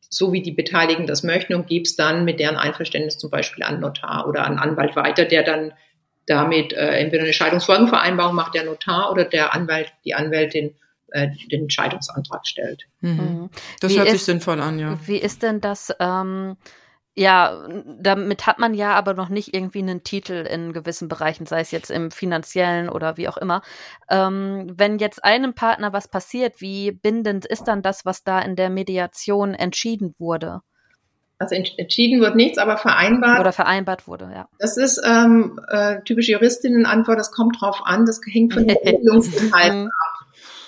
so 0.09 0.33
wie 0.33 0.43
die 0.43 0.53
Beteiligten 0.53 1.07
das 1.07 1.23
möchten 1.23 1.55
und 1.55 1.67
gebe 1.67 1.83
es 1.83 1.97
dann 1.97 2.25
mit 2.25 2.39
deren 2.39 2.57
Einverständnis 2.57 3.19
zum 3.19 3.31
Beispiel 3.31 3.65
an 3.65 3.81
Notar 3.81 4.29
oder 4.29 4.45
an 4.45 4.59
Anwalt 4.59 4.95
weiter, 4.95 5.25
der 5.25 5.43
dann 5.43 5.73
damit 6.27 6.75
äh, 6.75 6.99
entweder 6.99 7.23
eine 7.23 7.33
Scheidungsfolgenvereinbarung 7.33 8.35
macht, 8.35 8.55
der 8.55 8.65
Notar 8.65 9.11
oder 9.11 9.25
der 9.25 9.55
Anwalt, 9.55 9.93
die 10.05 10.15
Anwältin 10.15 10.75
äh, 11.09 11.29
den 11.51 11.71
Scheidungsantrag 11.71 12.47
stellt. 12.47 12.85
Mhm. 13.01 13.11
mhm. 13.11 13.51
Das 13.81 13.93
wie 13.93 13.99
hört 13.99 14.09
ist, 14.09 14.13
sich 14.15 14.25
sinnvoll 14.25 14.61
an, 14.61 14.79
ja. 14.79 14.99
Wie 15.07 15.19
ist 15.19 15.43
denn 15.43 15.61
das? 15.61 15.95
Ähm, 16.01 16.57
ja, 17.19 17.67
damit 17.99 18.47
hat 18.47 18.59
man 18.59 18.75
ja 18.75 18.93
aber 18.93 19.15
noch 19.15 19.31
nicht 19.31 19.55
irgendwie 19.55 19.79
einen 19.79 20.05
Titel 20.05 20.47
in 20.47 20.75
gewissen 20.75 21.09
Bereichen, 21.09 21.47
sei 21.47 21.61
es 21.61 21.71
jetzt 21.71 21.91
im 21.91 22.11
finanziellen 22.11 22.91
oder 22.91 23.17
wie 23.17 23.27
auch 23.29 23.39
immer. 23.39 23.63
Ähm, 24.11 24.71
wenn 24.77 24.99
jetzt 24.99 25.25
einem 25.25 25.55
Partner 25.55 25.95
was 25.95 26.09
passiert, 26.09 26.61
wie 26.61 26.93
bindend 26.93 27.47
ist 27.47 27.65
dann 27.65 27.81
das, 27.81 28.05
was 28.05 28.23
da 28.23 28.41
in 28.41 28.55
der 28.55 28.69
Mediation 28.69 29.55
entschieden 29.55 30.15
wurde? 30.19 30.61
Also 31.39 31.55
entschieden 31.55 32.21
wird 32.21 32.37
nichts, 32.37 32.59
aber 32.59 32.77
vereinbart. 32.77 33.41
Oder 33.41 33.53
vereinbart 33.53 34.07
wurde, 34.07 34.31
ja. 34.35 34.49
Das 34.59 34.77
ist 34.77 35.01
ähm, 35.05 35.59
äh, 35.69 36.03
typische 36.03 36.33
Juristinnenantwort, 36.33 37.19
das 37.19 37.31
kommt 37.31 37.61
drauf 37.61 37.81
an, 37.85 38.05
das 38.05 38.21
hängt 38.31 38.55
von 38.55 38.67
den 38.67 38.77
Regelungsinhalten 38.85 39.85
mhm. 39.85 39.87
ab. 39.87 40.16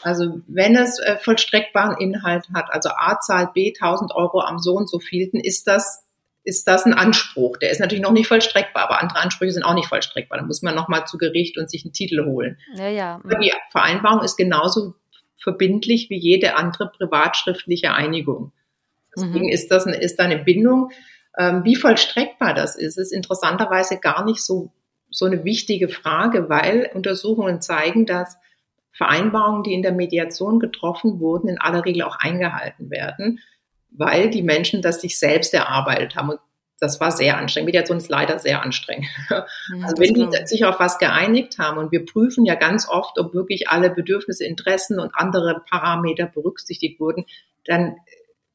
Also 0.03 0.41
wenn 0.47 0.77
es 0.77 0.99
äh, 1.01 1.17
vollstreckbaren 1.19 1.97
Inhalt 1.99 2.47
hat, 2.55 2.67
also 2.71 2.91
A 2.91 3.19
zahlt 3.21 3.53
B 3.55 3.73
1000 3.75 4.15
Euro 4.15 4.41
am 4.41 4.59
so 4.59 4.75
und 4.75 4.89
so 4.89 4.99
vielten, 4.99 5.39
ist 5.41 5.67
das 5.67 6.05
ist 6.45 6.67
das 6.67 6.87
ein 6.87 6.95
Anspruch. 6.95 7.59
Der 7.59 7.71
ist 7.71 7.79
natürlich 7.79 8.03
noch 8.03 8.13
nicht 8.13 8.27
vollstreckbar, 8.27 8.85
aber 8.85 9.03
andere 9.03 9.19
Ansprüche 9.19 9.53
sind 9.53 9.65
auch 9.65 9.75
nicht 9.75 9.89
vollstreckbar. 9.89 10.39
Da 10.39 10.47
muss 10.47 10.63
man 10.63 10.75
nochmal 10.75 11.07
zu 11.07 11.19
Gericht 11.19 11.59
und 11.59 11.71
sich 11.71 11.85
einen 11.85 11.93
Titel 11.93 12.25
holen. 12.25 12.57
Ja, 12.75 12.89
ja. 12.89 13.21
Aber 13.23 13.35
die 13.35 13.53
Vereinbarung 13.71 14.25
ist 14.25 14.37
genauso 14.37 14.95
verbindlich 15.37 16.09
wie 16.09 16.19
jede 16.19 16.57
andere 16.57 16.91
privatschriftliche 16.91 17.93
Einigung. 17.93 18.53
Deswegen 19.15 19.47
mhm. 19.47 19.53
ist 19.53 19.71
das 19.71 19.87
eine, 19.87 19.97
ist 19.97 20.19
da 20.19 20.25
eine 20.25 20.39
Bindung. 20.39 20.91
Ähm, 21.37 21.65
wie 21.65 21.77
vollstreckbar 21.77 22.55
das 22.55 22.77
ist, 22.77 22.97
ist 22.97 23.13
interessanterweise 23.13 23.99
gar 23.99 24.25
nicht 24.25 24.43
so, 24.43 24.73
so 25.11 25.27
eine 25.27 25.45
wichtige 25.45 25.89
Frage, 25.89 26.49
weil 26.49 26.91
Untersuchungen 26.95 27.61
zeigen, 27.61 28.07
dass 28.07 28.39
Vereinbarungen, 28.99 29.63
die 29.63 29.75
in 29.75 29.83
der 29.83 29.93
Mediation 29.93 30.59
getroffen 30.59 31.21
wurden, 31.21 31.49
in 31.49 31.61
aller 31.61 31.85
Regel 31.85 32.03
auch 32.03 32.19
eingehalten 32.19 32.91
werden, 32.91 33.39
weil 33.91 34.29
die 34.29 34.43
Menschen 34.43 34.83
das 34.83 35.01
sich 35.01 35.21
selbst 35.21 35.55
erarbeitet 35.55 36.17
haben. 36.17 36.31
Und 36.31 36.41
das 36.81 37.01
war 37.01 37.13
sehr 37.13 37.39
anstrengend. 37.39 37.67
Mediation 37.67 37.99
ist 37.99 38.09
leider 38.09 38.41
sehr 38.41 38.63
anstrengend. 38.63 39.07
Ja, 39.31 39.47
also 39.85 39.97
wenn 39.99 40.15
die 40.15 40.47
sich 40.47 40.65
auf 40.65 40.81
was 40.81 40.99
geeinigt 40.99 41.59
haben 41.61 41.79
und 41.79 41.93
wir 41.93 42.05
prüfen 42.05 42.45
ja 42.45 42.57
ganz 42.57 42.89
oft, 42.89 43.21
ob 43.21 43.35
wirklich 43.35 43.69
alle 43.69 43.89
Bedürfnisse, 43.89 44.45
Interessen 44.45 44.99
und 44.99 45.13
andere 45.15 45.63
Parameter 45.71 46.27
berücksichtigt 46.27 46.99
wurden, 46.99 47.25
dann 47.67 47.97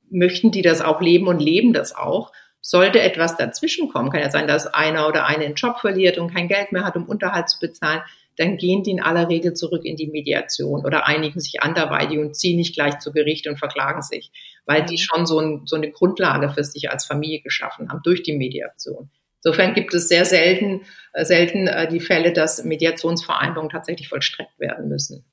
möchten 0.09 0.51
die 0.51 0.61
das 0.61 0.81
auch 0.81 0.99
leben 0.99 1.27
und 1.27 1.39
leben 1.39 1.71
das 1.71 1.95
auch. 1.95 2.33
Sollte 2.65 3.01
etwas 3.01 3.35
dazwischen 3.35 3.89
kommen, 3.89 4.09
kann 4.09 4.21
ja 4.21 4.29
sein, 4.29 4.47
dass 4.47 4.67
einer 4.67 5.09
oder 5.09 5.25
eine 5.25 5.43
einen 5.43 5.55
Job 5.55 5.79
verliert 5.79 6.17
und 6.17 6.33
kein 6.33 6.47
Geld 6.47 6.71
mehr 6.71 6.85
hat, 6.85 6.95
um 6.95 7.05
Unterhalt 7.05 7.49
zu 7.49 7.59
bezahlen, 7.59 8.01
dann 8.37 8.55
gehen 8.55 8.83
die 8.83 8.91
in 8.91 9.01
aller 9.01 9.27
Regel 9.27 9.53
zurück 9.53 9.83
in 9.83 9.97
die 9.97 10.07
Mediation 10.07 10.85
oder 10.85 11.05
einigen 11.05 11.41
sich 11.41 11.61
anderweitig 11.61 12.17
und 12.17 12.35
ziehen 12.35 12.55
nicht 12.55 12.73
gleich 12.73 12.99
zu 12.99 13.11
Gericht 13.11 13.47
und 13.47 13.59
verklagen 13.59 14.01
sich, 14.01 14.31
weil 14.65 14.85
die 14.85 14.93
mhm. 14.93 14.97
schon 14.97 15.25
so, 15.25 15.39
ein, 15.39 15.61
so 15.65 15.75
eine 15.75 15.91
Grundlage 15.91 16.49
für 16.49 16.63
sich 16.63 16.89
als 16.89 17.05
Familie 17.05 17.41
geschaffen 17.41 17.91
haben 17.91 17.99
durch 18.03 18.23
die 18.23 18.35
Mediation. 18.35 19.11
Insofern 19.43 19.73
gibt 19.73 19.93
es 19.93 20.07
sehr 20.07 20.23
selten, 20.23 20.83
äh, 21.11 21.25
selten 21.25 21.67
äh, 21.67 21.87
die 21.89 21.99
Fälle, 21.99 22.31
dass 22.31 22.63
Mediationsvereinbarungen 22.63 23.71
tatsächlich 23.71 24.07
vollstreckt 24.07 24.57
werden 24.57 24.87
müssen. 24.87 25.25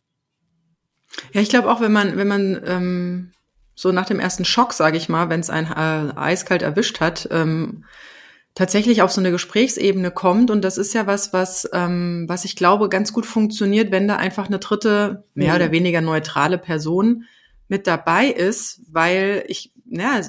Ja, 1.33 1.41
ich 1.41 1.49
glaube 1.49 1.71
auch, 1.71 1.81
wenn 1.81 1.93
man, 1.93 2.17
wenn 2.17 2.29
man 2.29 2.63
ähm, 2.67 3.33
so 3.81 3.93
nach 3.93 4.05
dem 4.05 4.21
ersten 4.21 4.45
Schock, 4.45 4.75
sage 4.75 4.99
ich 4.99 5.09
mal, 5.09 5.31
wenn 5.31 5.41
es 5.41 5.49
ein 5.49 5.65
äh, 5.65 6.13
eiskalt 6.15 6.61
erwischt 6.61 7.01
hat, 7.01 7.27
ähm, 7.31 7.85
tatsächlich 8.55 9.01
auf 9.01 9.11
so 9.11 9.23
eine 9.23 9.31
Gesprächsebene 9.31 10.11
kommt. 10.11 10.51
Und 10.51 10.63
das 10.63 10.77
ist 10.77 10.93
ja 10.93 11.07
was, 11.07 11.33
was, 11.33 11.67
ähm, 11.73 12.27
was 12.29 12.45
ich 12.45 12.57
glaube, 12.57 12.91
ganz 12.91 13.15
gut 13.15 13.25
funktioniert, 13.25 13.91
wenn 13.91 14.07
da 14.07 14.17
einfach 14.17 14.49
eine 14.49 14.59
dritte, 14.59 15.25
mehr 15.33 15.55
mhm. 15.55 15.57
oder 15.57 15.73
weniger 15.73 16.03
neutrale 16.03 16.59
Person 16.59 17.25
mit 17.69 17.87
dabei 17.87 18.27
ist, 18.27 18.83
weil 18.93 19.45
ich, 19.49 19.73
ja, 19.87 20.21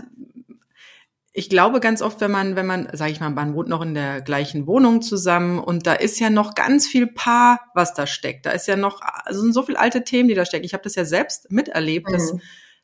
ich 1.33 1.49
glaube 1.49 1.81
ganz 1.81 2.01
oft, 2.01 2.21
wenn 2.21 2.31
man, 2.31 2.55
wenn 2.55 2.65
man, 2.65 2.87
sage 2.93 3.11
ich 3.11 3.19
mal, 3.19 3.31
man 3.31 3.53
wohnt 3.53 3.67
noch 3.67 3.81
in 3.81 3.95
der 3.95 4.21
gleichen 4.21 4.65
Wohnung 4.65 5.01
zusammen 5.01 5.59
und 5.59 5.87
da 5.87 5.93
ist 5.93 6.21
ja 6.21 6.29
noch 6.29 6.55
ganz 6.55 6.87
viel 6.87 7.07
Paar, 7.07 7.59
was 7.73 7.93
da 7.93 8.07
steckt. 8.07 8.45
Da 8.45 8.51
ist 8.51 8.67
ja 8.67 8.77
noch, 8.77 9.01
also 9.01 9.41
sind 9.41 9.53
so 9.53 9.63
viele 9.63 9.79
alte 9.79 10.05
Themen, 10.05 10.29
die 10.29 10.35
da 10.35 10.45
stecken. 10.45 10.65
Ich 10.65 10.73
habe 10.73 10.83
das 10.83 10.95
ja 10.95 11.03
selbst 11.03 11.51
miterlebt, 11.51 12.07
mhm. 12.07 12.13
dass 12.13 12.33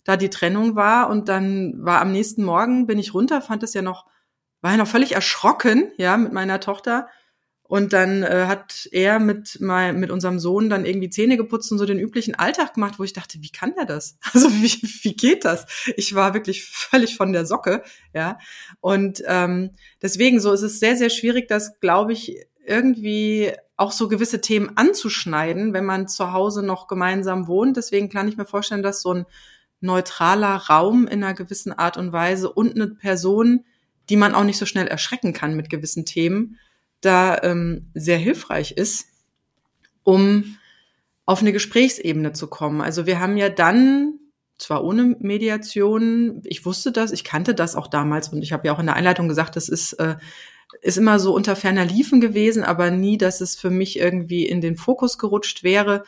da 0.07 0.15
die 0.15 0.29
Trennung 0.29 0.75
war 0.75 1.09
und 1.09 1.27
dann 1.27 1.73
war 1.77 2.01
am 2.01 2.11
nächsten 2.11 2.43
Morgen 2.43 2.87
bin 2.87 2.97
ich 2.97 3.13
runter, 3.13 3.41
fand 3.41 3.63
es 3.63 3.73
ja 3.73 3.81
noch 3.81 4.05
war 4.61 4.71
ja 4.71 4.77
noch 4.77 4.87
völlig 4.87 5.13
erschrocken, 5.13 5.91
ja, 5.97 6.17
mit 6.17 6.33
meiner 6.33 6.59
Tochter. 6.59 7.07
Und 7.63 7.91
dann 7.91 8.23
äh, 8.23 8.45
hat 8.47 8.87
er 8.91 9.19
mit, 9.19 9.57
mein, 9.59 9.99
mit 9.99 10.09
unserem 10.09 10.39
Sohn 10.39 10.69
dann 10.69 10.85
irgendwie 10.85 11.09
Zähne 11.09 11.35
geputzt 11.35 11.69
und 11.71 11.77
so 11.77 11.85
den 11.85 11.99
üblichen 11.99 12.33
Alltag 12.33 12.75
gemacht, 12.75 12.97
wo 12.97 13.03
ich 13.03 13.11
dachte, 13.11 13.39
wie 13.41 13.51
kann 13.51 13.73
der 13.75 13.85
das? 13.85 14.17
Also 14.33 14.49
wie, 14.49 14.71
wie 15.03 15.15
geht 15.15 15.43
das? 15.43 15.65
Ich 15.97 16.15
war 16.15 16.33
wirklich 16.33 16.65
völlig 16.65 17.17
von 17.17 17.33
der 17.33 17.45
Socke, 17.45 17.83
ja. 18.13 18.39
Und 18.79 19.21
ähm, 19.27 19.71
deswegen 20.01 20.39
so 20.39 20.53
ist 20.53 20.61
es 20.61 20.79
sehr, 20.79 20.95
sehr 20.95 21.09
schwierig, 21.09 21.49
das, 21.49 21.79
glaube 21.81 22.13
ich, 22.13 22.37
irgendwie 22.65 23.51
auch 23.75 23.91
so 23.91 24.07
gewisse 24.07 24.41
Themen 24.41 24.71
anzuschneiden, 24.75 25.73
wenn 25.73 25.85
man 25.85 26.07
zu 26.07 26.31
Hause 26.31 26.63
noch 26.63 26.87
gemeinsam 26.87 27.47
wohnt. 27.47 27.77
Deswegen 27.77 28.09
kann 28.09 28.27
ich 28.27 28.37
mir 28.37 28.45
vorstellen, 28.45 28.81
dass 28.81 29.01
so 29.01 29.13
ein 29.13 29.25
neutraler 29.79 30.55
Raum 30.55 31.07
in 31.07 31.23
einer 31.23 31.33
gewissen 31.33 31.71
Art 31.71 31.97
und 31.97 32.11
Weise 32.11 32.51
und 32.51 32.75
eine 32.75 32.87
Person, 32.87 33.65
die 34.09 34.15
man 34.15 34.33
auch 34.33 34.43
nicht 34.43 34.57
so 34.57 34.65
schnell 34.65 34.87
erschrecken 34.87 35.33
kann 35.33 35.55
mit 35.55 35.69
gewissen 35.69 36.05
Themen, 36.05 36.57
da 37.01 37.41
ähm, 37.43 37.87
sehr 37.93 38.17
hilfreich 38.17 38.71
ist, 38.71 39.07
um 40.03 40.57
auf 41.25 41.41
eine 41.41 41.51
Gesprächsebene 41.51 42.33
zu 42.33 42.47
kommen. 42.47 42.81
Also 42.81 43.05
wir 43.05 43.19
haben 43.19 43.37
ja 43.37 43.49
dann 43.49 44.19
zwar 44.57 44.83
ohne 44.83 45.15
Mediation, 45.19 46.41
ich 46.45 46.65
wusste 46.65 46.91
das, 46.91 47.11
ich 47.11 47.23
kannte 47.23 47.53
das 47.53 47.75
auch 47.75 47.87
damals 47.87 48.29
und 48.29 48.41
ich 48.41 48.53
habe 48.53 48.67
ja 48.67 48.73
auch 48.73 48.79
in 48.79 48.87
der 48.87 48.95
Einleitung 48.95 49.27
gesagt, 49.27 49.55
das 49.55 49.69
ist 49.69 49.93
äh, 49.93 50.15
ist 50.81 50.97
immer 50.97 51.19
so 51.19 51.33
unter 51.33 51.55
ferner 51.55 51.85
Liefen 51.85 52.21
gewesen, 52.21 52.63
aber 52.63 52.91
nie, 52.91 53.17
dass 53.17 53.41
es 53.41 53.55
für 53.55 53.69
mich 53.69 53.99
irgendwie 53.99 54.45
in 54.45 54.61
den 54.61 54.75
Fokus 54.75 55.17
gerutscht 55.17 55.63
wäre. 55.63 56.03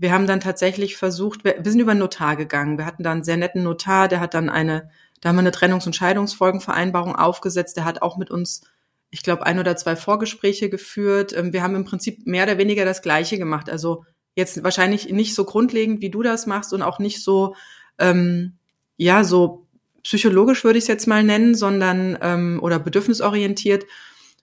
Wir 0.00 0.12
haben 0.12 0.26
dann 0.26 0.40
tatsächlich 0.40 0.96
versucht, 0.96 1.44
wir, 1.44 1.56
wir 1.62 1.70
sind 1.70 1.80
über 1.80 1.92
einen 1.92 2.00
Notar 2.00 2.36
gegangen. 2.36 2.78
Wir 2.78 2.86
hatten 2.86 3.02
da 3.02 3.12
einen 3.12 3.22
sehr 3.22 3.36
netten 3.36 3.62
Notar, 3.62 4.08
der 4.08 4.20
hat 4.20 4.34
dann 4.34 4.48
eine 4.48 4.90
da 5.22 5.28
haben 5.28 5.36
wir 5.36 5.40
eine 5.40 5.50
Trennungs- 5.50 5.84
und 5.84 5.94
Scheidungsfolgenvereinbarung 5.94 7.14
aufgesetzt. 7.14 7.76
Der 7.76 7.84
hat 7.84 8.00
auch 8.00 8.16
mit 8.16 8.30
uns 8.30 8.62
ich 9.10 9.22
glaube, 9.22 9.44
ein 9.44 9.58
oder 9.58 9.76
zwei 9.76 9.96
Vorgespräche 9.96 10.70
geführt. 10.70 11.36
Ähm, 11.36 11.52
wir 11.52 11.62
haben 11.62 11.74
im 11.74 11.84
Prinzip 11.84 12.26
mehr 12.26 12.44
oder 12.44 12.58
weniger 12.58 12.84
das 12.84 13.02
Gleiche 13.02 13.38
gemacht. 13.38 13.68
Also 13.68 14.04
jetzt 14.34 14.62
wahrscheinlich 14.62 15.10
nicht 15.10 15.34
so 15.34 15.44
grundlegend, 15.44 16.00
wie 16.00 16.10
du 16.10 16.22
das 16.22 16.46
machst 16.46 16.72
und 16.72 16.82
auch 16.82 16.98
nicht 16.98 17.22
so, 17.22 17.56
ähm, 17.98 18.54
ja, 18.96 19.24
so 19.24 19.66
psychologisch 20.02 20.64
würde 20.64 20.78
ich 20.78 20.84
es 20.84 20.88
jetzt 20.88 21.08
mal 21.08 21.24
nennen, 21.24 21.54
sondern 21.54 22.16
ähm, 22.22 22.60
oder 22.62 22.78
bedürfnisorientiert, 22.78 23.84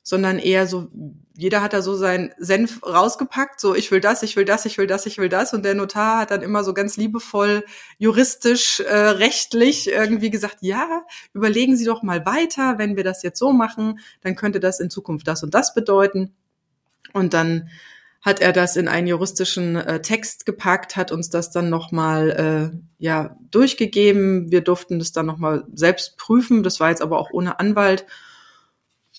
sondern 0.04 0.38
eher 0.38 0.68
so, 0.68 0.92
jeder 1.38 1.62
hat 1.62 1.74
da 1.74 1.84
so 1.84 1.96
sein 1.96 2.34
Senf 2.40 2.82
rausgepackt, 2.84 3.60
so 3.60 3.76
ich 3.76 3.92
will 3.92 4.02
das, 4.02 4.24
ich 4.24 4.36
will 4.36 4.46
das, 4.46 4.66
ich 4.66 4.80
will 4.80 4.88
das, 4.88 5.06
ich 5.06 5.20
will 5.20 5.30
das. 5.30 5.54
Und 5.54 5.64
der 5.64 5.76
Notar 5.76 6.22
hat 6.22 6.32
dann 6.32 6.42
immer 6.42 6.64
so 6.64 6.74
ganz 6.74 6.98
liebevoll, 6.98 7.64
juristisch, 8.00 8.80
äh, 8.80 8.96
rechtlich 8.96 9.88
irgendwie 9.88 10.32
gesagt, 10.32 10.58
ja, 10.62 11.04
überlegen 11.34 11.78
Sie 11.78 11.86
doch 11.86 12.02
mal 12.02 12.26
weiter, 12.26 12.80
wenn 12.80 12.96
wir 12.98 13.04
das 13.04 13.22
jetzt 13.22 13.38
so 13.38 13.54
machen, 13.54 14.00
dann 14.22 14.36
könnte 14.36 14.60
das 14.60 14.80
in 14.80 14.90
Zukunft 14.90 15.28
das 15.28 15.44
und 15.44 15.54
das 15.54 15.76
bedeuten. 15.76 16.34
Und 17.14 17.36
dann 17.36 17.70
hat 18.22 18.42
er 18.42 18.52
das 18.52 18.76
in 18.76 18.88
einen 18.88 19.06
juristischen 19.06 19.76
äh, 19.76 20.02
Text 20.02 20.48
gepackt, 20.48 20.96
hat 20.96 21.12
uns 21.12 21.30
das 21.30 21.52
dann 21.52 21.70
nochmal 21.70 22.72
äh, 22.74 22.78
ja, 22.98 23.38
durchgegeben. 23.52 24.50
Wir 24.50 24.62
durften 24.62 24.98
das 24.98 25.12
dann 25.12 25.28
nochmal 25.28 25.66
selbst 25.72 26.18
prüfen. 26.18 26.64
Das 26.64 26.80
war 26.80 26.90
jetzt 26.90 27.04
aber 27.04 27.20
auch 27.20 27.30
ohne 27.30 27.60
Anwalt. 27.60 28.08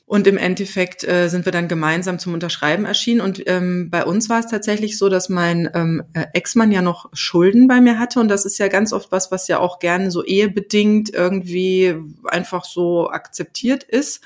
Und 0.09 0.26
im 0.26 0.38
Endeffekt 0.38 1.06
äh, 1.06 1.28
sind 1.28 1.44
wir 1.44 1.52
dann 1.52 1.68
gemeinsam 1.68 2.18
zum 2.18 2.32
Unterschreiben 2.32 2.86
erschienen. 2.86 3.20
Und 3.20 3.42
ähm, 3.46 3.90
bei 3.90 4.06
uns 4.06 4.30
war 4.30 4.40
es 4.40 4.46
tatsächlich 4.46 4.96
so, 4.96 5.11
dass 5.11 5.28
mein 5.28 5.68
ähm, 5.74 6.02
äh, 6.14 6.24
Ex-Mann 6.32 6.72
ja 6.72 6.80
noch 6.80 7.11
Schulden 7.12 7.68
bei 7.68 7.82
mir 7.82 7.98
hatte. 7.98 8.18
Und 8.18 8.28
das 8.28 8.46
ist 8.46 8.56
ja 8.56 8.68
ganz 8.68 8.94
oft 8.94 9.12
was, 9.12 9.30
was 9.30 9.48
ja 9.48 9.59
auch 9.59 9.80
gerne 9.80 10.11
so 10.11 10.24
ehebedingt 10.24 11.12
irgendwie 11.12 11.94
einfach 12.24 12.64
so 12.64 13.11
akzeptiert 13.11 13.82
ist. 13.82 14.24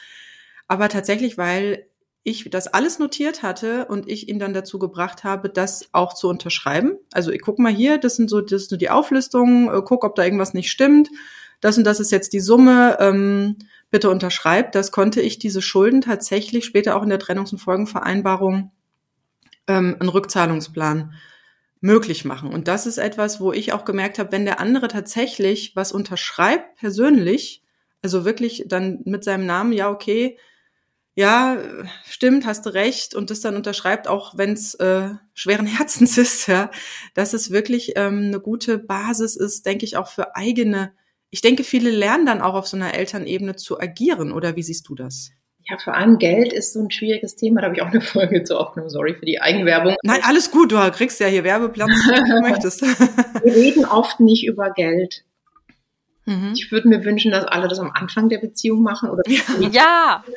Aber 0.68 0.88
tatsächlich, 0.88 1.36
weil 1.36 1.86
ich 2.22 2.48
das 2.48 2.68
alles 2.68 3.00
notiert 3.00 3.42
hatte 3.42 3.86
und 3.86 4.08
ich 4.08 4.28
ihn 4.28 4.38
dann 4.38 4.54
dazu 4.54 4.78
gebracht 4.78 5.24
habe, 5.24 5.48
das 5.48 5.88
auch 5.90 6.14
zu 6.14 6.28
unterschreiben. 6.28 6.92
Also 7.10 7.32
ich 7.32 7.40
guck 7.42 7.58
mal 7.58 7.72
hier, 7.72 7.98
das 7.98 8.14
sind 8.14 8.30
so, 8.30 8.40
das 8.40 8.66
sind 8.66 8.80
die 8.80 8.90
Auflistungen, 8.90 9.66
äh, 9.66 9.82
guck, 9.84 10.04
ob 10.04 10.14
da 10.14 10.22
irgendwas 10.22 10.54
nicht 10.54 10.70
stimmt. 10.70 11.10
Das 11.60 11.76
und 11.76 11.82
das 11.82 11.98
ist 11.98 12.12
jetzt 12.12 12.32
die 12.32 12.40
Summe. 12.40 12.98
Ähm, 13.00 13.56
bitte 13.92 14.10
unterschreibt, 14.10 14.74
das 14.74 14.90
konnte 14.90 15.20
ich 15.20 15.38
diese 15.38 15.62
Schulden 15.62 16.00
tatsächlich 16.00 16.64
später 16.64 16.96
auch 16.96 17.02
in 17.04 17.10
der 17.10 17.20
Trennungs- 17.20 17.52
und 17.52 17.58
Folgenvereinbarung 17.58 18.72
ähm, 19.68 19.96
einen 20.00 20.08
Rückzahlungsplan 20.08 21.12
möglich 21.80 22.24
machen. 22.24 22.52
Und 22.52 22.68
das 22.68 22.86
ist 22.86 22.98
etwas, 22.98 23.40
wo 23.40 23.52
ich 23.52 23.72
auch 23.72 23.84
gemerkt 23.84 24.18
habe, 24.18 24.32
wenn 24.32 24.46
der 24.46 24.60
andere 24.60 24.88
tatsächlich 24.88 25.76
was 25.76 25.92
unterschreibt, 25.92 26.76
persönlich, 26.76 27.62
also 28.00 28.24
wirklich 28.24 28.64
dann 28.66 29.00
mit 29.04 29.24
seinem 29.24 29.46
Namen, 29.46 29.72
ja, 29.72 29.90
okay, 29.90 30.38
ja, 31.14 31.58
stimmt, 32.06 32.46
hast 32.46 32.64
du 32.64 32.70
recht, 32.70 33.14
und 33.14 33.28
das 33.28 33.40
dann 33.40 33.56
unterschreibt, 33.56 34.08
auch 34.08 34.38
wenn 34.38 34.54
es 34.54 34.74
äh, 34.76 35.10
schweren 35.34 35.66
Herzens 35.76 36.16
ist, 36.16 36.46
ja, 36.46 36.70
dass 37.12 37.34
es 37.34 37.50
wirklich 37.50 37.92
ähm, 37.96 38.28
eine 38.28 38.40
gute 38.40 38.78
Basis 38.78 39.36
ist, 39.36 39.66
denke 39.66 39.84
ich, 39.84 39.98
auch 39.98 40.08
für 40.08 40.34
eigene 40.34 40.92
ich 41.32 41.40
denke, 41.40 41.64
viele 41.64 41.90
lernen 41.90 42.26
dann 42.26 42.42
auch 42.42 42.52
auf 42.52 42.68
so 42.68 42.76
einer 42.76 42.92
Elternebene 42.92 43.56
zu 43.56 43.80
agieren. 43.80 44.32
Oder 44.32 44.54
wie 44.54 44.62
siehst 44.62 44.86
du 44.90 44.94
das? 44.94 45.30
Ja, 45.64 45.78
vor 45.78 45.94
allem 45.94 46.18
Geld 46.18 46.52
ist 46.52 46.74
so 46.74 46.80
ein 46.80 46.90
schwieriges 46.90 47.36
Thema. 47.36 47.62
Da 47.62 47.68
habe 47.68 47.76
ich 47.76 47.82
auch 47.82 47.90
eine 47.90 48.00
Folge 48.02 48.44
zu 48.44 48.58
aufgenommen. 48.58 48.90
Sorry 48.90 49.14
für 49.14 49.24
die 49.24 49.40
Eigenwerbung. 49.40 49.96
Nein, 50.02 50.20
alles 50.24 50.50
gut. 50.50 50.72
Du 50.72 50.90
kriegst 50.90 51.20
ja 51.20 51.28
hier 51.28 51.42
Werbeplatz, 51.42 51.88
wenn 51.88 52.24
du 52.24 52.40
möchtest. 52.48 52.82
Wir 52.82 53.54
reden 53.54 53.86
oft 53.86 54.20
nicht 54.20 54.46
über 54.46 54.72
Geld. 54.72 55.24
Mhm. 56.26 56.52
Ich 56.54 56.70
würde 56.70 56.88
mir 56.88 57.02
wünschen, 57.02 57.30
dass 57.30 57.46
alle 57.46 57.66
das 57.66 57.78
am 57.78 57.90
Anfang 57.94 58.28
der 58.28 58.38
Beziehung 58.38 58.82
machen 58.82 59.08
oder 59.08 59.22
ja. 59.26 60.22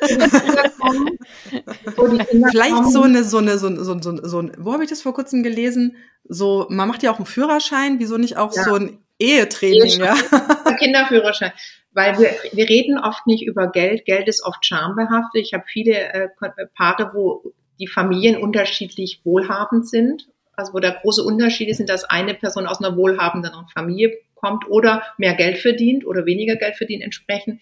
Vielleicht 2.50 2.86
so 2.90 3.02
eine 3.02 3.22
so 3.22 3.38
eine 3.38 3.58
so 3.58 3.66
ein, 3.68 3.84
so 3.84 3.92
ein, 3.92 4.02
so 4.02 4.10
ein, 4.10 4.20
so 4.24 4.38
ein 4.40 4.52
wo 4.58 4.72
habe 4.72 4.82
ich 4.82 4.90
das 4.90 5.02
vor 5.02 5.12
kurzem 5.14 5.42
gelesen? 5.42 5.96
So 6.24 6.66
man 6.70 6.88
macht 6.88 7.04
ja 7.04 7.12
auch 7.12 7.18
einen 7.18 7.26
Führerschein, 7.26 8.00
wieso 8.00 8.16
nicht 8.16 8.36
auch 8.38 8.52
ja. 8.56 8.64
so 8.64 8.74
ein 8.74 8.98
Ehetraining, 9.18 10.00
ja. 10.00 10.14
Kinderführerschein. 10.78 11.52
Weil 11.92 12.18
wir, 12.18 12.30
wir 12.52 12.68
reden 12.68 12.98
oft 12.98 13.26
nicht 13.26 13.46
über 13.46 13.70
Geld. 13.70 14.04
Geld 14.04 14.28
ist 14.28 14.44
oft 14.44 14.64
schambehaftet. 14.64 15.42
Ich 15.42 15.54
habe 15.54 15.64
viele 15.66 15.94
äh, 15.94 16.28
Paare, 16.74 17.12
wo 17.14 17.52
die 17.78 17.86
Familien 17.86 18.36
unterschiedlich 18.36 19.20
wohlhabend 19.24 19.88
sind. 19.88 20.28
Also 20.52 20.74
wo 20.74 20.78
der 20.78 20.92
große 20.92 21.22
Unterschied 21.22 21.68
ist, 21.68 21.86
dass 21.88 22.04
eine 22.04 22.34
Person 22.34 22.66
aus 22.66 22.82
einer 22.82 22.96
wohlhabenden 22.96 23.52
Familie 23.72 24.18
kommt 24.34 24.68
oder 24.68 25.02
mehr 25.18 25.34
Geld 25.34 25.58
verdient 25.58 26.06
oder 26.06 26.26
weniger 26.26 26.56
Geld 26.56 26.76
verdient 26.76 27.02
entsprechend. 27.02 27.60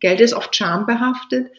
Geld 0.00 0.20
ist 0.20 0.34
oft 0.34 0.54
schambehaftet. 0.54 1.50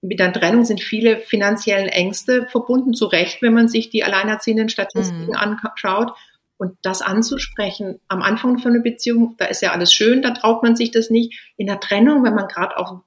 Mit 0.00 0.20
der 0.20 0.32
Trennung 0.32 0.64
sind 0.64 0.80
viele 0.80 1.18
finanziellen 1.18 1.88
Ängste 1.88 2.46
verbunden, 2.46 2.94
zu 2.94 3.06
Recht, 3.06 3.42
wenn 3.42 3.52
man 3.52 3.68
sich 3.68 3.90
die 3.90 4.04
alleinerziehenden 4.04 4.68
Statistiken 4.68 5.28
mhm. 5.28 5.34
anschaut. 5.34 6.12
Und 6.58 6.76
das 6.82 7.02
anzusprechen 7.02 8.00
am 8.08 8.20
Anfang 8.20 8.58
von 8.58 8.72
einer 8.72 8.82
Beziehung, 8.82 9.36
da 9.38 9.46
ist 9.46 9.62
ja 9.62 9.70
alles 9.72 9.92
schön, 9.92 10.22
da 10.22 10.32
traut 10.32 10.62
man 10.62 10.76
sich 10.76 10.90
das 10.90 11.08
nicht. 11.08 11.52
In 11.56 11.68
der 11.68 11.80
Trennung, 11.80 12.24
wenn 12.24 12.34
man 12.34 12.48
gerade 12.48 12.76
auch 12.76 13.00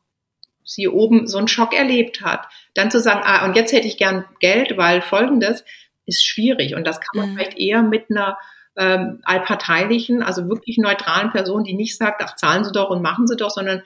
sie 0.63 0.87
oben 0.87 1.27
so 1.27 1.37
einen 1.37 1.49
Schock 1.49 1.73
erlebt 1.73 2.21
hat, 2.21 2.47
dann 2.75 2.91
zu 2.91 3.01
sagen, 3.01 3.21
ah, 3.23 3.45
und 3.45 3.55
jetzt 3.55 3.73
hätte 3.73 3.87
ich 3.87 3.97
gern 3.97 4.25
Geld, 4.39 4.77
weil 4.77 5.01
folgendes 5.01 5.65
ist 6.05 6.25
schwierig. 6.25 6.75
Und 6.75 6.87
das 6.87 7.01
kann 7.01 7.19
man 7.19 7.29
mhm. 7.29 7.35
vielleicht 7.35 7.57
eher 7.57 7.83
mit 7.83 8.09
einer 8.09 8.37
ähm, 8.77 9.19
allparteilichen, 9.23 10.23
also 10.23 10.47
wirklich 10.47 10.77
neutralen 10.77 11.31
Person, 11.31 11.63
die 11.63 11.73
nicht 11.73 11.97
sagt, 11.97 12.21
ach, 12.23 12.35
zahlen 12.35 12.63
Sie 12.63 12.71
doch 12.71 12.89
und 12.89 13.01
machen 13.01 13.27
Sie 13.27 13.35
doch, 13.35 13.49
sondern 13.49 13.83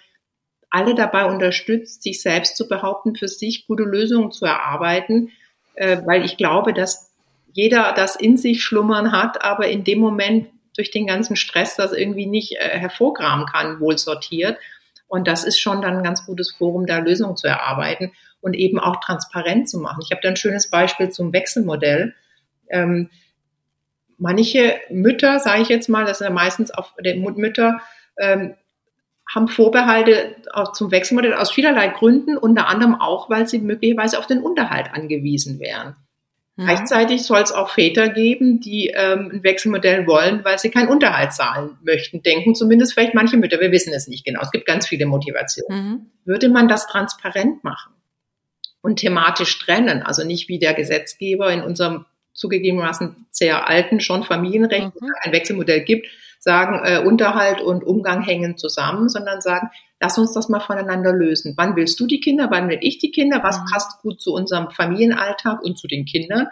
alle 0.69 0.93
dabei 0.93 1.25
unterstützt, 1.25 2.03
sich 2.03 2.21
selbst 2.21 2.57
zu 2.57 2.67
behaupten, 2.67 3.15
für 3.15 3.27
sich 3.27 3.65
gute 3.65 3.83
Lösungen 3.83 4.31
zu 4.31 4.45
erarbeiten, 4.45 5.31
äh, 5.75 5.97
weil 6.05 6.23
ich 6.23 6.37
glaube, 6.37 6.73
dass 6.73 7.14
jeder 7.55 7.93
das 7.93 8.17
in 8.17 8.35
sich 8.35 8.61
schlummern 8.61 9.13
hat, 9.13 9.41
aber 9.41 9.69
in 9.69 9.85
dem 9.85 9.99
Moment 9.99 10.49
durch 10.75 10.91
den 10.91 11.07
ganzen 11.07 11.37
Stress 11.37 11.77
das 11.77 11.93
irgendwie 11.93 12.25
nicht 12.25 12.57
äh, 12.57 12.77
hervorkramen 12.77 13.45
kann, 13.45 13.79
wohl 13.79 13.97
sortiert. 13.97 14.57
Und 15.07 15.25
das 15.25 15.45
ist 15.45 15.57
schon 15.57 15.81
dann 15.81 15.97
ein 15.97 16.03
ganz 16.03 16.25
gutes 16.25 16.51
Forum, 16.51 16.85
da 16.85 16.97
Lösungen 16.97 17.37
zu 17.37 17.47
erarbeiten 17.47 18.11
und 18.41 18.55
eben 18.55 18.77
auch 18.77 18.97
transparent 18.99 19.69
zu 19.69 19.79
machen. 19.79 20.01
Ich 20.03 20.11
habe 20.11 20.19
da 20.21 20.27
ein 20.27 20.35
schönes 20.35 20.69
Beispiel 20.69 21.11
zum 21.11 21.31
Wechselmodell. 21.31 22.13
Ähm, 22.67 23.09
manche 24.17 24.75
Mütter, 24.89 25.39
sage 25.39 25.61
ich 25.61 25.69
jetzt 25.69 25.87
mal, 25.87 26.03
das 26.03 26.17
sind 26.17 26.27
ja 26.27 26.33
meistens 26.33 26.71
auch 26.71 26.91
die 27.01 27.13
Mütter, 27.15 27.79
ähm, 28.19 28.55
haben 29.33 29.47
Vorbehalte 29.47 30.35
zum 30.73 30.91
Wechselmodell 30.91 31.35
aus 31.35 31.53
vielerlei 31.53 31.87
Gründen, 31.87 32.37
unter 32.37 32.67
anderem 32.67 32.95
auch, 32.95 33.29
weil 33.29 33.47
sie 33.47 33.59
möglicherweise 33.59 34.19
auf 34.19 34.27
den 34.27 34.41
Unterhalt 34.41 34.89
angewiesen 34.91 35.61
wären. 35.61 35.95
Mhm. 36.55 36.65
Gleichzeitig 36.65 37.23
soll 37.23 37.41
es 37.41 37.51
auch 37.51 37.69
Väter 37.69 38.09
geben, 38.09 38.59
die 38.61 38.93
ähm, 38.95 39.29
ein 39.33 39.43
Wechselmodell 39.43 40.07
wollen, 40.07 40.45
weil 40.45 40.57
sie 40.57 40.69
keinen 40.69 40.89
Unterhalt 40.89 41.33
zahlen 41.33 41.77
möchten. 41.83 42.23
Denken 42.23 42.55
zumindest 42.55 42.93
vielleicht 42.93 43.13
manche 43.13 43.37
Mütter. 43.37 43.59
Wir 43.59 43.71
wissen 43.71 43.93
es 43.93 44.07
nicht 44.07 44.25
genau. 44.25 44.41
Es 44.41 44.51
gibt 44.51 44.65
ganz 44.65 44.87
viele 44.87 45.05
Motivationen. 45.05 45.85
Mhm. 45.85 46.05
Würde 46.23 46.49
man 46.49 46.67
das 46.67 46.87
transparent 46.87 47.63
machen 47.63 47.93
und 48.81 48.97
thematisch 48.97 49.59
trennen, 49.59 50.03
also 50.03 50.23
nicht 50.23 50.47
wie 50.47 50.59
der 50.59 50.73
Gesetzgeber 50.73 51.51
in 51.51 51.61
unserem 51.61 52.05
zugegebenermaßen 52.33 53.25
sehr 53.31 53.67
alten 53.67 53.99
schon 53.99 54.23
Familienrecht 54.23 55.01
mhm. 55.01 55.11
ein 55.21 55.31
Wechselmodell 55.31 55.83
gibt, 55.83 56.07
sagen, 56.39 56.81
äh, 56.83 56.99
Unterhalt 56.99 57.61
und 57.61 57.83
Umgang 57.83 58.21
hängen 58.21 58.57
zusammen, 58.57 59.09
sondern 59.09 59.41
sagen, 59.41 59.69
lass 59.99 60.17
uns 60.17 60.33
das 60.33 60.49
mal 60.49 60.59
voneinander 60.59 61.13
lösen. 61.13 61.53
Wann 61.57 61.75
willst 61.75 61.99
du 61.99 62.07
die 62.07 62.19
Kinder? 62.19 62.47
Wann 62.51 62.69
will 62.69 62.79
ich 62.81 62.99
die 62.99 63.11
Kinder? 63.11 63.41
Was 63.43 63.59
mhm. 63.59 63.65
passt 63.71 64.01
gut 64.01 64.21
zu 64.21 64.33
unserem 64.33 64.69
Familienalltag 64.69 65.61
und 65.63 65.77
zu 65.77 65.87
den 65.87 66.05
Kindern? 66.05 66.47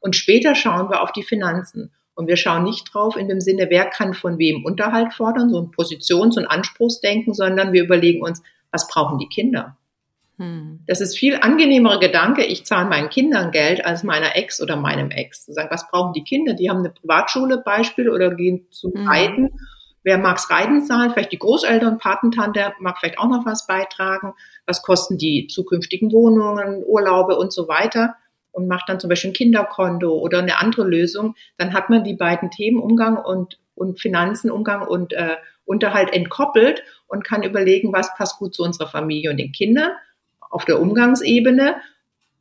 Und 0.00 0.16
später 0.16 0.54
schauen 0.54 0.90
wir 0.90 1.02
auf 1.02 1.12
die 1.12 1.22
Finanzen. 1.22 1.92
Und 2.14 2.26
wir 2.26 2.36
schauen 2.36 2.64
nicht 2.64 2.92
drauf 2.92 3.16
in 3.16 3.28
dem 3.28 3.40
Sinne, 3.40 3.68
wer 3.70 3.84
kann 3.84 4.12
von 4.12 4.38
wem 4.38 4.64
Unterhalt 4.64 5.14
fordern, 5.14 5.50
so 5.50 5.60
ein 5.60 5.70
Positions- 5.70 6.36
und 6.36 6.46
Anspruchsdenken, 6.46 7.32
sondern 7.32 7.72
wir 7.72 7.84
überlegen 7.84 8.22
uns, 8.22 8.42
was 8.72 8.88
brauchen 8.88 9.18
die 9.18 9.28
Kinder? 9.28 9.76
Hm. 10.36 10.80
Das 10.86 11.00
ist 11.00 11.16
viel 11.16 11.36
angenehmerer 11.36 12.00
Gedanke, 12.00 12.44
ich 12.44 12.64
zahle 12.64 12.88
meinen 12.88 13.08
Kindern 13.08 13.52
Geld 13.52 13.84
als 13.84 14.02
meiner 14.02 14.34
Ex 14.34 14.60
oder 14.60 14.76
meinem 14.76 15.12
Ex. 15.12 15.44
Zu 15.44 15.52
sagen, 15.52 15.68
was 15.70 15.88
brauchen 15.90 16.12
die 16.12 16.24
Kinder? 16.24 16.54
Die 16.54 16.68
haben 16.68 16.78
eine 16.78 16.90
Privatschule 16.90 17.58
Beispiel 17.58 18.08
oder 18.08 18.34
gehen 18.34 18.66
zum 18.70 18.92
hm. 18.92 19.08
Wer 20.08 20.16
mag's 20.16 20.48
Reiten 20.48 20.80
zahlen? 20.80 21.10
Vielleicht 21.10 21.32
die 21.32 21.38
Großeltern, 21.38 21.98
Patentante 21.98 22.72
mag 22.78 22.96
vielleicht 22.98 23.18
auch 23.18 23.28
noch 23.28 23.44
was 23.44 23.66
beitragen. 23.66 24.32
Was 24.64 24.80
kosten 24.80 25.18
die 25.18 25.48
zukünftigen 25.48 26.10
Wohnungen, 26.12 26.82
Urlaube 26.82 27.36
und 27.36 27.52
so 27.52 27.68
weiter? 27.68 28.16
Und 28.50 28.68
macht 28.68 28.88
dann 28.88 29.00
zum 29.00 29.10
Beispiel 29.10 29.32
ein 29.32 29.34
Kinderkonto 29.34 30.10
oder 30.10 30.38
eine 30.38 30.60
andere 30.60 30.84
Lösung. 30.84 31.34
Dann 31.58 31.74
hat 31.74 31.90
man 31.90 32.04
die 32.04 32.14
beiden 32.14 32.50
Themen 32.50 32.80
Umgang 32.80 33.18
und, 33.18 33.58
und 33.74 34.00
Finanzen, 34.00 34.50
Umgang 34.50 34.88
und 34.88 35.12
äh, 35.12 35.36
Unterhalt 35.66 36.10
entkoppelt 36.14 36.82
und 37.06 37.22
kann 37.22 37.42
überlegen, 37.42 37.92
was 37.92 38.14
passt 38.16 38.38
gut 38.38 38.54
zu 38.54 38.62
unserer 38.62 38.88
Familie 38.88 39.30
und 39.30 39.36
den 39.36 39.52
Kindern 39.52 39.90
auf 40.40 40.64
der 40.64 40.80
Umgangsebene, 40.80 41.76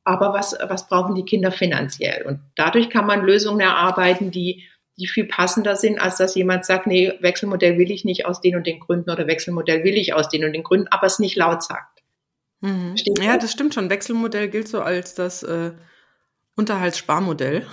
aber 0.05 0.33
was, 0.33 0.57
was 0.69 0.87
brauchen 0.87 1.15
die 1.15 1.25
Kinder 1.25 1.51
finanziell? 1.51 2.25
Und 2.25 2.39
dadurch 2.55 2.89
kann 2.89 3.05
man 3.05 3.25
Lösungen 3.25 3.59
erarbeiten, 3.59 4.31
die, 4.31 4.63
die 4.97 5.07
viel 5.07 5.25
passender 5.25 5.75
sind, 5.75 5.99
als 5.99 6.17
dass 6.17 6.35
jemand 6.35 6.65
sagt, 6.65 6.87
nee, 6.87 7.13
Wechselmodell 7.19 7.77
will 7.77 7.91
ich 7.91 8.03
nicht 8.03 8.25
aus 8.25 8.41
den 8.41 8.55
und 8.55 8.65
den 8.65 8.79
Gründen 8.79 9.09
oder 9.09 9.27
Wechselmodell 9.27 9.83
will 9.83 9.95
ich 9.95 10.13
aus 10.13 10.29
den 10.29 10.43
und 10.43 10.53
den 10.53 10.63
Gründen, 10.63 10.87
aber 10.89 11.07
es 11.07 11.19
nicht 11.19 11.35
laut 11.35 11.63
sagt. 11.63 12.01
Mhm. 12.61 12.95
Ja, 13.21 13.37
das 13.37 13.51
stimmt 13.51 13.73
schon. 13.73 13.89
Wechselmodell 13.89 14.49
gilt 14.49 14.67
so 14.67 14.81
als 14.81 15.13
das 15.13 15.43
äh, 15.43 15.71
Unterhaltssparmodell. 16.55 17.67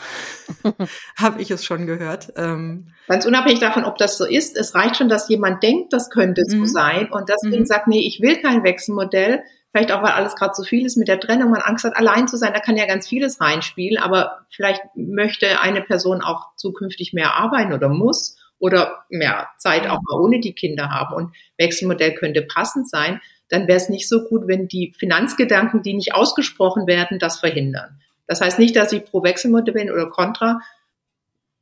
Habe 1.17 1.41
ich 1.41 1.51
es 1.51 1.65
schon 1.65 1.87
gehört. 1.87 2.35
Ähm. 2.37 2.89
Ganz 3.09 3.25
unabhängig 3.25 3.61
davon, 3.61 3.85
ob 3.85 3.97
das 3.97 4.19
so 4.19 4.27
ist, 4.27 4.57
es 4.57 4.75
reicht 4.75 4.97
schon, 4.97 5.09
dass 5.09 5.29
jemand 5.31 5.63
denkt, 5.63 5.95
das 5.95 6.11
könnte 6.11 6.43
so 6.47 6.59
mhm. 6.59 6.67
sein 6.67 7.11
und 7.11 7.31
deswegen 7.31 7.63
mhm. 7.63 7.67
sagt, 7.67 7.89
nee, 7.89 8.07
ich 8.07 8.21
will 8.21 8.37
kein 8.43 8.63
Wechselmodell. 8.63 9.43
Vielleicht 9.75 9.91
auch, 9.91 10.05
weil 10.05 10.13
alles 10.13 10.37
gerade 10.37 10.55
so 10.55 10.63
viel 10.63 10.87
ist 10.87 10.97
mit 10.97 11.09
der 11.09 11.19
Trennung, 11.19 11.51
man 11.51 11.61
Angst 11.61 11.85
hat, 11.85 11.97
allein 11.97 12.29
zu 12.29 12.37
sein, 12.37 12.53
da 12.53 12.61
kann 12.61 12.77
ja 12.77 12.87
ganz 12.87 13.09
vieles 13.09 13.41
reinspielen, 13.41 14.01
aber 14.01 14.47
vielleicht 14.49 14.83
möchte 14.95 15.61
eine 15.61 15.83
Person 15.83 16.23
auch 16.23 16.55
zukünftig 16.55 17.13
mehr 17.13 17.35
arbeiten 17.35 17.73
oder 17.73 17.89
muss 17.89 18.39
oder 18.61 19.05
mehr 19.09 19.49
Zeit 19.59 19.89
auch 19.89 19.99
mal 20.01 20.21
ohne 20.21 20.39
die 20.39 20.53
Kinder 20.53 20.91
haben 20.91 21.17
und 21.17 21.35
Wechselmodell 21.59 22.15
könnte 22.15 22.43
passend 22.43 22.89
sein, 22.89 23.21
dann 23.49 23.67
wäre 23.67 23.79
es 23.79 23.89
nicht 23.89 24.09
so 24.09 24.29
gut, 24.29 24.47
wenn 24.47 24.69
die 24.69 24.95
Finanzgedanken, 24.97 25.83
die 25.83 25.95
nicht 25.95 26.15
ausgesprochen 26.15 26.87
werden, 26.87 27.19
das 27.19 27.41
verhindern. 27.41 28.01
Das 28.29 28.41
heißt 28.41 28.61
nicht, 28.61 28.77
dass 28.77 28.93
ich 28.93 29.05
pro 29.05 29.25
Wechselmodell 29.25 29.75
bin 29.75 29.91
oder 29.91 30.09
contra. 30.09 30.61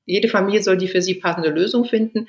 Jede 0.04 0.28
Familie 0.28 0.62
soll 0.62 0.76
die 0.76 0.88
für 0.88 1.00
sie 1.00 1.14
passende 1.14 1.48
Lösung 1.48 1.86
finden. 1.86 2.28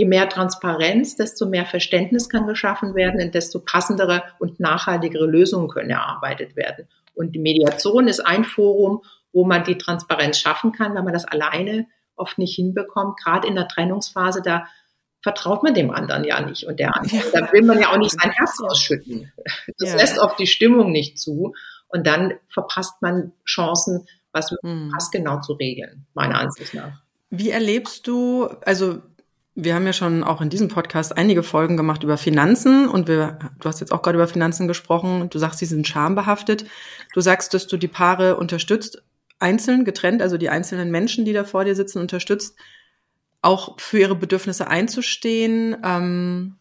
Je 0.00 0.06
mehr 0.06 0.30
Transparenz, 0.30 1.16
desto 1.16 1.44
mehr 1.44 1.66
Verständnis 1.66 2.30
kann 2.30 2.46
geschaffen 2.46 2.94
werden 2.94 3.20
und 3.20 3.34
desto 3.34 3.58
passendere 3.58 4.22
und 4.38 4.58
nachhaltigere 4.58 5.26
Lösungen 5.26 5.68
können 5.68 5.90
erarbeitet 5.90 6.56
werden. 6.56 6.88
Und 7.14 7.32
die 7.32 7.38
Mediation 7.38 8.08
ist 8.08 8.20
ein 8.20 8.44
Forum, 8.44 9.02
wo 9.34 9.44
man 9.44 9.62
die 9.62 9.76
Transparenz 9.76 10.38
schaffen 10.38 10.72
kann, 10.72 10.94
weil 10.94 11.02
man 11.02 11.12
das 11.12 11.26
alleine 11.26 11.86
oft 12.16 12.38
nicht 12.38 12.54
hinbekommt. 12.56 13.20
Gerade 13.22 13.46
in 13.46 13.56
der 13.56 13.68
Trennungsphase, 13.68 14.40
da 14.40 14.64
vertraut 15.20 15.62
man 15.62 15.74
dem 15.74 15.90
anderen 15.90 16.24
ja 16.24 16.40
nicht 16.40 16.64
und 16.64 16.80
der 16.80 16.96
andere. 16.96 17.16
Ja. 17.16 17.22
Da 17.34 17.52
will 17.52 17.62
man 17.62 17.78
ja 17.78 17.92
auch 17.92 17.98
nicht 17.98 18.18
sein 18.18 18.30
Herz 18.30 18.58
ausschütten. 18.58 19.30
Das 19.76 19.90
ja. 19.90 19.96
lässt 19.96 20.18
oft 20.18 20.38
die 20.38 20.46
Stimmung 20.46 20.92
nicht 20.92 21.18
zu. 21.18 21.52
Und 21.88 22.06
dann 22.06 22.38
verpasst 22.48 23.02
man 23.02 23.32
Chancen, 23.44 24.06
was 24.32 24.50
hm. 24.62 24.92
passgenau 24.94 25.40
zu 25.40 25.52
regeln, 25.52 26.06
meiner 26.14 26.38
Ansicht 26.38 26.72
nach. 26.72 27.02
Wie 27.32 27.50
erlebst 27.50 28.08
du, 28.08 28.48
also 28.64 29.02
wir 29.54 29.74
haben 29.74 29.86
ja 29.86 29.92
schon 29.92 30.22
auch 30.22 30.40
in 30.40 30.48
diesem 30.48 30.68
Podcast 30.68 31.16
einige 31.16 31.42
Folgen 31.42 31.76
gemacht 31.76 32.02
über 32.02 32.16
Finanzen 32.16 32.88
und 32.88 33.08
wir, 33.08 33.38
du 33.58 33.68
hast 33.68 33.80
jetzt 33.80 33.92
auch 33.92 34.02
gerade 34.02 34.16
über 34.16 34.28
Finanzen 34.28 34.68
gesprochen 34.68 35.28
du 35.28 35.38
sagst, 35.38 35.58
sie 35.58 35.66
sind 35.66 35.86
schambehaftet. 35.86 36.64
Du 37.12 37.20
sagst, 37.20 37.52
dass 37.52 37.66
du 37.66 37.76
die 37.76 37.88
Paare 37.88 38.36
unterstützt, 38.36 39.02
einzeln, 39.40 39.84
getrennt, 39.84 40.22
also 40.22 40.36
die 40.36 40.50
einzelnen 40.50 40.90
Menschen, 40.90 41.24
die 41.24 41.32
da 41.32 41.44
vor 41.44 41.64
dir 41.64 41.74
sitzen, 41.74 41.98
unterstützt, 41.98 42.56
auch 43.42 43.80
für 43.80 43.98
ihre 43.98 44.14
Bedürfnisse 44.14 44.68
einzustehen, 44.68 45.76
ähm, 45.82 46.56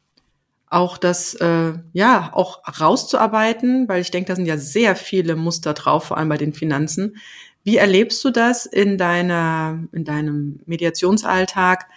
auch 0.67 0.97
das, 0.97 1.33
äh, 1.35 1.73
ja, 1.93 2.29
auch 2.33 2.61
rauszuarbeiten, 2.79 3.87
weil 3.89 4.01
ich 4.01 4.11
denke, 4.11 4.29
da 4.29 4.35
sind 4.35 4.45
ja 4.45 4.57
sehr 4.57 4.95
viele 4.95 5.35
Muster 5.35 5.73
drauf, 5.73 6.05
vor 6.05 6.17
allem 6.17 6.29
bei 6.29 6.37
den 6.37 6.53
Finanzen. 6.53 7.17
Wie 7.63 7.77
erlebst 7.77 8.23
du 8.23 8.29
das 8.29 8.65
in 8.65 8.97
deiner, 8.97 9.79
in 9.91 10.05
deinem 10.05 10.59
Mediationsalltag? 10.65 11.87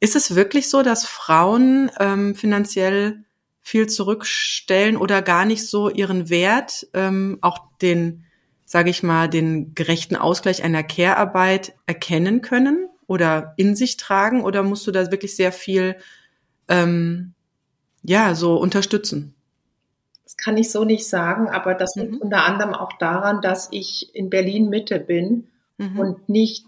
Ist 0.00 0.16
es 0.16 0.34
wirklich 0.34 0.70
so, 0.70 0.82
dass 0.82 1.06
Frauen 1.06 1.90
ähm, 1.98 2.34
finanziell 2.34 3.24
viel 3.60 3.86
zurückstellen 3.86 4.96
oder 4.96 5.22
gar 5.22 5.44
nicht 5.44 5.66
so 5.66 5.90
ihren 5.90 6.30
Wert, 6.30 6.86
ähm, 6.94 7.38
auch 7.42 7.58
den, 7.82 8.24
sage 8.64 8.90
ich 8.90 9.02
mal, 9.02 9.28
den 9.28 9.74
gerechten 9.74 10.16
Ausgleich 10.16 10.62
einer 10.62 10.82
Care-Arbeit 10.82 11.74
erkennen 11.86 12.40
können 12.40 12.88
oder 13.06 13.54
in 13.56 13.74
sich 13.74 13.96
tragen? 13.96 14.42
Oder 14.44 14.62
musst 14.62 14.86
du 14.86 14.92
da 14.92 15.10
wirklich 15.10 15.34
sehr 15.34 15.50
viel 15.52 15.96
ähm, 16.68 17.34
ja, 18.04 18.34
so 18.34 18.56
unterstützen? 18.56 19.34
Das 20.24 20.36
kann 20.36 20.56
ich 20.56 20.70
so 20.70 20.84
nicht 20.84 21.08
sagen, 21.08 21.48
aber 21.48 21.74
das 21.74 21.96
liegt 21.96 22.12
mhm. 22.12 22.18
unter 22.18 22.44
anderem 22.44 22.74
auch 22.74 22.92
daran, 22.98 23.42
dass 23.42 23.68
ich 23.72 24.14
in 24.14 24.30
Berlin 24.30 24.68
Mitte 24.68 25.00
bin 25.00 25.48
mhm. 25.78 25.98
und 25.98 26.28
nicht 26.28 26.67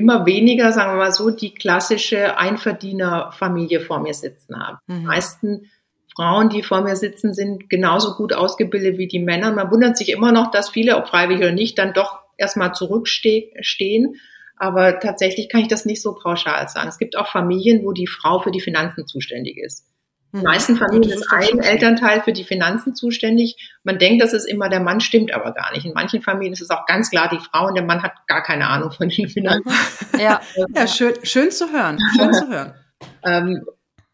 immer 0.00 0.26
weniger, 0.26 0.72
sagen 0.72 0.92
wir 0.92 0.96
mal 0.96 1.12
so, 1.12 1.30
die 1.30 1.54
klassische 1.54 2.38
Einverdienerfamilie 2.38 3.80
vor 3.80 4.00
mir 4.00 4.14
sitzen 4.14 4.58
habe. 4.58 4.78
Mhm. 4.86 5.00
Die 5.00 5.06
meisten 5.06 5.70
Frauen, 6.16 6.48
die 6.48 6.62
vor 6.62 6.80
mir 6.80 6.96
sitzen, 6.96 7.34
sind 7.34 7.68
genauso 7.68 8.14
gut 8.14 8.32
ausgebildet 8.32 8.98
wie 8.98 9.08
die 9.08 9.20
Männer. 9.20 9.52
Man 9.52 9.70
wundert 9.70 9.96
sich 9.96 10.08
immer 10.08 10.32
noch, 10.32 10.50
dass 10.50 10.70
viele, 10.70 10.96
ob 10.96 11.08
freiwillig 11.08 11.42
oder 11.42 11.52
nicht, 11.52 11.78
dann 11.78 11.92
doch 11.92 12.18
erstmal 12.38 12.72
zurückstehen. 12.72 14.16
Aber 14.56 14.98
tatsächlich 14.98 15.48
kann 15.48 15.60
ich 15.60 15.68
das 15.68 15.84
nicht 15.84 16.02
so 16.02 16.14
pauschal 16.14 16.68
sagen. 16.68 16.88
Es 16.88 16.98
gibt 16.98 17.16
auch 17.16 17.28
Familien, 17.28 17.84
wo 17.84 17.92
die 17.92 18.06
Frau 18.06 18.40
für 18.40 18.50
die 18.50 18.60
Finanzen 18.60 19.06
zuständig 19.06 19.58
ist. 19.58 19.86
In 20.32 20.40
den 20.40 20.44
meisten 20.44 20.76
Familien 20.76 21.18
ist 21.18 21.32
ein 21.32 21.58
Elternteil 21.58 22.20
für 22.22 22.32
die 22.32 22.44
Finanzen 22.44 22.94
zuständig. 22.94 23.56
Man 23.82 23.98
denkt, 23.98 24.22
das 24.22 24.32
ist 24.32 24.44
immer 24.44 24.68
der 24.68 24.78
Mann, 24.78 25.00
stimmt 25.00 25.32
aber 25.32 25.52
gar 25.52 25.72
nicht. 25.72 25.84
In 25.84 25.92
manchen 25.92 26.22
Familien 26.22 26.52
ist 26.52 26.60
es 26.60 26.70
auch 26.70 26.86
ganz 26.86 27.10
klar 27.10 27.28
die 27.28 27.40
Frau 27.40 27.66
und 27.66 27.74
der 27.74 27.84
Mann 27.84 28.02
hat 28.02 28.12
gar 28.28 28.42
keine 28.42 28.68
Ahnung 28.68 28.92
von 28.92 29.08
den 29.08 29.28
Finanzen. 29.28 29.72
Ja, 30.20 30.40
ja 30.74 30.86
schön, 30.86 31.14
schön 31.22 31.50
zu 31.50 31.72
hören. 31.72 31.98
Schön 32.16 32.32
zu 32.32 32.48
hören. 32.48 32.74
Ähm, 33.24 33.64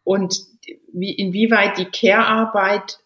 und 0.05 0.37
wie, 0.93 1.12
inwieweit 1.12 1.77
die 1.79 1.87
Care-Arbeit 1.87 3.01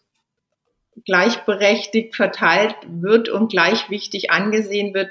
gleichberechtigt 1.05 2.15
verteilt 2.15 2.75
wird 2.87 3.29
und 3.29 3.49
gleich 3.51 3.89
wichtig 3.89 4.29
angesehen 4.29 4.93
wird, 4.93 5.09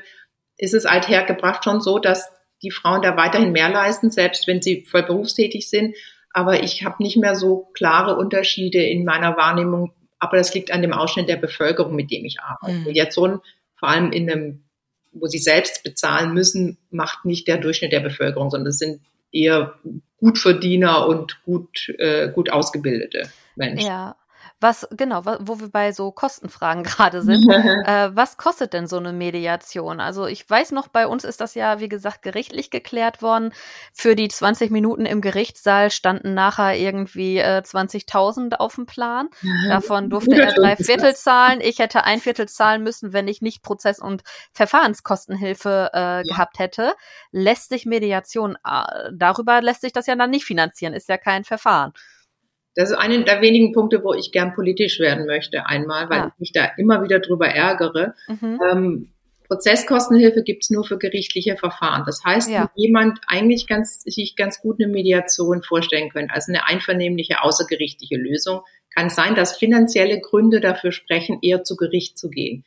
ist 0.58 0.74
es 0.74 0.86
althergebracht 0.86 1.64
schon 1.64 1.80
so, 1.80 1.98
dass 1.98 2.30
die 2.62 2.70
Frauen 2.70 3.02
da 3.02 3.16
weiterhin 3.16 3.50
mehr 3.50 3.68
leisten, 3.68 4.10
selbst 4.10 4.46
wenn 4.46 4.62
sie 4.62 4.84
voll 4.84 5.02
berufstätig 5.02 5.68
sind 5.68 5.96
aber 6.32 6.62
ich 6.62 6.84
habe 6.84 7.02
nicht 7.02 7.16
mehr 7.16 7.34
so 7.34 7.68
klare 7.74 8.16
Unterschiede 8.16 8.82
in 8.82 9.04
meiner 9.04 9.36
Wahrnehmung. 9.36 9.92
Aber 10.18 10.36
das 10.36 10.54
liegt 10.54 10.70
an 10.70 10.82
dem 10.82 10.92
Ausschnitt 10.92 11.28
der 11.28 11.36
Bevölkerung, 11.36 11.94
mit 11.94 12.10
dem 12.10 12.24
ich 12.24 12.40
arbeite. 12.40 12.78
Mhm. 12.78 12.84
Mediation, 12.84 13.40
vor 13.74 13.88
allem 13.88 14.12
in 14.12 14.30
einem, 14.30 14.64
wo 15.12 15.26
sie 15.26 15.38
selbst 15.38 15.82
bezahlen 15.82 16.34
müssen, 16.34 16.78
macht 16.90 17.24
nicht 17.24 17.48
der 17.48 17.56
Durchschnitt 17.56 17.92
der 17.92 18.00
Bevölkerung, 18.00 18.50
sondern 18.50 18.68
es 18.68 18.78
sind 18.78 19.00
eher 19.32 19.74
Gutverdiener 20.18 21.06
und 21.06 21.42
gut, 21.44 21.88
äh, 21.98 22.30
gut 22.30 22.50
ausgebildete 22.50 23.30
Menschen. 23.56 23.86
Ja, 23.86 24.16
was, 24.60 24.86
genau, 24.90 25.24
wo 25.24 25.58
wir 25.58 25.70
bei 25.70 25.92
so 25.92 26.12
Kostenfragen 26.12 26.84
gerade 26.84 27.22
sind. 27.22 27.48
äh, 27.86 28.14
was 28.14 28.36
kostet 28.36 28.72
denn 28.72 28.86
so 28.86 28.98
eine 28.98 29.12
Mediation? 29.12 30.00
Also 30.00 30.26
ich 30.26 30.48
weiß 30.48 30.72
noch, 30.72 30.88
bei 30.88 31.06
uns 31.06 31.24
ist 31.24 31.40
das 31.40 31.54
ja, 31.54 31.80
wie 31.80 31.88
gesagt, 31.88 32.22
gerichtlich 32.22 32.70
geklärt 32.70 33.22
worden. 33.22 33.52
Für 33.92 34.14
die 34.14 34.28
20 34.28 34.70
Minuten 34.70 35.06
im 35.06 35.20
Gerichtssaal 35.20 35.90
standen 35.90 36.34
nachher 36.34 36.76
irgendwie 36.76 37.38
äh, 37.38 37.62
20.000 37.64 38.54
auf 38.56 38.74
dem 38.74 38.86
Plan. 38.86 39.28
Davon 39.68 40.10
durfte 40.10 40.40
er 40.40 40.52
drei 40.52 40.76
Viertel 40.76 41.14
zahlen. 41.14 41.60
Ich 41.60 41.78
hätte 41.78 42.04
ein 42.04 42.20
Viertel 42.20 42.48
zahlen 42.48 42.82
müssen, 42.82 43.12
wenn 43.12 43.28
ich 43.28 43.42
nicht 43.42 43.62
Prozess- 43.62 43.98
und 43.98 44.22
Verfahrenskostenhilfe 44.52 45.90
äh, 45.92 46.22
gehabt 46.24 46.58
hätte. 46.58 46.94
Lässt 47.32 47.70
sich 47.70 47.86
Mediation, 47.86 48.56
äh, 48.64 49.10
darüber 49.12 49.62
lässt 49.62 49.80
sich 49.80 49.92
das 49.92 50.06
ja 50.06 50.16
dann 50.16 50.30
nicht 50.30 50.44
finanzieren, 50.44 50.94
ist 50.94 51.08
ja 51.08 51.18
kein 51.18 51.44
Verfahren. 51.44 51.92
Das 52.74 52.90
ist 52.90 52.96
einer 52.96 53.22
der 53.24 53.40
wenigen 53.40 53.72
Punkte, 53.72 54.04
wo 54.04 54.14
ich 54.14 54.32
gern 54.32 54.54
politisch 54.54 55.00
werden 55.00 55.26
möchte 55.26 55.66
einmal, 55.66 56.08
weil 56.08 56.20
ah. 56.20 56.32
ich 56.32 56.40
mich 56.40 56.52
da 56.52 56.70
immer 56.76 57.02
wieder 57.02 57.18
drüber 57.18 57.48
ärgere. 57.48 58.14
Mhm. 58.28 58.60
Ähm, 58.70 59.12
Prozesskostenhilfe 59.48 60.44
gibt's 60.44 60.70
nur 60.70 60.84
für 60.84 60.96
gerichtliche 60.96 61.56
Verfahren. 61.56 62.04
Das 62.06 62.22
heißt, 62.24 62.50
ja. 62.50 62.60
wenn 62.60 62.82
jemand 62.82 63.18
eigentlich 63.26 63.66
ganz, 63.66 64.02
sich 64.02 64.36
ganz 64.36 64.60
gut 64.60 64.80
eine 64.80 64.90
Mediation 64.90 65.64
vorstellen 65.64 66.10
könnte, 66.10 66.32
also 66.32 66.52
eine 66.52 66.68
einvernehmliche 66.68 67.42
außergerichtliche 67.42 68.16
Lösung, 68.16 68.60
kann 68.94 69.10
sein, 69.10 69.34
dass 69.34 69.56
finanzielle 69.56 70.20
Gründe 70.20 70.60
dafür 70.60 70.92
sprechen, 70.92 71.38
eher 71.42 71.64
zu 71.64 71.76
Gericht 71.76 72.16
zu 72.16 72.30
gehen, 72.30 72.64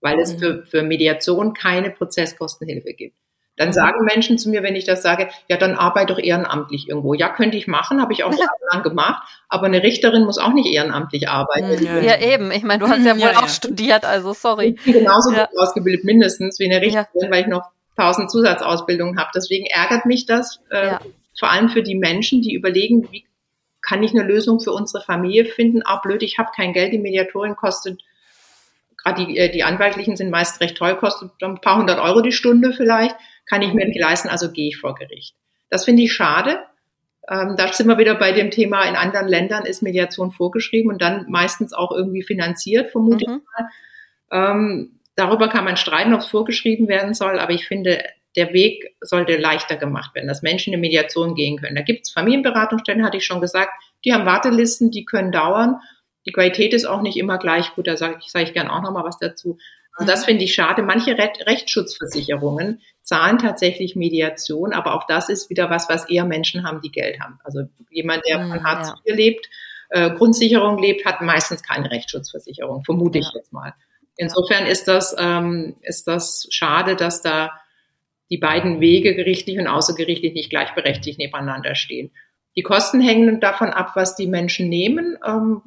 weil 0.00 0.14
mhm. 0.14 0.22
es 0.22 0.32
für, 0.34 0.64
für 0.64 0.82
Mediation 0.84 1.54
keine 1.54 1.90
Prozesskostenhilfe 1.90 2.92
gibt. 2.92 3.16
Dann 3.62 3.72
sagen 3.72 4.04
Menschen 4.04 4.38
zu 4.38 4.50
mir, 4.50 4.64
wenn 4.64 4.74
ich 4.74 4.84
das 4.84 5.02
sage, 5.02 5.28
ja, 5.48 5.56
dann 5.56 5.76
arbeite 5.76 6.12
doch 6.12 6.18
ehrenamtlich 6.18 6.88
irgendwo. 6.88 7.14
Ja, 7.14 7.28
könnte 7.28 7.56
ich 7.56 7.68
machen, 7.68 8.00
habe 8.00 8.12
ich 8.12 8.24
auch 8.24 8.32
jahrelang 8.38 8.82
gemacht, 8.82 9.22
aber 9.48 9.66
eine 9.66 9.82
Richterin 9.82 10.24
muss 10.24 10.38
auch 10.38 10.52
nicht 10.52 10.66
ehrenamtlich 10.66 11.28
arbeiten. 11.28 11.84
Ja, 11.84 12.00
ja 12.00 12.20
eben. 12.20 12.50
Ich 12.50 12.64
meine, 12.64 12.80
du 12.80 12.88
hast 12.88 13.04
ja 13.04 13.14
wohl 13.14 13.20
ja, 13.20 13.38
auch 13.38 13.42
ja. 13.42 13.48
studiert, 13.48 14.04
also 14.04 14.32
sorry. 14.32 14.74
Ich 14.78 14.84
bin 14.84 15.04
genauso 15.04 15.30
gut 15.30 15.48
ausgebildet, 15.56 16.04
mindestens 16.04 16.58
wie 16.58 16.64
eine 16.64 16.80
Richterin, 16.80 17.30
weil 17.30 17.42
ich 17.42 17.46
noch 17.46 17.70
tausend 17.96 18.30
Zusatzausbildungen 18.30 19.18
habe. 19.18 19.30
Deswegen 19.34 19.66
ärgert 19.66 20.06
mich 20.06 20.26
das, 20.26 20.60
äh, 20.70 20.96
vor 21.38 21.50
allem 21.50 21.68
für 21.68 21.82
die 21.82 21.94
Menschen, 21.94 22.42
die 22.42 22.54
überlegen, 22.54 23.08
wie 23.12 23.26
kann 23.80 24.02
ich 24.02 24.12
eine 24.12 24.22
Lösung 24.22 24.60
für 24.60 24.72
unsere 24.72 25.04
Familie 25.04 25.44
finden? 25.44 25.82
Ah, 25.84 26.00
blöd, 26.02 26.22
ich 26.22 26.38
habe 26.38 26.50
kein 26.54 26.72
Geld, 26.72 26.92
die 26.92 26.98
Mediatorin 26.98 27.54
kostet 27.54 28.02
gerade 29.02 29.26
die, 29.26 29.36
äh, 29.36 29.50
die 29.50 29.64
Anwaltlichen 29.64 30.16
sind 30.16 30.30
meist 30.30 30.60
recht 30.60 30.76
teuer, 30.76 30.94
kostet 30.94 31.30
ein 31.42 31.60
paar 31.60 31.78
hundert 31.78 31.98
Euro 31.98 32.20
die 32.20 32.32
Stunde 32.32 32.72
vielleicht 32.72 33.16
kann 33.46 33.62
ich 33.62 33.72
mir 33.72 33.86
nicht 33.86 34.00
leisten, 34.00 34.28
also 34.28 34.50
gehe 34.50 34.68
ich 34.68 34.78
vor 34.78 34.94
Gericht. 34.94 35.34
Das 35.70 35.84
finde 35.84 36.02
ich 36.02 36.12
schade. 36.12 36.60
Ähm, 37.28 37.54
da 37.56 37.72
sind 37.72 37.86
wir 37.86 37.98
wieder 37.98 38.16
bei 38.16 38.32
dem 38.32 38.50
Thema, 38.50 38.84
in 38.84 38.96
anderen 38.96 39.28
Ländern 39.28 39.64
ist 39.64 39.82
Mediation 39.82 40.32
vorgeschrieben 40.32 40.90
und 40.90 41.00
dann 41.00 41.26
meistens 41.28 41.72
auch 41.72 41.92
irgendwie 41.92 42.22
finanziert, 42.22 42.90
vermute 42.90 43.28
mhm. 43.28 43.36
ich 43.36 43.42
mal. 43.46 44.50
Ähm, 44.50 45.00
darüber 45.14 45.48
kann 45.48 45.64
man 45.64 45.76
streiten, 45.76 46.14
ob 46.14 46.20
es 46.20 46.26
vorgeschrieben 46.26 46.88
werden 46.88 47.14
soll, 47.14 47.38
aber 47.38 47.52
ich 47.52 47.66
finde, 47.66 48.02
der 48.36 48.52
Weg 48.52 48.96
sollte 49.00 49.36
leichter 49.36 49.76
gemacht 49.76 50.14
werden, 50.14 50.26
dass 50.26 50.42
Menschen 50.42 50.72
in 50.72 50.80
Mediation 50.80 51.34
gehen 51.34 51.58
können. 51.58 51.76
Da 51.76 51.82
gibt 51.82 52.06
es 52.06 52.12
Familienberatungsstellen, 52.12 53.04
hatte 53.04 53.18
ich 53.18 53.26
schon 53.26 53.40
gesagt, 53.40 53.70
die 54.04 54.12
haben 54.12 54.26
Wartelisten, 54.26 54.90
die 54.90 55.04
können 55.04 55.32
dauern. 55.32 55.76
Die 56.26 56.32
Qualität 56.32 56.72
ist 56.72 56.86
auch 56.86 57.02
nicht 57.02 57.16
immer 57.16 57.38
gleich 57.38 57.74
gut, 57.74 57.86
da 57.86 57.96
sage 57.96 58.18
ich, 58.20 58.30
sag 58.30 58.42
ich 58.42 58.54
gern 58.54 58.68
auch 58.68 58.82
nochmal 58.82 59.04
was 59.04 59.18
dazu. 59.18 59.58
Also 59.94 60.10
das 60.10 60.24
finde 60.24 60.44
ich 60.44 60.54
schade. 60.54 60.82
Manche 60.82 61.16
Rechtsschutzversicherungen 61.18 62.80
zahlen 63.02 63.38
tatsächlich 63.38 63.94
Mediation, 63.94 64.72
aber 64.72 64.94
auch 64.94 65.06
das 65.06 65.28
ist 65.28 65.50
wieder 65.50 65.70
was, 65.70 65.88
was 65.88 66.08
eher 66.08 66.24
Menschen 66.24 66.64
haben, 66.64 66.80
die 66.80 66.90
Geld 66.90 67.20
haben. 67.20 67.38
Also 67.44 67.64
jemand, 67.90 68.22
der 68.26 68.40
von 68.40 68.64
Hartz 68.64 68.88
IV 68.88 68.96
ja. 69.04 69.14
lebt, 69.14 69.48
äh, 69.90 70.10
Grundsicherung 70.10 70.78
lebt, 70.78 71.04
hat 71.04 71.20
meistens 71.20 71.62
keine 71.62 71.90
Rechtsschutzversicherung, 71.90 72.84
vermute 72.84 73.18
ja. 73.18 73.26
ich 73.26 73.34
jetzt 73.34 73.52
mal. 73.52 73.74
Insofern 74.16 74.66
ist 74.66 74.88
das, 74.88 75.14
ähm, 75.18 75.76
ist 75.82 76.08
das 76.08 76.46
schade, 76.50 76.96
dass 76.96 77.22
da 77.22 77.50
die 78.30 78.38
beiden 78.38 78.80
Wege, 78.80 79.14
gerichtlich 79.14 79.58
und 79.58 79.66
außergerichtlich, 79.66 80.32
nicht 80.32 80.48
gleichberechtigt 80.48 81.18
nebeneinander 81.18 81.74
stehen. 81.74 82.10
Die 82.56 82.62
Kosten 82.62 83.00
hängen 83.00 83.40
davon 83.40 83.70
ab, 83.70 83.92
was 83.94 84.16
die 84.16 84.26
Menschen 84.26 84.68
nehmen. 84.68 85.18
Ähm, 85.26 85.62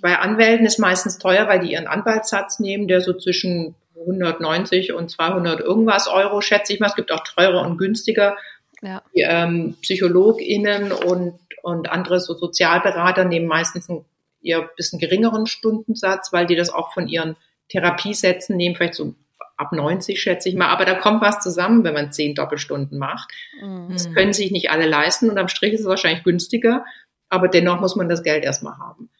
bei 0.00 0.18
Anwälten 0.18 0.66
ist 0.66 0.78
meistens 0.78 1.18
teuer, 1.18 1.48
weil 1.48 1.60
die 1.60 1.72
ihren 1.72 1.86
Anwaltssatz 1.86 2.60
nehmen, 2.60 2.88
der 2.88 3.00
so 3.00 3.12
zwischen 3.12 3.74
190 3.98 4.92
und 4.92 5.10
200 5.10 5.60
irgendwas 5.60 6.08
Euro, 6.08 6.40
schätze 6.40 6.72
ich 6.72 6.80
mal. 6.80 6.86
Es 6.86 6.94
gibt 6.94 7.12
auch 7.12 7.24
teurer 7.24 7.62
und 7.62 7.78
günstiger. 7.78 8.36
Ja. 8.82 9.02
Die 9.14 9.22
ähm, 9.22 9.76
PsychologInnen 9.82 10.92
und, 10.92 11.38
und 11.62 11.90
andere 11.90 12.20
so 12.20 12.34
Sozialberater 12.34 13.24
nehmen 13.24 13.46
meistens 13.46 13.90
einen 13.90 14.04
eher 14.42 14.62
bisschen 14.76 14.98
geringeren 14.98 15.46
Stundensatz, 15.46 16.32
weil 16.32 16.46
die 16.46 16.56
das 16.56 16.70
auch 16.70 16.94
von 16.94 17.08
ihren 17.08 17.36
Therapiesätzen 17.68 18.56
nehmen, 18.56 18.74
vielleicht 18.74 18.94
so 18.94 19.14
ab 19.56 19.72
90 19.72 20.20
schätze 20.20 20.48
ich 20.48 20.54
mal. 20.54 20.68
Aber 20.68 20.86
da 20.86 20.94
kommt 20.94 21.20
was 21.20 21.40
zusammen, 21.40 21.84
wenn 21.84 21.92
man 21.92 22.12
zehn 22.12 22.34
Doppelstunden 22.34 22.98
macht. 22.98 23.30
Mhm. 23.60 23.90
Das 23.92 24.12
können 24.12 24.32
sich 24.32 24.50
nicht 24.50 24.70
alle 24.70 24.86
leisten 24.86 25.28
und 25.28 25.38
am 25.38 25.48
Strich 25.48 25.74
ist 25.74 25.80
es 25.80 25.86
wahrscheinlich 25.86 26.24
günstiger, 26.24 26.84
aber 27.28 27.48
dennoch 27.48 27.80
muss 27.80 27.96
man 27.96 28.08
das 28.08 28.22
Geld 28.22 28.44
erstmal 28.44 28.78
haben. 28.78 29.10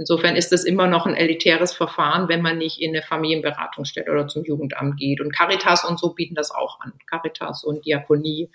Insofern 0.00 0.34
ist 0.34 0.50
das 0.50 0.64
immer 0.64 0.86
noch 0.86 1.04
ein 1.04 1.14
elitäres 1.14 1.74
Verfahren, 1.74 2.30
wenn 2.30 2.40
man 2.40 2.56
nicht 2.56 2.80
in 2.80 2.96
eine 2.96 3.02
Familienberatungsstelle 3.02 4.10
oder 4.10 4.28
zum 4.28 4.46
Jugendamt 4.46 4.96
geht. 4.98 5.20
Und 5.20 5.30
Caritas 5.30 5.84
und 5.84 6.00
so 6.00 6.14
bieten 6.14 6.34
das 6.34 6.50
auch 6.50 6.80
an. 6.80 6.94
Caritas 7.06 7.64
und 7.64 7.84
Diakonie 7.84 8.48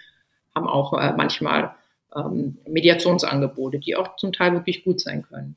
haben 0.55 0.67
auch 0.67 0.93
äh, 0.93 1.13
manchmal 1.15 1.75
ähm, 2.15 2.57
Mediationsangebote, 2.67 3.77
die 3.77 3.95
auch 3.95 4.15
zum 4.15 4.33
Teil 4.33 4.53
wirklich 4.53 4.83
gut 4.83 4.99
sein 4.99 5.21
können. 5.21 5.55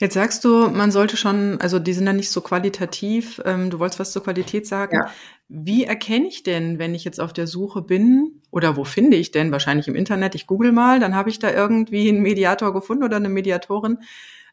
Jetzt 0.00 0.12
sagst 0.12 0.44
du, 0.44 0.68
man 0.68 0.90
sollte 0.90 1.16
schon, 1.16 1.58
also 1.62 1.78
die 1.78 1.94
sind 1.94 2.06
ja 2.06 2.12
nicht 2.12 2.30
so 2.30 2.42
qualitativ. 2.42 3.40
Ähm, 3.46 3.70
du 3.70 3.78
wolltest 3.78 4.00
was 4.00 4.12
zur 4.12 4.22
Qualität 4.22 4.66
sagen. 4.66 4.96
Ja. 4.96 5.10
Wie 5.48 5.84
erkenne 5.84 6.28
ich 6.28 6.42
denn, 6.42 6.78
wenn 6.78 6.94
ich 6.94 7.04
jetzt 7.04 7.20
auf 7.22 7.32
der 7.32 7.46
Suche 7.46 7.80
bin, 7.80 8.42
oder 8.50 8.76
wo 8.76 8.84
finde 8.84 9.16
ich 9.16 9.30
denn? 9.30 9.50
Wahrscheinlich 9.50 9.88
im 9.88 9.94
Internet. 9.94 10.34
Ich 10.34 10.46
google 10.46 10.72
mal, 10.72 11.00
dann 11.00 11.14
habe 11.14 11.30
ich 11.30 11.38
da 11.38 11.50
irgendwie 11.50 12.10
einen 12.10 12.20
Mediator 12.20 12.74
gefunden 12.74 13.04
oder 13.04 13.16
eine 13.16 13.30
Mediatorin. 13.30 14.00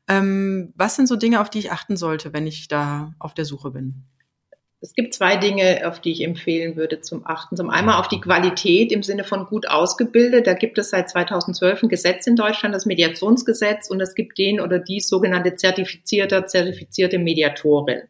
Ähm, 0.08 0.74
was 0.76 0.95
sind 0.95 1.08
so 1.08 1.16
Dinge, 1.16 1.41
auf 1.41 1.49
die 1.49 1.60
ich 1.60 1.72
achten 1.72 1.97
sollte, 1.97 2.34
wenn 2.34 2.47
ich 2.47 2.68
da 2.68 3.14
auf 3.20 3.34
der 3.34 3.45
Suche 3.45 3.72
bin? 3.72 4.06
Es 4.82 4.93
gibt 4.93 5.16
zwei 5.16 5.36
Dinge, 5.36 5.82
auf 5.88 5.99
die 5.99 6.12
ich 6.12 6.22
empfehlen 6.22 6.76
würde 6.76 7.01
zum 7.01 7.26
Achten. 7.26 7.58
Zum 7.58 7.72
einen 7.72 7.89
auf 7.89 8.08
die 8.08 8.22
Qualität 8.22 8.91
im 8.91 9.01
Sinne 9.01 9.24
von 9.24 9.47
gut 9.47 9.68
ausgebildet. 9.68 10.45
Da 10.45 10.53
gibt 10.53 10.78
es 10.78 10.91
seit 10.91 11.10
2012 11.10 11.84
ein 11.84 11.89
Gesetz 11.89 12.28
in 12.28 12.36
Deutschland, 12.36 12.76
das 12.76 12.86
Mediationsgesetz, 12.86 13.89
und 13.89 13.99
es 13.99 14.14
gibt 14.14 14.38
den 14.38 14.60
oder 14.60 14.78
die 14.78 14.99
sogenannte 14.99 15.56
zertifizierter, 15.56 16.45
zertifizierte 16.45 17.18
Mediatorin. 17.18 18.01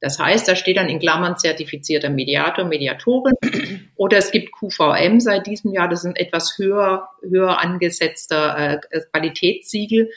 Das 0.00 0.18
heißt, 0.20 0.46
da 0.46 0.54
steht 0.54 0.76
dann 0.76 0.88
in 0.88 1.00
Klammern 1.00 1.36
zertifizierter 1.36 2.10
Mediator, 2.10 2.64
Mediatorin. 2.64 3.34
Oder 3.96 4.18
es 4.18 4.30
gibt 4.30 4.52
QVM 4.52 5.20
seit 5.20 5.46
diesem 5.46 5.72
Jahr, 5.72 5.88
das 5.88 6.00
ist 6.00 6.06
ein 6.06 6.16
etwas 6.16 6.56
höher, 6.58 7.08
höher 7.22 7.58
angesetzter 7.58 8.80
äh, 8.90 9.00
Qualitätssiegel. 9.12 10.10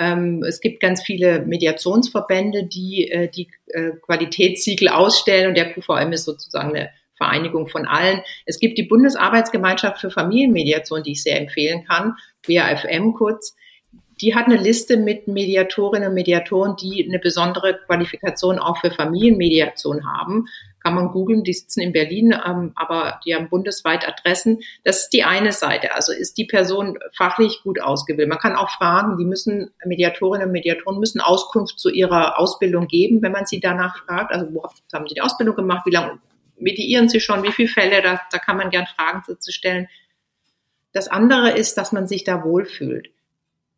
Ähm, 0.00 0.42
es 0.42 0.60
gibt 0.62 0.80
ganz 0.80 1.02
viele 1.02 1.40
Mediationsverbände, 1.42 2.64
die 2.64 3.10
äh, 3.10 3.28
die 3.28 3.48
äh, 3.66 3.90
Qualitätssiegel 4.00 4.88
ausstellen 4.88 5.48
und 5.48 5.56
der 5.56 5.74
QVM 5.74 6.12
ist 6.12 6.24
sozusagen 6.24 6.70
eine 6.70 6.88
Vereinigung 7.18 7.68
von 7.68 7.86
allen. 7.86 8.22
Es 8.46 8.58
gibt 8.58 8.78
die 8.78 8.84
Bundesarbeitsgemeinschaft 8.84 10.00
für 10.00 10.10
Familienmediation, 10.10 11.02
die 11.02 11.12
ich 11.12 11.22
sehr 11.22 11.38
empfehlen 11.38 11.84
kann, 11.84 12.16
BAFM 12.48 13.12
kurz. 13.12 13.54
Die 14.22 14.34
hat 14.34 14.46
eine 14.46 14.56
Liste 14.56 14.96
mit 14.96 15.28
Mediatorinnen 15.28 16.08
und 16.08 16.14
Mediatoren, 16.14 16.76
die 16.76 17.06
eine 17.06 17.18
besondere 17.18 17.78
Qualifikation 17.86 18.58
auch 18.58 18.78
für 18.78 18.90
Familienmediation 18.90 20.06
haben 20.06 20.46
kann 20.82 20.94
man 20.94 21.08
googeln, 21.08 21.44
die 21.44 21.52
sitzen 21.52 21.80
in 21.80 21.92
Berlin, 21.92 22.34
ähm, 22.46 22.72
aber 22.74 23.20
die 23.24 23.34
haben 23.34 23.48
bundesweit 23.48 24.06
Adressen. 24.08 24.60
Das 24.84 25.02
ist 25.02 25.10
die 25.10 25.24
eine 25.24 25.52
Seite. 25.52 25.94
Also 25.94 26.12
ist 26.12 26.38
die 26.38 26.46
Person 26.46 26.98
fachlich 27.16 27.60
gut 27.62 27.80
ausgebildet. 27.80 28.30
Man 28.30 28.38
kann 28.38 28.56
auch 28.56 28.70
fragen, 28.70 29.18
die 29.18 29.24
müssen, 29.24 29.70
Mediatorinnen 29.84 30.48
und 30.48 30.52
Mediatoren 30.52 30.98
müssen 30.98 31.20
Auskunft 31.20 31.78
zu 31.78 31.90
ihrer 31.90 32.38
Ausbildung 32.38 32.86
geben, 32.88 33.22
wenn 33.22 33.32
man 33.32 33.46
sie 33.46 33.60
danach 33.60 34.04
fragt. 34.04 34.32
Also 34.32 34.52
wo 34.52 34.62
haben 34.92 35.08
sie 35.08 35.14
die 35.14 35.20
Ausbildung 35.20 35.54
gemacht? 35.54 35.84
Wie 35.86 35.90
lange 35.90 36.18
mediieren 36.58 37.08
sie 37.08 37.20
schon? 37.20 37.42
Wie 37.42 37.52
viele 37.52 37.68
Fälle? 37.68 38.02
Da, 38.02 38.20
da 38.30 38.38
kann 38.38 38.56
man 38.56 38.70
gern 38.70 38.86
Fragen 38.86 39.22
zu 39.38 39.52
stellen. 39.52 39.88
Das 40.92 41.08
andere 41.08 41.50
ist, 41.50 41.76
dass 41.76 41.92
man 41.92 42.06
sich 42.06 42.24
da 42.24 42.42
wohlfühlt. 42.42 43.10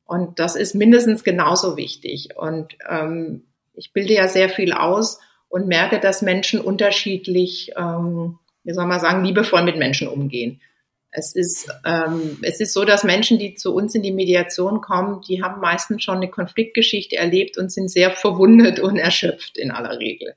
Und 0.05 0.39
das 0.39 0.57
ist 0.57 0.75
mindestens 0.75 1.25
genauso 1.25 1.77
wichtig. 1.77 2.37
Und 2.37 2.77
ähm, 2.89 3.45
ich 3.75 3.93
bilde 3.93 4.15
ja 4.15 4.29
sehr 4.29 4.49
viel 4.49 4.73
aus 4.73 5.21
und 5.53 5.67
merke, 5.67 6.01
dass 6.01 6.23
Menschen 6.23 6.63
unterschiedlich, 6.63 7.73
ähm, 7.77 8.39
wie 8.65 8.73
soll 8.73 8.87
man 8.87 9.01
sagen, 9.01 9.23
liebevoll 9.23 9.63
mit 9.63 9.77
Menschen 9.77 10.09
umgehen. 10.09 10.63
Es 11.11 11.37
ist, 11.37 11.69
ähm, 11.85 12.39
es 12.41 12.59
ist 12.59 12.73
so, 12.73 12.87
dass 12.87 13.05
Menschen, 13.05 13.39
die 13.39 13.55
zu 13.55 13.75
uns 13.75 13.95
in 13.95 14.03
die 14.03 14.13
Mediation 14.13 14.81
kommen, 14.81 15.21
die 15.29 15.43
haben 15.43 15.61
meistens 15.61 16.05
schon 16.05 16.17
eine 16.17 16.31
Konfliktgeschichte 16.31 17.17
erlebt 17.17 17.59
und 17.59 17.71
sind 17.71 17.91
sehr 17.91 18.13
verwundet 18.13 18.81
und 18.81 18.97
erschöpft 18.97 19.59
in 19.59 19.71
aller 19.71 19.99
Regel. 19.99 20.35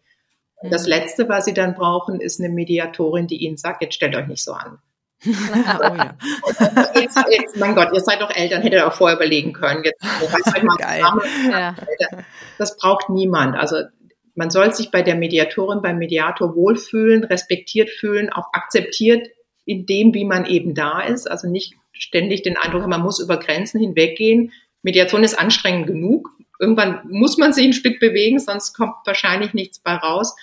Und 0.58 0.74
das 0.74 0.84
mhm. 0.84 0.90
Letzte, 0.90 1.30
was 1.30 1.46
sie 1.46 1.54
dann 1.54 1.76
brauchen, 1.76 2.20
ist 2.20 2.42
eine 2.42 2.50
Mediatorin, 2.50 3.28
die 3.28 3.38
ihnen 3.38 3.56
sagt, 3.56 3.84
jetzt 3.84 3.96
stellt 3.96 4.18
euch 4.18 4.28
nicht 4.28 4.44
so 4.44 4.52
an. 4.52 4.80
oh, 5.26 5.96
ja. 5.96 6.18
jetzt, 7.00 7.18
jetzt, 7.30 7.56
mein 7.56 7.74
Gott, 7.74 7.94
ihr 7.94 8.02
seid 8.02 8.20
doch 8.20 8.36
Eltern, 8.36 8.62
hättet 8.62 8.80
ihr 8.80 8.88
auch 8.88 8.94
vorher 8.94 9.16
überlegen 9.16 9.54
können. 9.54 9.82
Jetzt, 9.86 10.02
Geil. 10.78 11.04
Ja. 11.50 11.74
Das 12.58 12.76
braucht 12.76 13.10
niemand. 13.10 13.56
Also 13.56 13.78
man 14.36 14.50
soll 14.50 14.74
sich 14.74 14.92
bei 14.92 15.02
der 15.02 15.16
Mediatorin, 15.16 15.82
beim 15.82 15.98
Mediator 15.98 16.56
wohlfühlen, 16.56 17.24
respektiert 17.24 17.90
fühlen, 17.90 18.32
auch 18.32 18.50
akzeptiert 18.54 19.28
in 19.66 19.86
dem, 19.86 20.14
wie 20.14 20.26
man 20.26 20.46
eben 20.46 20.76
da 20.76 21.02
ist. 21.02 21.30
Also 21.30 21.50
nicht 21.50 21.74
ständig 21.94 22.44
den 22.44 22.58
Eindruck 22.58 22.84
haben, 22.84 22.90
man 22.90 23.02
muss 23.02 23.20
über 23.20 23.38
Grenzen 23.38 23.80
hinweggehen. 23.80 24.52
Mediation 24.84 25.24
ist 25.24 25.40
anstrengend 25.40 25.88
genug. 25.88 26.30
Irgendwann 26.60 27.02
muss 27.10 27.38
man 27.38 27.54
sich 27.54 27.66
ein 27.66 27.74
Stück 27.74 28.00
bewegen, 28.00 28.40
sonst 28.40 28.74
kommt 28.74 28.96
wahrscheinlich 29.06 29.54
nichts 29.54 29.80
bei 29.80 29.96
raus. 29.96 30.36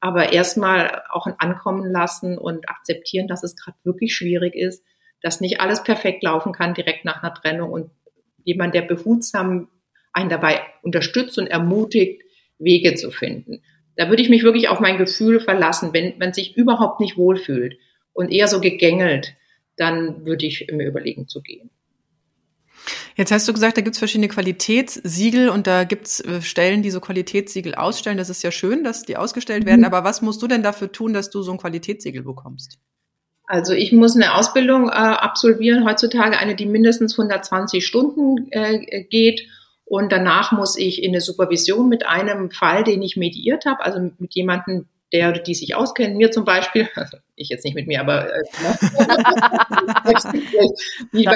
Aber 0.00 0.32
erstmal 0.32 1.02
auch 1.10 1.26
ein 1.26 1.34
Ankommen 1.38 1.90
lassen 1.90 2.38
und 2.38 2.68
akzeptieren, 2.68 3.26
dass 3.26 3.42
es 3.42 3.56
gerade 3.56 3.76
wirklich 3.84 4.14
schwierig 4.14 4.54
ist, 4.54 4.84
dass 5.22 5.40
nicht 5.40 5.60
alles 5.60 5.82
perfekt 5.82 6.22
laufen 6.22 6.52
kann 6.52 6.74
direkt 6.74 7.04
nach 7.04 7.22
einer 7.22 7.34
Trennung 7.34 7.70
und 7.70 7.90
jemand, 8.44 8.74
der 8.74 8.82
behutsam 8.82 9.68
einen 10.12 10.30
dabei 10.30 10.60
unterstützt 10.82 11.38
und 11.38 11.46
ermutigt, 11.46 12.22
Wege 12.60 12.94
zu 12.94 13.10
finden. 13.10 13.62
Da 13.96 14.08
würde 14.08 14.22
ich 14.22 14.30
mich 14.30 14.44
wirklich 14.44 14.68
auf 14.68 14.80
mein 14.80 14.98
Gefühl 14.98 15.40
verlassen. 15.40 15.92
Wenn 15.92 16.16
man 16.18 16.32
sich 16.32 16.56
überhaupt 16.56 17.00
nicht 17.00 17.16
wohlfühlt 17.16 17.76
und 18.12 18.30
eher 18.30 18.48
so 18.48 18.60
gegängelt, 18.60 19.34
dann 19.76 20.24
würde 20.24 20.46
ich 20.46 20.68
mir 20.70 20.86
überlegen 20.86 21.26
zu 21.26 21.42
gehen. 21.42 21.70
Jetzt 23.16 23.32
hast 23.32 23.46
du 23.46 23.52
gesagt, 23.52 23.76
da 23.76 23.82
gibt 23.82 23.94
es 23.94 23.98
verschiedene 23.98 24.28
Qualitätssiegel 24.28 25.50
und 25.50 25.66
da 25.66 25.84
gibt 25.84 26.06
es 26.06 26.20
äh, 26.20 26.40
Stellen, 26.40 26.82
die 26.82 26.90
so 26.90 27.00
Qualitätssiegel 27.00 27.74
ausstellen. 27.74 28.16
Das 28.16 28.30
ist 28.30 28.42
ja 28.42 28.50
schön, 28.50 28.84
dass 28.84 29.02
die 29.02 29.16
ausgestellt 29.16 29.66
werden. 29.66 29.80
Mhm. 29.80 29.86
Aber 29.86 30.04
was 30.04 30.22
musst 30.22 30.40
du 30.40 30.46
denn 30.46 30.62
dafür 30.62 30.90
tun, 30.90 31.12
dass 31.12 31.30
du 31.30 31.42
so 31.42 31.52
ein 31.52 31.58
Qualitätssiegel 31.58 32.22
bekommst? 32.22 32.78
Also 33.44 33.72
ich 33.72 33.92
muss 33.92 34.14
eine 34.14 34.34
Ausbildung 34.34 34.88
äh, 34.88 34.92
absolvieren, 34.92 35.84
heutzutage 35.84 36.38
eine, 36.38 36.54
die 36.54 36.66
mindestens 36.66 37.18
120 37.18 37.84
Stunden 37.84 38.46
äh, 38.52 39.04
geht 39.04 39.42
und 39.90 40.12
danach 40.12 40.52
muss 40.52 40.78
ich 40.78 41.02
in 41.02 41.10
eine 41.10 41.20
Supervision 41.20 41.88
mit 41.88 42.06
einem 42.06 42.52
Fall, 42.52 42.84
den 42.84 43.02
ich 43.02 43.16
mediiert 43.16 43.66
habe, 43.66 43.84
also 43.84 43.98
mit 44.18 44.32
jemandem, 44.36 44.86
der 45.12 45.30
oder 45.30 45.40
die 45.40 45.56
sich 45.56 45.74
auskennen, 45.74 46.16
mir 46.16 46.30
zum 46.30 46.44
Beispiel, 46.44 46.88
also 46.94 47.16
ich 47.34 47.48
jetzt 47.48 47.64
nicht 47.64 47.74
mit 47.74 47.88
mir, 47.88 48.00
aber 48.00 48.32
äh, 48.32 48.40
das 50.04 50.32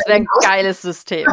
wäre 0.07 0.15
ein 0.15 0.27
geiles 0.41 0.83
System. 0.83 1.27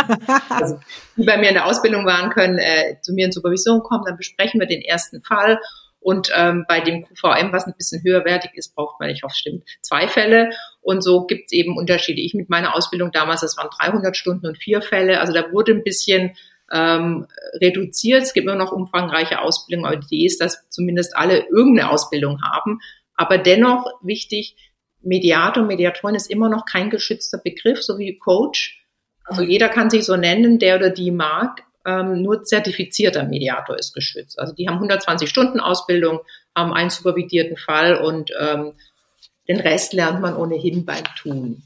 also, 0.48 0.80
die 1.14 1.24
bei 1.24 1.36
mir 1.36 1.48
in 1.48 1.56
der 1.56 1.66
Ausbildung 1.66 2.06
waren, 2.06 2.30
können 2.30 2.56
äh, 2.56 2.96
zu 3.02 3.12
mir 3.12 3.26
in 3.26 3.32
Supervision 3.32 3.82
kommen, 3.82 4.04
dann 4.06 4.16
besprechen 4.16 4.58
wir 4.58 4.66
den 4.66 4.80
ersten 4.80 5.20
Fall 5.22 5.58
und 6.02 6.32
ähm, 6.34 6.64
bei 6.66 6.80
dem 6.80 7.04
QVM, 7.04 7.52
was 7.52 7.66
ein 7.66 7.74
bisschen 7.76 8.02
höherwertig 8.02 8.52
ist, 8.54 8.74
braucht 8.74 8.98
man, 8.98 9.10
ich 9.10 9.22
hoffe, 9.22 9.36
stimmt, 9.36 9.64
zwei 9.82 10.08
Fälle. 10.08 10.50
Und 10.80 11.02
so 11.02 11.26
gibt 11.26 11.44
es 11.46 11.52
eben 11.52 11.76
Unterschiede. 11.76 12.20
Ich 12.20 12.34
mit 12.34 12.50
meiner 12.50 12.74
Ausbildung 12.74 13.12
damals, 13.12 13.42
das 13.42 13.56
waren 13.56 13.68
300 13.78 14.16
Stunden 14.16 14.46
und 14.46 14.58
vier 14.58 14.82
Fälle. 14.82 15.20
Also 15.20 15.32
da 15.32 15.52
wurde 15.52 15.72
ein 15.72 15.84
bisschen 15.84 16.36
ähm, 16.72 17.26
reduziert. 17.60 18.22
Es 18.22 18.32
gibt 18.32 18.46
immer 18.46 18.56
noch 18.56 18.72
umfangreiche 18.72 19.40
Ausbildungen, 19.40 19.86
aber 19.86 19.96
die 19.96 20.16
Idee 20.16 20.26
ist, 20.26 20.40
dass 20.40 20.68
zumindest 20.70 21.16
alle 21.16 21.46
irgendeine 21.48 21.90
Ausbildung 21.90 22.42
haben. 22.42 22.80
Aber 23.14 23.38
dennoch 23.38 23.86
wichtig, 24.02 24.56
Mediator, 25.02 25.64
Mediatorin 25.64 26.16
ist 26.16 26.30
immer 26.30 26.48
noch 26.48 26.64
kein 26.64 26.90
geschützter 26.90 27.38
Begriff, 27.38 27.82
so 27.82 27.98
wie 27.98 28.18
Coach. 28.18 28.84
Also 29.24 29.42
jeder 29.42 29.68
kann 29.68 29.90
sich 29.90 30.04
so 30.04 30.16
nennen, 30.16 30.58
der 30.58 30.76
oder 30.76 30.90
die 30.90 31.10
mag. 31.10 31.62
ähm, 31.84 32.22
nur 32.22 32.44
zertifizierter 32.44 33.24
Mediator 33.24 33.76
ist 33.76 33.92
geschützt. 33.92 34.38
Also 34.38 34.54
die 34.54 34.68
haben 34.68 34.76
120 34.76 35.28
Stunden 35.28 35.58
Ausbildung, 35.58 36.20
haben 36.56 36.72
einen 36.72 36.90
supervidierten 36.90 37.56
Fall 37.56 37.96
und 37.96 38.30
ähm, 38.40 38.72
den 39.48 39.58
Rest 39.58 39.92
lernt 39.92 40.20
man 40.20 40.36
ohnehin 40.36 40.84
beim 40.84 41.02
Tun. 41.16 41.64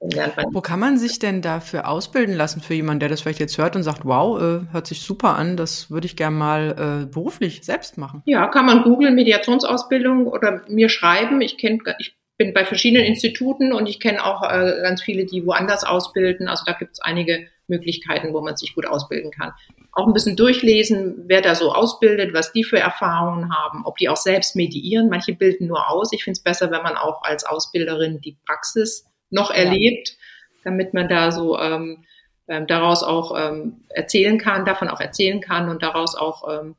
Wo 0.00 0.60
kann 0.60 0.78
man 0.78 0.96
sich 0.96 1.18
denn 1.18 1.42
dafür 1.42 1.88
ausbilden 1.88 2.34
lassen 2.34 2.60
für 2.60 2.74
jemanden, 2.74 3.00
der 3.00 3.08
das 3.08 3.22
vielleicht 3.22 3.40
jetzt 3.40 3.58
hört 3.58 3.74
und 3.74 3.82
sagt, 3.82 4.04
wow, 4.04 4.40
äh, 4.40 4.72
hört 4.72 4.86
sich 4.86 5.00
super 5.00 5.36
an, 5.36 5.56
das 5.56 5.90
würde 5.90 6.06
ich 6.06 6.16
gerne 6.16 6.36
mal 6.36 7.02
äh, 7.02 7.06
beruflich 7.06 7.64
selbst 7.64 7.98
machen? 7.98 8.22
Ja, 8.24 8.46
kann 8.46 8.66
man 8.66 8.84
googeln, 8.84 9.16
Mediationsausbildung 9.16 10.28
oder 10.28 10.62
mir 10.68 10.88
schreiben. 10.88 11.40
Ich 11.40 11.58
kenne, 11.58 11.78
ich 11.98 12.16
bin 12.36 12.54
bei 12.54 12.64
verschiedenen 12.64 13.04
Instituten 13.04 13.72
und 13.72 13.86
ich 13.86 13.98
kenne 13.98 14.24
auch 14.24 14.44
äh, 14.44 14.80
ganz 14.82 15.02
viele, 15.02 15.26
die 15.26 15.44
woanders 15.44 15.82
ausbilden. 15.82 16.46
Also 16.46 16.62
da 16.64 16.72
gibt 16.74 16.92
es 16.92 17.00
einige 17.00 17.48
Möglichkeiten, 17.66 18.32
wo 18.32 18.40
man 18.40 18.56
sich 18.56 18.74
gut 18.76 18.86
ausbilden 18.86 19.32
kann. 19.32 19.52
Auch 19.92 20.06
ein 20.06 20.12
bisschen 20.12 20.36
durchlesen, 20.36 21.24
wer 21.26 21.42
da 21.42 21.56
so 21.56 21.72
ausbildet, 21.72 22.32
was 22.32 22.52
die 22.52 22.62
für 22.62 22.78
Erfahrungen 22.78 23.52
haben, 23.52 23.84
ob 23.84 23.96
die 23.96 24.08
auch 24.08 24.16
selbst 24.16 24.54
mediieren. 24.54 25.08
Manche 25.08 25.34
bilden 25.34 25.66
nur 25.66 25.90
aus. 25.90 26.12
Ich 26.12 26.22
finde 26.22 26.38
es 26.38 26.42
besser, 26.42 26.70
wenn 26.70 26.82
man 26.82 26.96
auch 26.96 27.22
als 27.22 27.44
Ausbilderin 27.44 28.20
die 28.20 28.38
Praxis 28.46 29.07
noch 29.30 29.50
erlebt, 29.50 30.16
damit 30.64 30.94
man 30.94 31.08
da 31.08 31.32
so 31.32 31.58
ähm, 31.58 32.04
ähm, 32.48 32.66
daraus 32.66 33.02
auch 33.02 33.38
ähm, 33.38 33.84
erzählen 33.90 34.38
kann, 34.38 34.64
davon 34.64 34.88
auch 34.88 35.00
erzählen 35.00 35.40
kann 35.40 35.68
und 35.68 35.82
daraus 35.82 36.14
auch 36.16 36.48
ähm, 36.50 36.76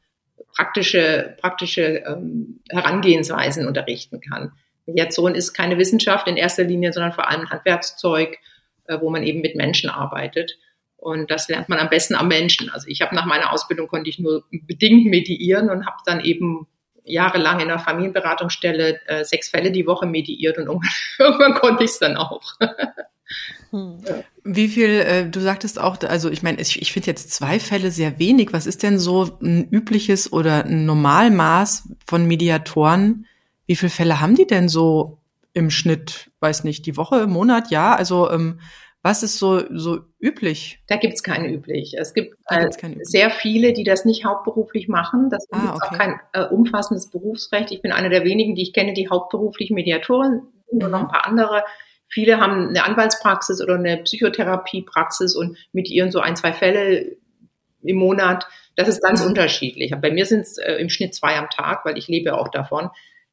praktische, 0.55 1.37
praktische 1.39 2.03
ähm, 2.05 2.59
Herangehensweisen 2.69 3.67
unterrichten 3.67 4.19
kann. 4.19 4.51
Mediation 4.85 5.35
ist 5.35 5.53
keine 5.53 5.77
Wissenschaft 5.77 6.27
in 6.27 6.37
erster 6.37 6.63
Linie, 6.63 6.91
sondern 6.91 7.13
vor 7.13 7.29
allem 7.29 7.49
Handwerkszeug, 7.49 8.39
äh, 8.85 8.99
wo 8.99 9.09
man 9.09 9.23
eben 9.23 9.41
mit 9.41 9.55
Menschen 9.55 9.89
arbeitet. 9.89 10.57
Und 10.97 11.31
das 11.31 11.47
lernt 11.47 11.69
man 11.69 11.79
am 11.79 11.89
besten 11.89 12.15
am 12.15 12.27
Menschen. 12.27 12.69
Also 12.69 12.87
ich 12.87 13.01
habe 13.01 13.15
nach 13.15 13.25
meiner 13.25 13.53
Ausbildung 13.53 13.87
konnte 13.87 14.09
ich 14.09 14.19
nur 14.19 14.43
bedingt 14.51 15.05
mediieren 15.05 15.69
und 15.69 15.85
habe 15.85 15.97
dann 16.05 16.19
eben 16.19 16.67
jahrelang 17.09 17.59
in 17.59 17.67
der 17.67 17.79
Familienberatungsstelle 17.79 18.99
äh, 19.07 19.25
sechs 19.25 19.49
Fälle 19.49 19.71
die 19.71 19.85
Woche 19.85 20.05
mediiert 20.05 20.57
und 20.57 20.67
irgendwann, 20.67 20.89
irgendwann 21.19 21.53
konnte 21.55 21.83
ich 21.83 21.91
es 21.91 21.99
dann 21.99 22.17
auch. 22.17 22.41
Hm. 23.71 23.97
Wie 24.43 24.67
viel, 24.67 24.89
äh, 24.89 25.29
du 25.29 25.39
sagtest 25.41 25.79
auch, 25.79 26.01
also 26.01 26.29
ich 26.29 26.41
meine, 26.41 26.59
ich, 26.59 26.81
ich 26.81 26.91
finde 26.91 27.07
jetzt 27.07 27.31
zwei 27.31 27.59
Fälle 27.59 27.91
sehr 27.91 28.17
wenig. 28.17 28.51
Was 28.51 28.65
ist 28.65 28.81
denn 28.81 28.97
so 28.97 29.37
ein 29.41 29.67
übliches 29.69 30.33
oder 30.33 30.65
ein 30.65 30.85
Normalmaß 30.85 31.89
von 32.07 32.25
Mediatoren? 32.25 33.27
Wie 33.67 33.75
viele 33.75 33.91
Fälle 33.91 34.21
haben 34.21 34.35
die 34.35 34.47
denn 34.47 34.69
so 34.69 35.19
im 35.53 35.69
Schnitt? 35.69 36.31
Weiß 36.39 36.63
nicht, 36.63 36.85
die 36.87 36.97
Woche, 36.97 37.27
Monat, 37.27 37.69
Jahr? 37.69 37.97
Also 37.97 38.31
ähm, 38.31 38.59
was 39.01 39.23
ist 39.23 39.39
so, 39.39 39.63
so 39.69 39.99
üblich? 40.19 40.79
Da 40.87 40.97
gibt's 40.97 41.23
keine 41.23 41.49
üblich. 41.49 41.95
Es 41.97 42.13
gibt 42.13 42.35
äh, 42.47 42.67
sehr 43.01 43.29
viele, 43.29 43.71
die 43.71 43.83
das 43.83 44.03
nicht 44.03 44.25
hauptberuflich 44.25 44.89
machen. 44.89 45.29
Das 45.29 45.45
ah, 45.51 45.57
ist 45.57 45.69
okay. 45.69 45.79
auch 45.81 45.97
kein 45.97 46.19
äh, 46.33 46.43
umfassendes 46.45 47.09
Berufsrecht. 47.09 47.71
Ich 47.71 47.81
bin 47.81 47.91
eine 47.91 48.09
der 48.09 48.25
wenigen, 48.25 48.55
die 48.55 48.63
ich 48.63 48.73
kenne, 48.73 48.93
die 48.93 49.09
hauptberuflich 49.09 49.71
Mediatorin 49.71 50.41
sind 50.69 50.83
und 50.83 50.91
noch 50.91 51.01
ein 51.01 51.07
paar 51.07 51.25
andere. 51.25 51.63
Viele 52.07 52.39
haben 52.39 52.69
eine 52.69 52.83
Anwaltspraxis 52.83 53.61
oder 53.61 53.75
eine 53.75 53.97
Psychotherapiepraxis 53.97 55.35
und 55.35 55.57
mit 55.71 55.89
ihren 55.89 56.11
so 56.11 56.19
ein, 56.19 56.35
zwei 56.35 56.51
Fälle 56.51 57.15
im 57.81 57.95
Monat. 57.95 58.47
Das 58.75 58.89
ist 58.89 59.01
ganz 59.01 59.21
mhm. 59.21 59.29
unterschiedlich. 59.29 59.93
Bei 60.01 60.11
mir 60.11 60.25
sind 60.25 60.41
es 60.41 60.57
äh, 60.57 60.73
im 60.73 60.89
Schnitt 60.89 61.15
zwei 61.15 61.37
am 61.37 61.49
Tag, 61.49 61.85
weil 61.85 61.97
ich 61.97 62.07
lebe 62.07 62.37
auch 62.37 62.49
davon. 62.49 62.89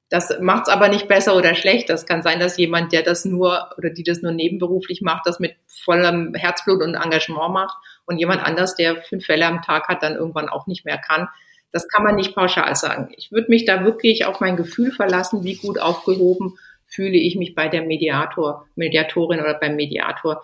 Das 0.09 0.39
macht 0.41 0.65
es 0.65 0.69
aber 0.69 0.89
nicht 0.89 1.09
besser 1.09 1.37
oder 1.37 1.55
schlecht. 1.55 1.91
Das 1.91 2.07
kann 2.07 2.23
sein, 2.23 2.39
dass 2.39 2.57
jemand, 2.57 2.93
der 2.93 3.03
das 3.03 3.25
nur 3.25 3.71
oder 3.77 3.91
die 3.91 4.05
das 4.05 4.23
nur 4.23 4.33
nebenberuflich 4.33 5.03
macht, 5.03 5.27
das 5.27 5.41
mit 5.41 5.57
vollem 5.67 6.35
Herzblut 6.35 6.81
und 6.81 6.95
Engagement 6.95 7.53
macht 7.53 7.77
und 8.05 8.19
jemand 8.19 8.43
anders, 8.43 8.77
der 8.77 9.03
fünf 9.03 9.27
Fälle 9.27 9.47
am 9.47 9.63
Tag 9.63 9.89
hat, 9.89 10.03
dann 10.03 10.15
irgendwann 10.15 10.49
auch 10.49 10.69
nicht 10.69 10.85
mehr 10.85 10.99
kann. 10.99 11.29
Das 11.73 11.89
kann 11.89 12.05
man 12.05 12.15
nicht 12.15 12.35
pauschal 12.35 12.75
sagen. 12.77 13.13
Ich 13.17 13.33
würde 13.33 13.51
mich 13.51 13.65
da 13.65 13.85
wirklich 13.85 14.25
auf 14.25 14.41
mein 14.41 14.57
Gefühl 14.57 14.93
verlassen, 14.93 15.43
wie 15.43 15.57
gut 15.57 15.81
aufgehoben 15.81 16.57
fühle 16.87 17.19
ich 17.19 17.37
mich 17.37 17.55
bei 17.55 17.69
der 17.69 17.83
Mediator, 17.83 18.67
Mediatorin 18.77 19.41
oder 19.41 19.55
beim 19.55 19.77
Mediator. 19.77 20.43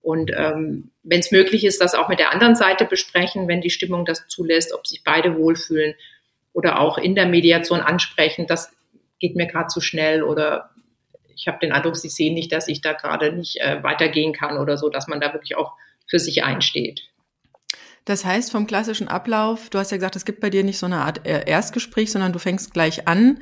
Und 0.00 0.32
ähm, 0.34 0.90
wenn 1.02 1.20
es 1.20 1.30
möglich 1.30 1.64
ist, 1.64 1.80
das 1.80 1.94
auch 1.94 2.08
mit 2.08 2.18
der 2.18 2.32
anderen 2.32 2.56
Seite 2.56 2.86
besprechen, 2.86 3.46
wenn 3.46 3.60
die 3.60 3.70
Stimmung 3.70 4.04
das 4.04 4.26
zulässt, 4.26 4.74
ob 4.74 4.86
sich 4.86 5.04
beide 5.04 5.36
wohlfühlen 5.36 5.94
oder 6.52 6.80
auch 6.80 6.98
in 6.98 7.14
der 7.14 7.26
Mediation 7.26 7.80
ansprechen. 7.80 8.46
Das 8.46 8.72
geht 9.22 9.36
mir 9.36 9.46
gerade 9.46 9.68
zu 9.68 9.80
schnell 9.80 10.22
oder 10.22 10.70
ich 11.34 11.46
habe 11.48 11.58
den 11.62 11.72
Eindruck, 11.72 11.96
sie 11.96 12.10
sehen 12.10 12.34
nicht, 12.34 12.52
dass 12.52 12.68
ich 12.68 12.82
da 12.82 12.92
gerade 12.92 13.32
nicht 13.32 13.60
äh, 13.60 13.82
weitergehen 13.82 14.34
kann 14.34 14.58
oder 14.58 14.76
so, 14.76 14.90
dass 14.90 15.08
man 15.08 15.20
da 15.20 15.32
wirklich 15.32 15.56
auch 15.56 15.72
für 16.06 16.18
sich 16.18 16.44
einsteht. 16.44 17.08
Das 18.04 18.24
heißt, 18.24 18.50
vom 18.50 18.66
klassischen 18.66 19.08
Ablauf, 19.08 19.70
du 19.70 19.78
hast 19.78 19.92
ja 19.92 19.96
gesagt, 19.96 20.16
es 20.16 20.24
gibt 20.24 20.40
bei 20.40 20.50
dir 20.50 20.64
nicht 20.64 20.78
so 20.78 20.86
eine 20.86 20.98
Art 20.98 21.26
äh, 21.26 21.48
Erstgespräch, 21.48 22.10
sondern 22.10 22.32
du 22.32 22.40
fängst 22.40 22.74
gleich 22.74 23.06
an. 23.06 23.38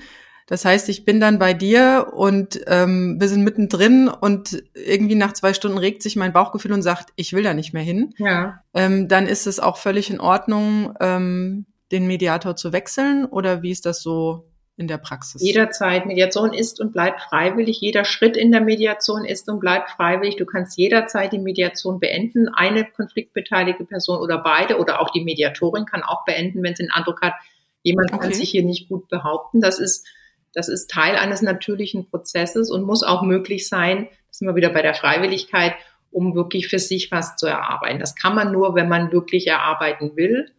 Das 0.47 0.65
heißt, 0.65 0.89
ich 0.89 1.05
bin 1.05 1.19
dann 1.21 1.39
bei 1.39 1.55
dir 1.55 2.13
und 2.15 2.61
ähm, 2.67 3.17
wir 3.19 3.29
sind 3.29 3.43
mittendrin 3.43 4.09
und 4.09 4.63
irgendwie 4.75 5.15
nach 5.15 5.33
zwei 5.33 5.55
Stunden 5.55 5.79
regt 5.79 6.03
sich 6.03 6.17
mein 6.17 6.33
Bauchgefühl 6.33 6.73
und 6.73 6.83
sagt, 6.83 7.11
ich 7.17 7.33
will 7.33 7.43
da 7.43 7.55
nicht 7.55 7.73
mehr 7.73 7.83
hin. 7.83 8.13
Ja. 8.19 8.63
Ähm, 8.75 9.09
dann 9.09 9.27
ist 9.27 9.47
es 9.47 9.61
auch 9.61 9.79
völlig 9.79 10.11
in 10.11 10.21
Ordnung, 10.21 10.95
ähm, 11.01 11.67
den 11.93 12.07
Mediator 12.07 12.57
zu 12.57 12.73
wechseln 12.73 13.25
oder 13.25 13.63
wie 13.63 13.71
ist 13.71 13.87
das 13.87 14.03
so 14.03 14.50
in 14.81 14.89
der 14.89 14.99
Praxis? 14.99 15.43
Jederzeit. 15.43 16.07
Mediation 16.07 16.53
ist 16.53 16.81
und 16.81 16.93
bleibt 16.93 17.21
freiwillig. 17.21 17.81
Jeder 17.81 18.05
Schritt 18.05 18.37
in 18.37 18.51
der 18.51 18.63
Mediation 18.63 19.25
ist 19.25 19.49
und 19.49 19.61
bleibt 19.61 19.91
freiwillig. 19.91 20.37
Du 20.37 20.47
kannst 20.47 20.77
jederzeit 20.79 21.33
die 21.33 21.39
Mediation 21.39 22.01
beenden. 22.01 22.49
Eine 22.49 22.85
konfliktbeteiligte 22.85 23.85
Person 23.85 24.19
oder 24.19 24.39
beide 24.39 24.79
oder 24.79 25.01
auch 25.01 25.11
die 25.11 25.23
Mediatorin 25.23 25.85
kann 25.85 26.03
auch 26.03 26.25
beenden, 26.25 26.63
wenn 26.63 26.75
sie 26.75 26.85
den 26.85 26.93
Eindruck 26.93 27.21
hat, 27.21 27.35
jemand 27.83 28.13
okay. 28.13 28.23
kann 28.23 28.33
sich 28.33 28.51
hier 28.51 28.65
nicht 28.65 28.89
gut 28.89 29.09
behaupten. 29.09 29.61
Das 29.61 29.79
ist, 29.79 30.07
das 30.55 30.69
ist 30.69 30.91
Teil 30.91 31.17
eines 31.17 31.43
natürlichen 31.43 32.09
Prozesses 32.09 32.71
und 32.71 32.83
muss 32.83 33.03
auch 33.03 33.23
möglich 33.23 33.69
sein. 33.69 34.09
Das 34.29 34.39
sind 34.39 34.49
wir 34.49 34.57
wieder 34.57 34.71
bei 34.71 34.83
der 34.83 34.95
Freiwilligkeit, 34.95 35.75
um 36.11 36.35
wirklich 36.35 36.69
für 36.69 36.79
sich 36.79 37.13
was 37.13 37.37
zu 37.37 37.47
erarbeiten. 37.47 38.01
Das 38.01 38.17
kann 38.17 38.35
man 38.35 38.51
nur, 38.51 38.75
wenn 38.75 38.89
man 38.89 39.13
wirklich 39.13 39.47
erarbeiten 39.47 40.17
will. 40.17 40.51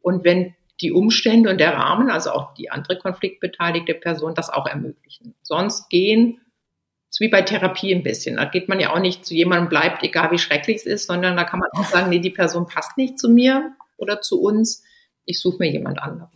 Und 0.00 0.24
wenn 0.24 0.54
die 0.80 0.92
Umstände 0.92 1.50
und 1.50 1.58
der 1.58 1.74
Rahmen, 1.74 2.10
also 2.10 2.30
auch 2.30 2.54
die 2.54 2.70
andere 2.70 2.98
konfliktbeteiligte 2.98 3.94
Person, 3.94 4.34
das 4.34 4.50
auch 4.50 4.66
ermöglichen. 4.66 5.34
Sonst 5.42 5.88
gehen, 5.88 6.40
ist 7.10 7.20
wie 7.20 7.28
bei 7.28 7.42
Therapie 7.42 7.94
ein 7.94 8.02
bisschen. 8.02 8.36
Da 8.36 8.44
geht 8.44 8.68
man 8.68 8.78
ja 8.78 8.92
auch 8.92 8.98
nicht 8.98 9.24
zu 9.24 9.34
jemandem 9.34 9.68
bleibt, 9.68 10.02
egal 10.02 10.30
wie 10.32 10.38
schrecklich 10.38 10.78
es 10.78 10.86
ist, 10.86 11.06
sondern 11.06 11.36
da 11.36 11.44
kann 11.44 11.60
man 11.60 11.70
auch 11.72 11.88
sagen, 11.88 12.10
nee, 12.10 12.18
die 12.18 12.30
Person 12.30 12.66
passt 12.66 12.96
nicht 12.98 13.18
zu 13.18 13.30
mir 13.30 13.74
oder 13.96 14.20
zu 14.20 14.40
uns. 14.40 14.84
Ich 15.24 15.40
suche 15.40 15.58
mir 15.60 15.70
jemand 15.70 15.98
anderen. 15.98 16.30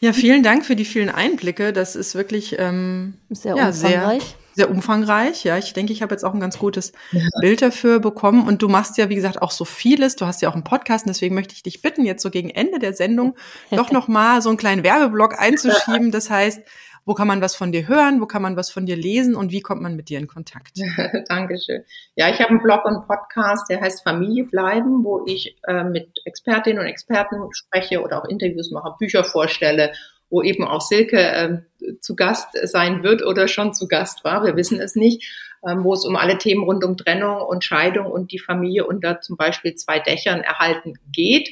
Ja, 0.00 0.12
vielen 0.12 0.42
Dank 0.42 0.64
für 0.64 0.76
die 0.76 0.84
vielen 0.84 1.10
Einblicke. 1.10 1.72
Das 1.72 1.96
ist 1.96 2.14
wirklich 2.14 2.56
ähm, 2.58 3.18
sehr 3.28 3.56
ja, 3.56 3.68
umfangreich. 3.68 4.22
Sehr, 4.22 4.38
sehr 4.54 4.70
umfangreich. 4.70 5.44
Ja, 5.44 5.58
ich 5.58 5.72
denke, 5.72 5.92
ich 5.92 6.02
habe 6.02 6.14
jetzt 6.14 6.24
auch 6.24 6.34
ein 6.34 6.40
ganz 6.40 6.58
gutes 6.58 6.92
ja. 7.10 7.22
Bild 7.40 7.62
dafür 7.62 8.00
bekommen. 8.00 8.46
Und 8.46 8.62
du 8.62 8.68
machst 8.68 8.98
ja, 8.98 9.08
wie 9.08 9.14
gesagt, 9.14 9.42
auch 9.42 9.50
so 9.50 9.64
vieles. 9.64 10.16
Du 10.16 10.26
hast 10.26 10.42
ja 10.42 10.48
auch 10.48 10.54
einen 10.54 10.64
Podcast. 10.64 11.06
Und 11.06 11.10
deswegen 11.10 11.34
möchte 11.34 11.54
ich 11.54 11.62
dich 11.62 11.82
bitten, 11.82 12.04
jetzt 12.04 12.22
so 12.22 12.30
gegen 12.30 12.50
Ende 12.50 12.78
der 12.78 12.94
Sendung 12.94 13.36
doch 13.70 13.90
noch 13.90 14.08
mal 14.08 14.42
so 14.42 14.48
einen 14.48 14.58
kleinen 14.58 14.84
Werbeblock 14.84 15.38
einzuschieben. 15.38 16.10
Das 16.10 16.30
heißt, 16.30 16.62
wo 17.04 17.14
kann 17.14 17.26
man 17.26 17.40
was 17.40 17.56
von 17.56 17.72
dir 17.72 17.88
hören? 17.88 18.20
Wo 18.20 18.26
kann 18.26 18.42
man 18.42 18.56
was 18.56 18.70
von 18.70 18.86
dir 18.86 18.96
lesen? 18.96 19.34
Und 19.34 19.50
wie 19.50 19.60
kommt 19.60 19.82
man 19.82 19.96
mit 19.96 20.08
dir 20.08 20.18
in 20.18 20.28
Kontakt? 20.28 20.78
Dankeschön. 21.28 21.84
Ja, 22.14 22.30
ich 22.30 22.38
habe 22.38 22.50
einen 22.50 22.62
Blog 22.62 22.84
und 22.84 23.06
Podcast, 23.06 23.68
der 23.70 23.80
heißt 23.80 24.04
Familie 24.04 24.44
bleiben, 24.44 25.02
wo 25.02 25.24
ich 25.26 25.56
äh, 25.66 25.84
mit 25.84 26.20
Expertinnen 26.24 26.78
und 26.78 26.86
Experten 26.86 27.36
spreche 27.52 28.02
oder 28.02 28.22
auch 28.22 28.28
Interviews 28.28 28.70
mache, 28.70 28.94
Bücher 28.98 29.24
vorstelle 29.24 29.92
wo 30.32 30.42
eben 30.42 30.66
auch 30.66 30.80
Silke 30.80 31.20
äh, 31.20 31.58
zu 32.00 32.16
Gast 32.16 32.48
sein 32.64 33.02
wird 33.02 33.22
oder 33.22 33.48
schon 33.48 33.74
zu 33.74 33.86
Gast 33.86 34.24
war, 34.24 34.44
wir 34.44 34.56
wissen 34.56 34.80
es 34.80 34.96
nicht, 34.96 35.30
ähm, 35.64 35.84
wo 35.84 35.92
es 35.92 36.06
um 36.06 36.16
alle 36.16 36.38
Themen 36.38 36.64
rund 36.64 36.82
um 36.84 36.96
Trennung 36.96 37.42
und 37.42 37.64
Scheidung 37.64 38.06
und 38.06 38.32
die 38.32 38.38
Familie 38.38 38.86
unter 38.86 39.20
zum 39.20 39.36
Beispiel 39.36 39.74
zwei 39.74 39.98
Dächern 39.98 40.40
erhalten 40.40 40.94
geht. 41.12 41.50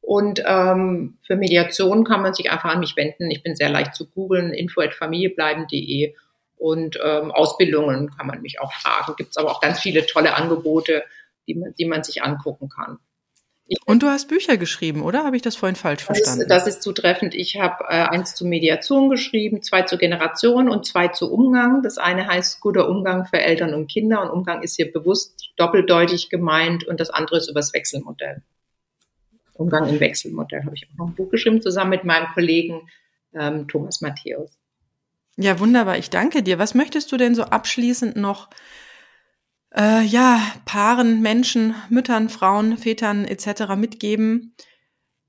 Und 0.00 0.42
ähm, 0.44 1.18
für 1.24 1.36
Mediation 1.36 2.02
kann 2.04 2.22
man 2.22 2.34
sich 2.34 2.50
einfach 2.50 2.70
an 2.70 2.80
mich 2.80 2.96
wenden. 2.96 3.30
Ich 3.30 3.44
bin 3.44 3.54
sehr 3.54 3.70
leicht 3.70 3.94
zu 3.94 4.10
googeln, 4.10 4.52
info@familiebleiben.de 4.52 6.14
und 6.56 6.98
ähm, 7.00 7.30
Ausbildungen 7.30 8.10
kann 8.16 8.26
man 8.26 8.42
mich 8.42 8.60
auch 8.60 8.72
fragen. 8.72 9.14
Gibt 9.16 9.30
es 9.30 9.36
aber 9.36 9.52
auch 9.52 9.60
ganz 9.60 9.78
viele 9.78 10.04
tolle 10.06 10.34
Angebote, 10.34 11.04
die 11.46 11.54
man, 11.54 11.72
die 11.78 11.84
man 11.84 12.02
sich 12.02 12.22
angucken 12.24 12.68
kann. 12.68 12.98
Und 13.84 14.02
du 14.02 14.06
hast 14.06 14.28
Bücher 14.28 14.56
geschrieben, 14.56 15.02
oder? 15.02 15.24
Habe 15.24 15.36
ich 15.36 15.42
das 15.42 15.56
vorhin 15.56 15.76
falsch 15.76 16.04
verstanden? 16.04 16.46
Das 16.48 16.62
ist, 16.62 16.66
das 16.66 16.76
ist 16.76 16.82
zutreffend. 16.82 17.34
Ich 17.34 17.60
habe 17.60 17.84
äh, 17.84 18.04
eins 18.08 18.34
zur 18.34 18.48
Mediation 18.48 19.10
geschrieben, 19.10 19.62
zwei 19.62 19.82
zur 19.82 19.98
Generation 19.98 20.70
und 20.70 20.86
zwei 20.86 21.08
zu 21.08 21.30
Umgang. 21.30 21.82
Das 21.82 21.98
eine 21.98 22.26
heißt 22.26 22.60
guter 22.60 22.88
Umgang 22.88 23.26
für 23.26 23.40
Eltern 23.40 23.74
und 23.74 23.86
Kinder 23.88 24.22
und 24.22 24.30
Umgang 24.30 24.62
ist 24.62 24.76
hier 24.76 24.90
bewusst 24.90 25.52
doppeldeutig 25.56 26.30
gemeint 26.30 26.84
und 26.84 26.98
das 26.98 27.10
andere 27.10 27.36
ist 27.36 27.50
übers 27.50 27.74
Wechselmodell. 27.74 28.42
Umgang 29.52 29.88
im 29.88 30.00
Wechselmodell 30.00 30.64
habe 30.64 30.74
ich 30.74 30.86
auch 30.86 30.96
noch 30.96 31.08
ein 31.08 31.14
Buch 31.14 31.30
geschrieben, 31.30 31.60
zusammen 31.60 31.90
mit 31.90 32.04
meinem 32.04 32.28
Kollegen 32.32 32.88
ähm, 33.34 33.68
Thomas 33.68 34.00
Matthäus. 34.00 34.56
Ja, 35.36 35.60
wunderbar. 35.60 35.98
Ich 35.98 36.10
danke 36.10 36.42
dir. 36.42 36.58
Was 36.58 36.74
möchtest 36.74 37.12
du 37.12 37.16
denn 37.16 37.34
so 37.34 37.42
abschließend 37.44 38.16
noch 38.16 38.48
äh, 39.74 40.02
ja, 40.02 40.40
Paaren, 40.64 41.20
Menschen, 41.20 41.74
Müttern, 41.88 42.28
Frauen, 42.28 42.78
Vätern 42.78 43.24
etc. 43.24 43.74
mitgeben, 43.76 44.54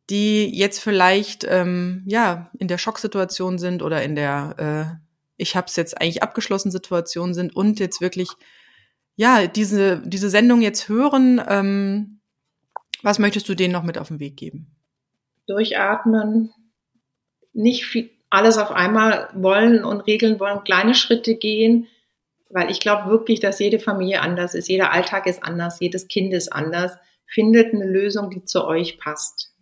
die 0.09 0.45
jetzt 0.57 0.79
vielleicht 0.79 1.45
ähm, 1.47 2.03
ja 2.07 2.49
in 2.57 2.67
der 2.67 2.77
Schocksituation 2.77 3.59
sind 3.59 3.83
oder 3.83 4.03
in 4.03 4.15
der 4.15 4.99
äh, 4.99 5.05
ich 5.37 5.55
habe 5.55 5.67
es 5.67 5.75
jetzt 5.75 5.99
eigentlich 6.01 6.23
abgeschlossen 6.23 6.71
Situation 6.71 7.33
sind 7.33 7.55
und 7.55 7.79
jetzt 7.79 8.01
wirklich 8.01 8.29
ja 9.15 9.47
diese 9.47 10.01
diese 10.05 10.29
Sendung 10.29 10.61
jetzt 10.61 10.89
hören. 10.89 11.41
Ähm, 11.47 12.19
was 13.01 13.19
möchtest 13.19 13.47
du 13.47 13.55
denen 13.55 13.73
noch 13.73 13.83
mit 13.83 13.97
auf 13.97 14.09
den 14.09 14.19
Weg 14.19 14.35
geben? 14.35 14.75
Durchatmen, 15.47 16.53
nicht 17.53 17.85
viel, 17.85 18.09
alles 18.29 18.57
auf 18.57 18.71
einmal 18.71 19.29
wollen 19.33 19.83
und 19.83 20.01
regeln 20.01 20.39
wollen, 20.39 20.63
kleine 20.63 20.95
Schritte 20.95 21.35
gehen, 21.35 21.87
weil 22.49 22.71
ich 22.71 22.79
glaube 22.79 23.09
wirklich, 23.09 23.39
dass 23.39 23.59
jede 23.59 23.79
Familie 23.79 24.21
anders 24.21 24.55
ist, 24.55 24.67
jeder 24.67 24.91
Alltag 24.91 25.27
ist 25.27 25.43
anders, 25.43 25.79
jedes 25.79 26.07
Kind 26.07 26.33
ist 26.33 26.51
anders. 26.51 26.93
Findet 27.25 27.73
eine 27.73 27.85
Lösung, 27.85 28.31
die 28.31 28.43
zu 28.43 28.65
euch 28.65 28.97
passt. 28.97 29.53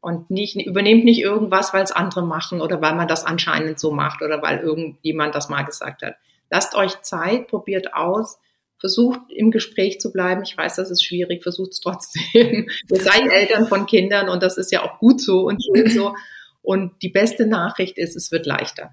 Und 0.00 0.30
nicht, 0.30 0.56
übernehmt 0.56 1.04
nicht 1.04 1.20
irgendwas, 1.20 1.74
weil 1.74 1.82
es 1.82 1.92
andere 1.92 2.22
machen 2.24 2.62
oder 2.62 2.80
weil 2.80 2.94
man 2.94 3.08
das 3.08 3.26
anscheinend 3.26 3.78
so 3.78 3.90
macht 3.90 4.22
oder 4.22 4.40
weil 4.40 4.60
irgendjemand 4.60 5.34
das 5.34 5.50
mal 5.50 5.62
gesagt 5.62 6.02
hat. 6.02 6.14
Lasst 6.50 6.74
euch 6.74 7.02
Zeit, 7.02 7.48
probiert 7.48 7.92
aus, 7.92 8.38
versucht 8.78 9.20
im 9.28 9.50
Gespräch 9.50 10.00
zu 10.00 10.10
bleiben. 10.10 10.42
Ich 10.42 10.56
weiß, 10.56 10.76
das 10.76 10.90
ist 10.90 11.04
schwierig, 11.04 11.42
versucht 11.42 11.72
es 11.72 11.80
trotzdem. 11.80 12.22
Ihr 12.90 13.00
seid 13.00 13.30
Eltern 13.30 13.66
von 13.66 13.86
Kindern 13.86 14.30
und 14.30 14.42
das 14.42 14.56
ist 14.56 14.72
ja 14.72 14.82
auch 14.82 14.98
gut 14.98 15.20
so 15.20 15.42
und 15.42 15.62
schön 15.62 15.90
so. 15.90 16.14
Und 16.62 17.00
die 17.00 17.08
beste 17.08 17.46
Nachricht 17.46 17.96
ist, 17.96 18.16
es 18.16 18.30
wird 18.32 18.44
leichter. 18.44 18.90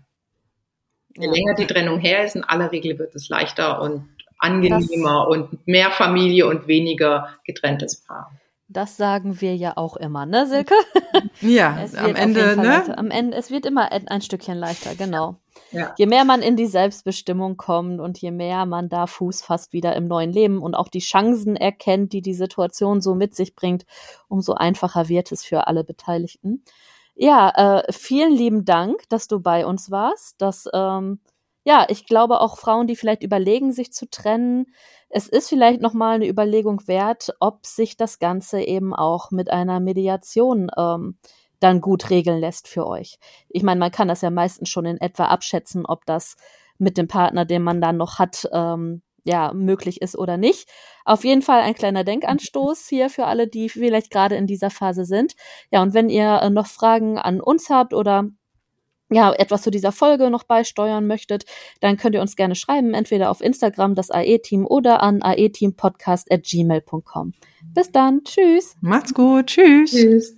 Je 1.18 1.26
ja. 1.26 1.32
länger 1.32 1.56
die 1.56 1.68
Trennung 1.68 2.00
her 2.00 2.24
ist, 2.24 2.36
in 2.36 2.44
aller 2.44 2.72
Regel 2.72 2.98
wird 3.00 3.16
es 3.16 3.30
leichter 3.30 3.82
und 3.82 4.08
angenehmer 4.40 5.26
das, 5.28 5.38
und 5.38 5.68
mehr 5.68 5.92
Familie 5.92 6.48
und 6.48 6.68
weniger 6.68 7.30
getrenntes 7.44 8.04
Paar. 8.04 8.32
Das 8.70 8.98
sagen 8.98 9.40
wir 9.40 9.56
ja 9.56 9.74
auch 9.78 9.96
immer, 9.96 10.26
ne, 10.26 10.46
Silke? 10.46 10.76
Ja, 11.42 11.86
am 11.98 12.16
Ende, 12.16 12.56
ne? 12.58 12.98
Am 12.98 13.12
Ende, 13.12 13.38
es 13.38 13.50
wird 13.50 13.66
immer 13.66 13.92
ein, 13.92 14.08
ein 14.08 14.22
Stückchen 14.22 14.58
leichter, 14.58 14.94
genau. 14.96 15.38
Ja. 15.72 15.94
Je 15.98 16.06
mehr 16.06 16.26
man 16.26 16.42
in 16.42 16.56
die 16.56 16.68
Selbstbestimmung 16.68 17.58
kommt 17.58 18.00
und 18.00 18.18
je 18.20 18.32
mehr 18.32 18.66
man 18.66 18.90
da 18.90 19.08
Fuß 19.08 19.42
fasst 19.42 19.74
wieder 19.74 19.96
im 19.96 20.08
neuen 20.08 20.32
Leben 20.32 20.62
und 20.62 20.76
auch 20.76 20.90
die 20.90 21.00
Chancen 21.00 21.56
erkennt, 21.56 22.14
die 22.14 22.22
die 22.22 22.34
Situation 22.34 23.02
so 23.02 23.16
mit 23.16 23.36
sich 23.36 23.56
bringt, 23.56 23.86
umso 24.28 24.54
einfacher 24.54 25.10
wird 25.10 25.32
es 25.32 25.44
für 25.44 25.68
alle 25.68 25.84
Beteiligten. 25.84 26.64
Ja, 27.20 27.50
äh, 27.82 27.92
vielen 27.92 28.32
lieben 28.32 28.64
Dank, 28.64 29.10
dass 29.10 29.28
du 29.28 29.40
bei 29.40 29.66
uns 29.66 29.90
warst. 29.90 30.40
Dass, 30.40 30.70
ähm, 30.72 31.20
ja, 31.64 31.86
ich 31.90 32.06
glaube 32.06 32.40
auch 32.42 32.58
Frauen, 32.60 32.86
die 32.86 32.96
vielleicht 32.96 33.24
überlegen, 33.24 33.74
sich 33.74 33.92
zu 33.92 34.08
trennen, 34.10 34.68
es 35.10 35.28
ist 35.28 35.50
vielleicht 35.50 35.82
nochmal 35.82 36.16
eine 36.16 36.28
Überlegung 36.28 36.88
wert, 36.88 37.34
ob 37.40 37.66
sich 37.66 37.98
das 37.98 38.20
Ganze 38.20 38.62
eben 38.62 38.94
auch 38.94 39.32
mit 39.32 39.50
einer 39.50 39.80
Mediation 39.80 40.70
ähm, 40.78 41.18
dann 41.60 41.82
gut 41.82 42.12
regeln 42.12 42.40
lässt 42.40 42.68
für 42.68 42.86
euch. 42.86 43.18
Ich 43.50 43.64
meine, 43.64 43.80
man 43.80 43.92
kann 43.92 44.08
das 44.10 44.22
ja 44.22 44.30
meistens 44.30 44.70
schon 44.70 44.86
in 44.86 44.98
etwa 45.02 45.26
abschätzen, 45.26 45.86
ob 45.88 46.06
das 46.06 46.36
mit 46.78 46.98
dem 46.98 47.08
Partner, 47.08 47.46
den 47.46 47.64
man 47.64 47.82
dann 47.82 47.98
noch 47.98 48.20
hat, 48.20 48.48
ähm, 48.54 49.02
ja, 49.28 49.54
möglich 49.54 50.02
ist 50.02 50.18
oder 50.18 50.38
nicht. 50.38 50.70
Auf 51.06 51.26
jeden 51.26 51.42
Fall 51.42 51.62
ein 51.62 51.76
kleiner 51.76 52.04
Denkanstoß 52.04 52.88
hier 52.88 53.10
für 53.10 53.26
alle, 53.26 53.48
die 53.48 53.70
vielleicht 53.70 54.10
gerade 54.10 54.36
in 54.36 54.48
dieser 54.48 54.70
Phase 54.70 55.06
sind. 55.06 55.36
Ja, 55.70 55.82
und 55.82 55.94
wenn 55.94 56.10
ihr 56.10 56.40
äh, 56.42 56.50
noch 56.50 56.68
Fragen 56.68 57.18
an 57.18 57.42
uns 57.42 57.70
habt 57.70 57.94
oder 57.94 58.30
ja, 59.10 59.32
etwas 59.34 59.62
zu 59.62 59.72
dieser 59.72 59.94
Folge 59.94 60.30
noch 60.30 60.44
beisteuern 60.44 61.08
möchtet, 61.08 61.46
dann 61.80 61.96
könnt 61.98 62.16
ihr 62.16 62.22
uns 62.22 62.36
gerne 62.36 62.56
schreiben, 62.56 62.94
entweder 62.94 63.32
auf 63.32 63.40
Instagram 63.42 63.96
das 63.96 64.12
AE-Team 64.12 64.66
oder 64.66 65.02
an 65.02 65.22
aeteampodcast.gmail.com. 65.22 67.32
Bis 67.74 67.90
dann, 67.92 68.26
tschüss. 68.26 68.76
Macht's 68.82 69.14
gut, 69.14 69.48
tschüss. 69.48 69.92
Tschüss. 69.92 70.38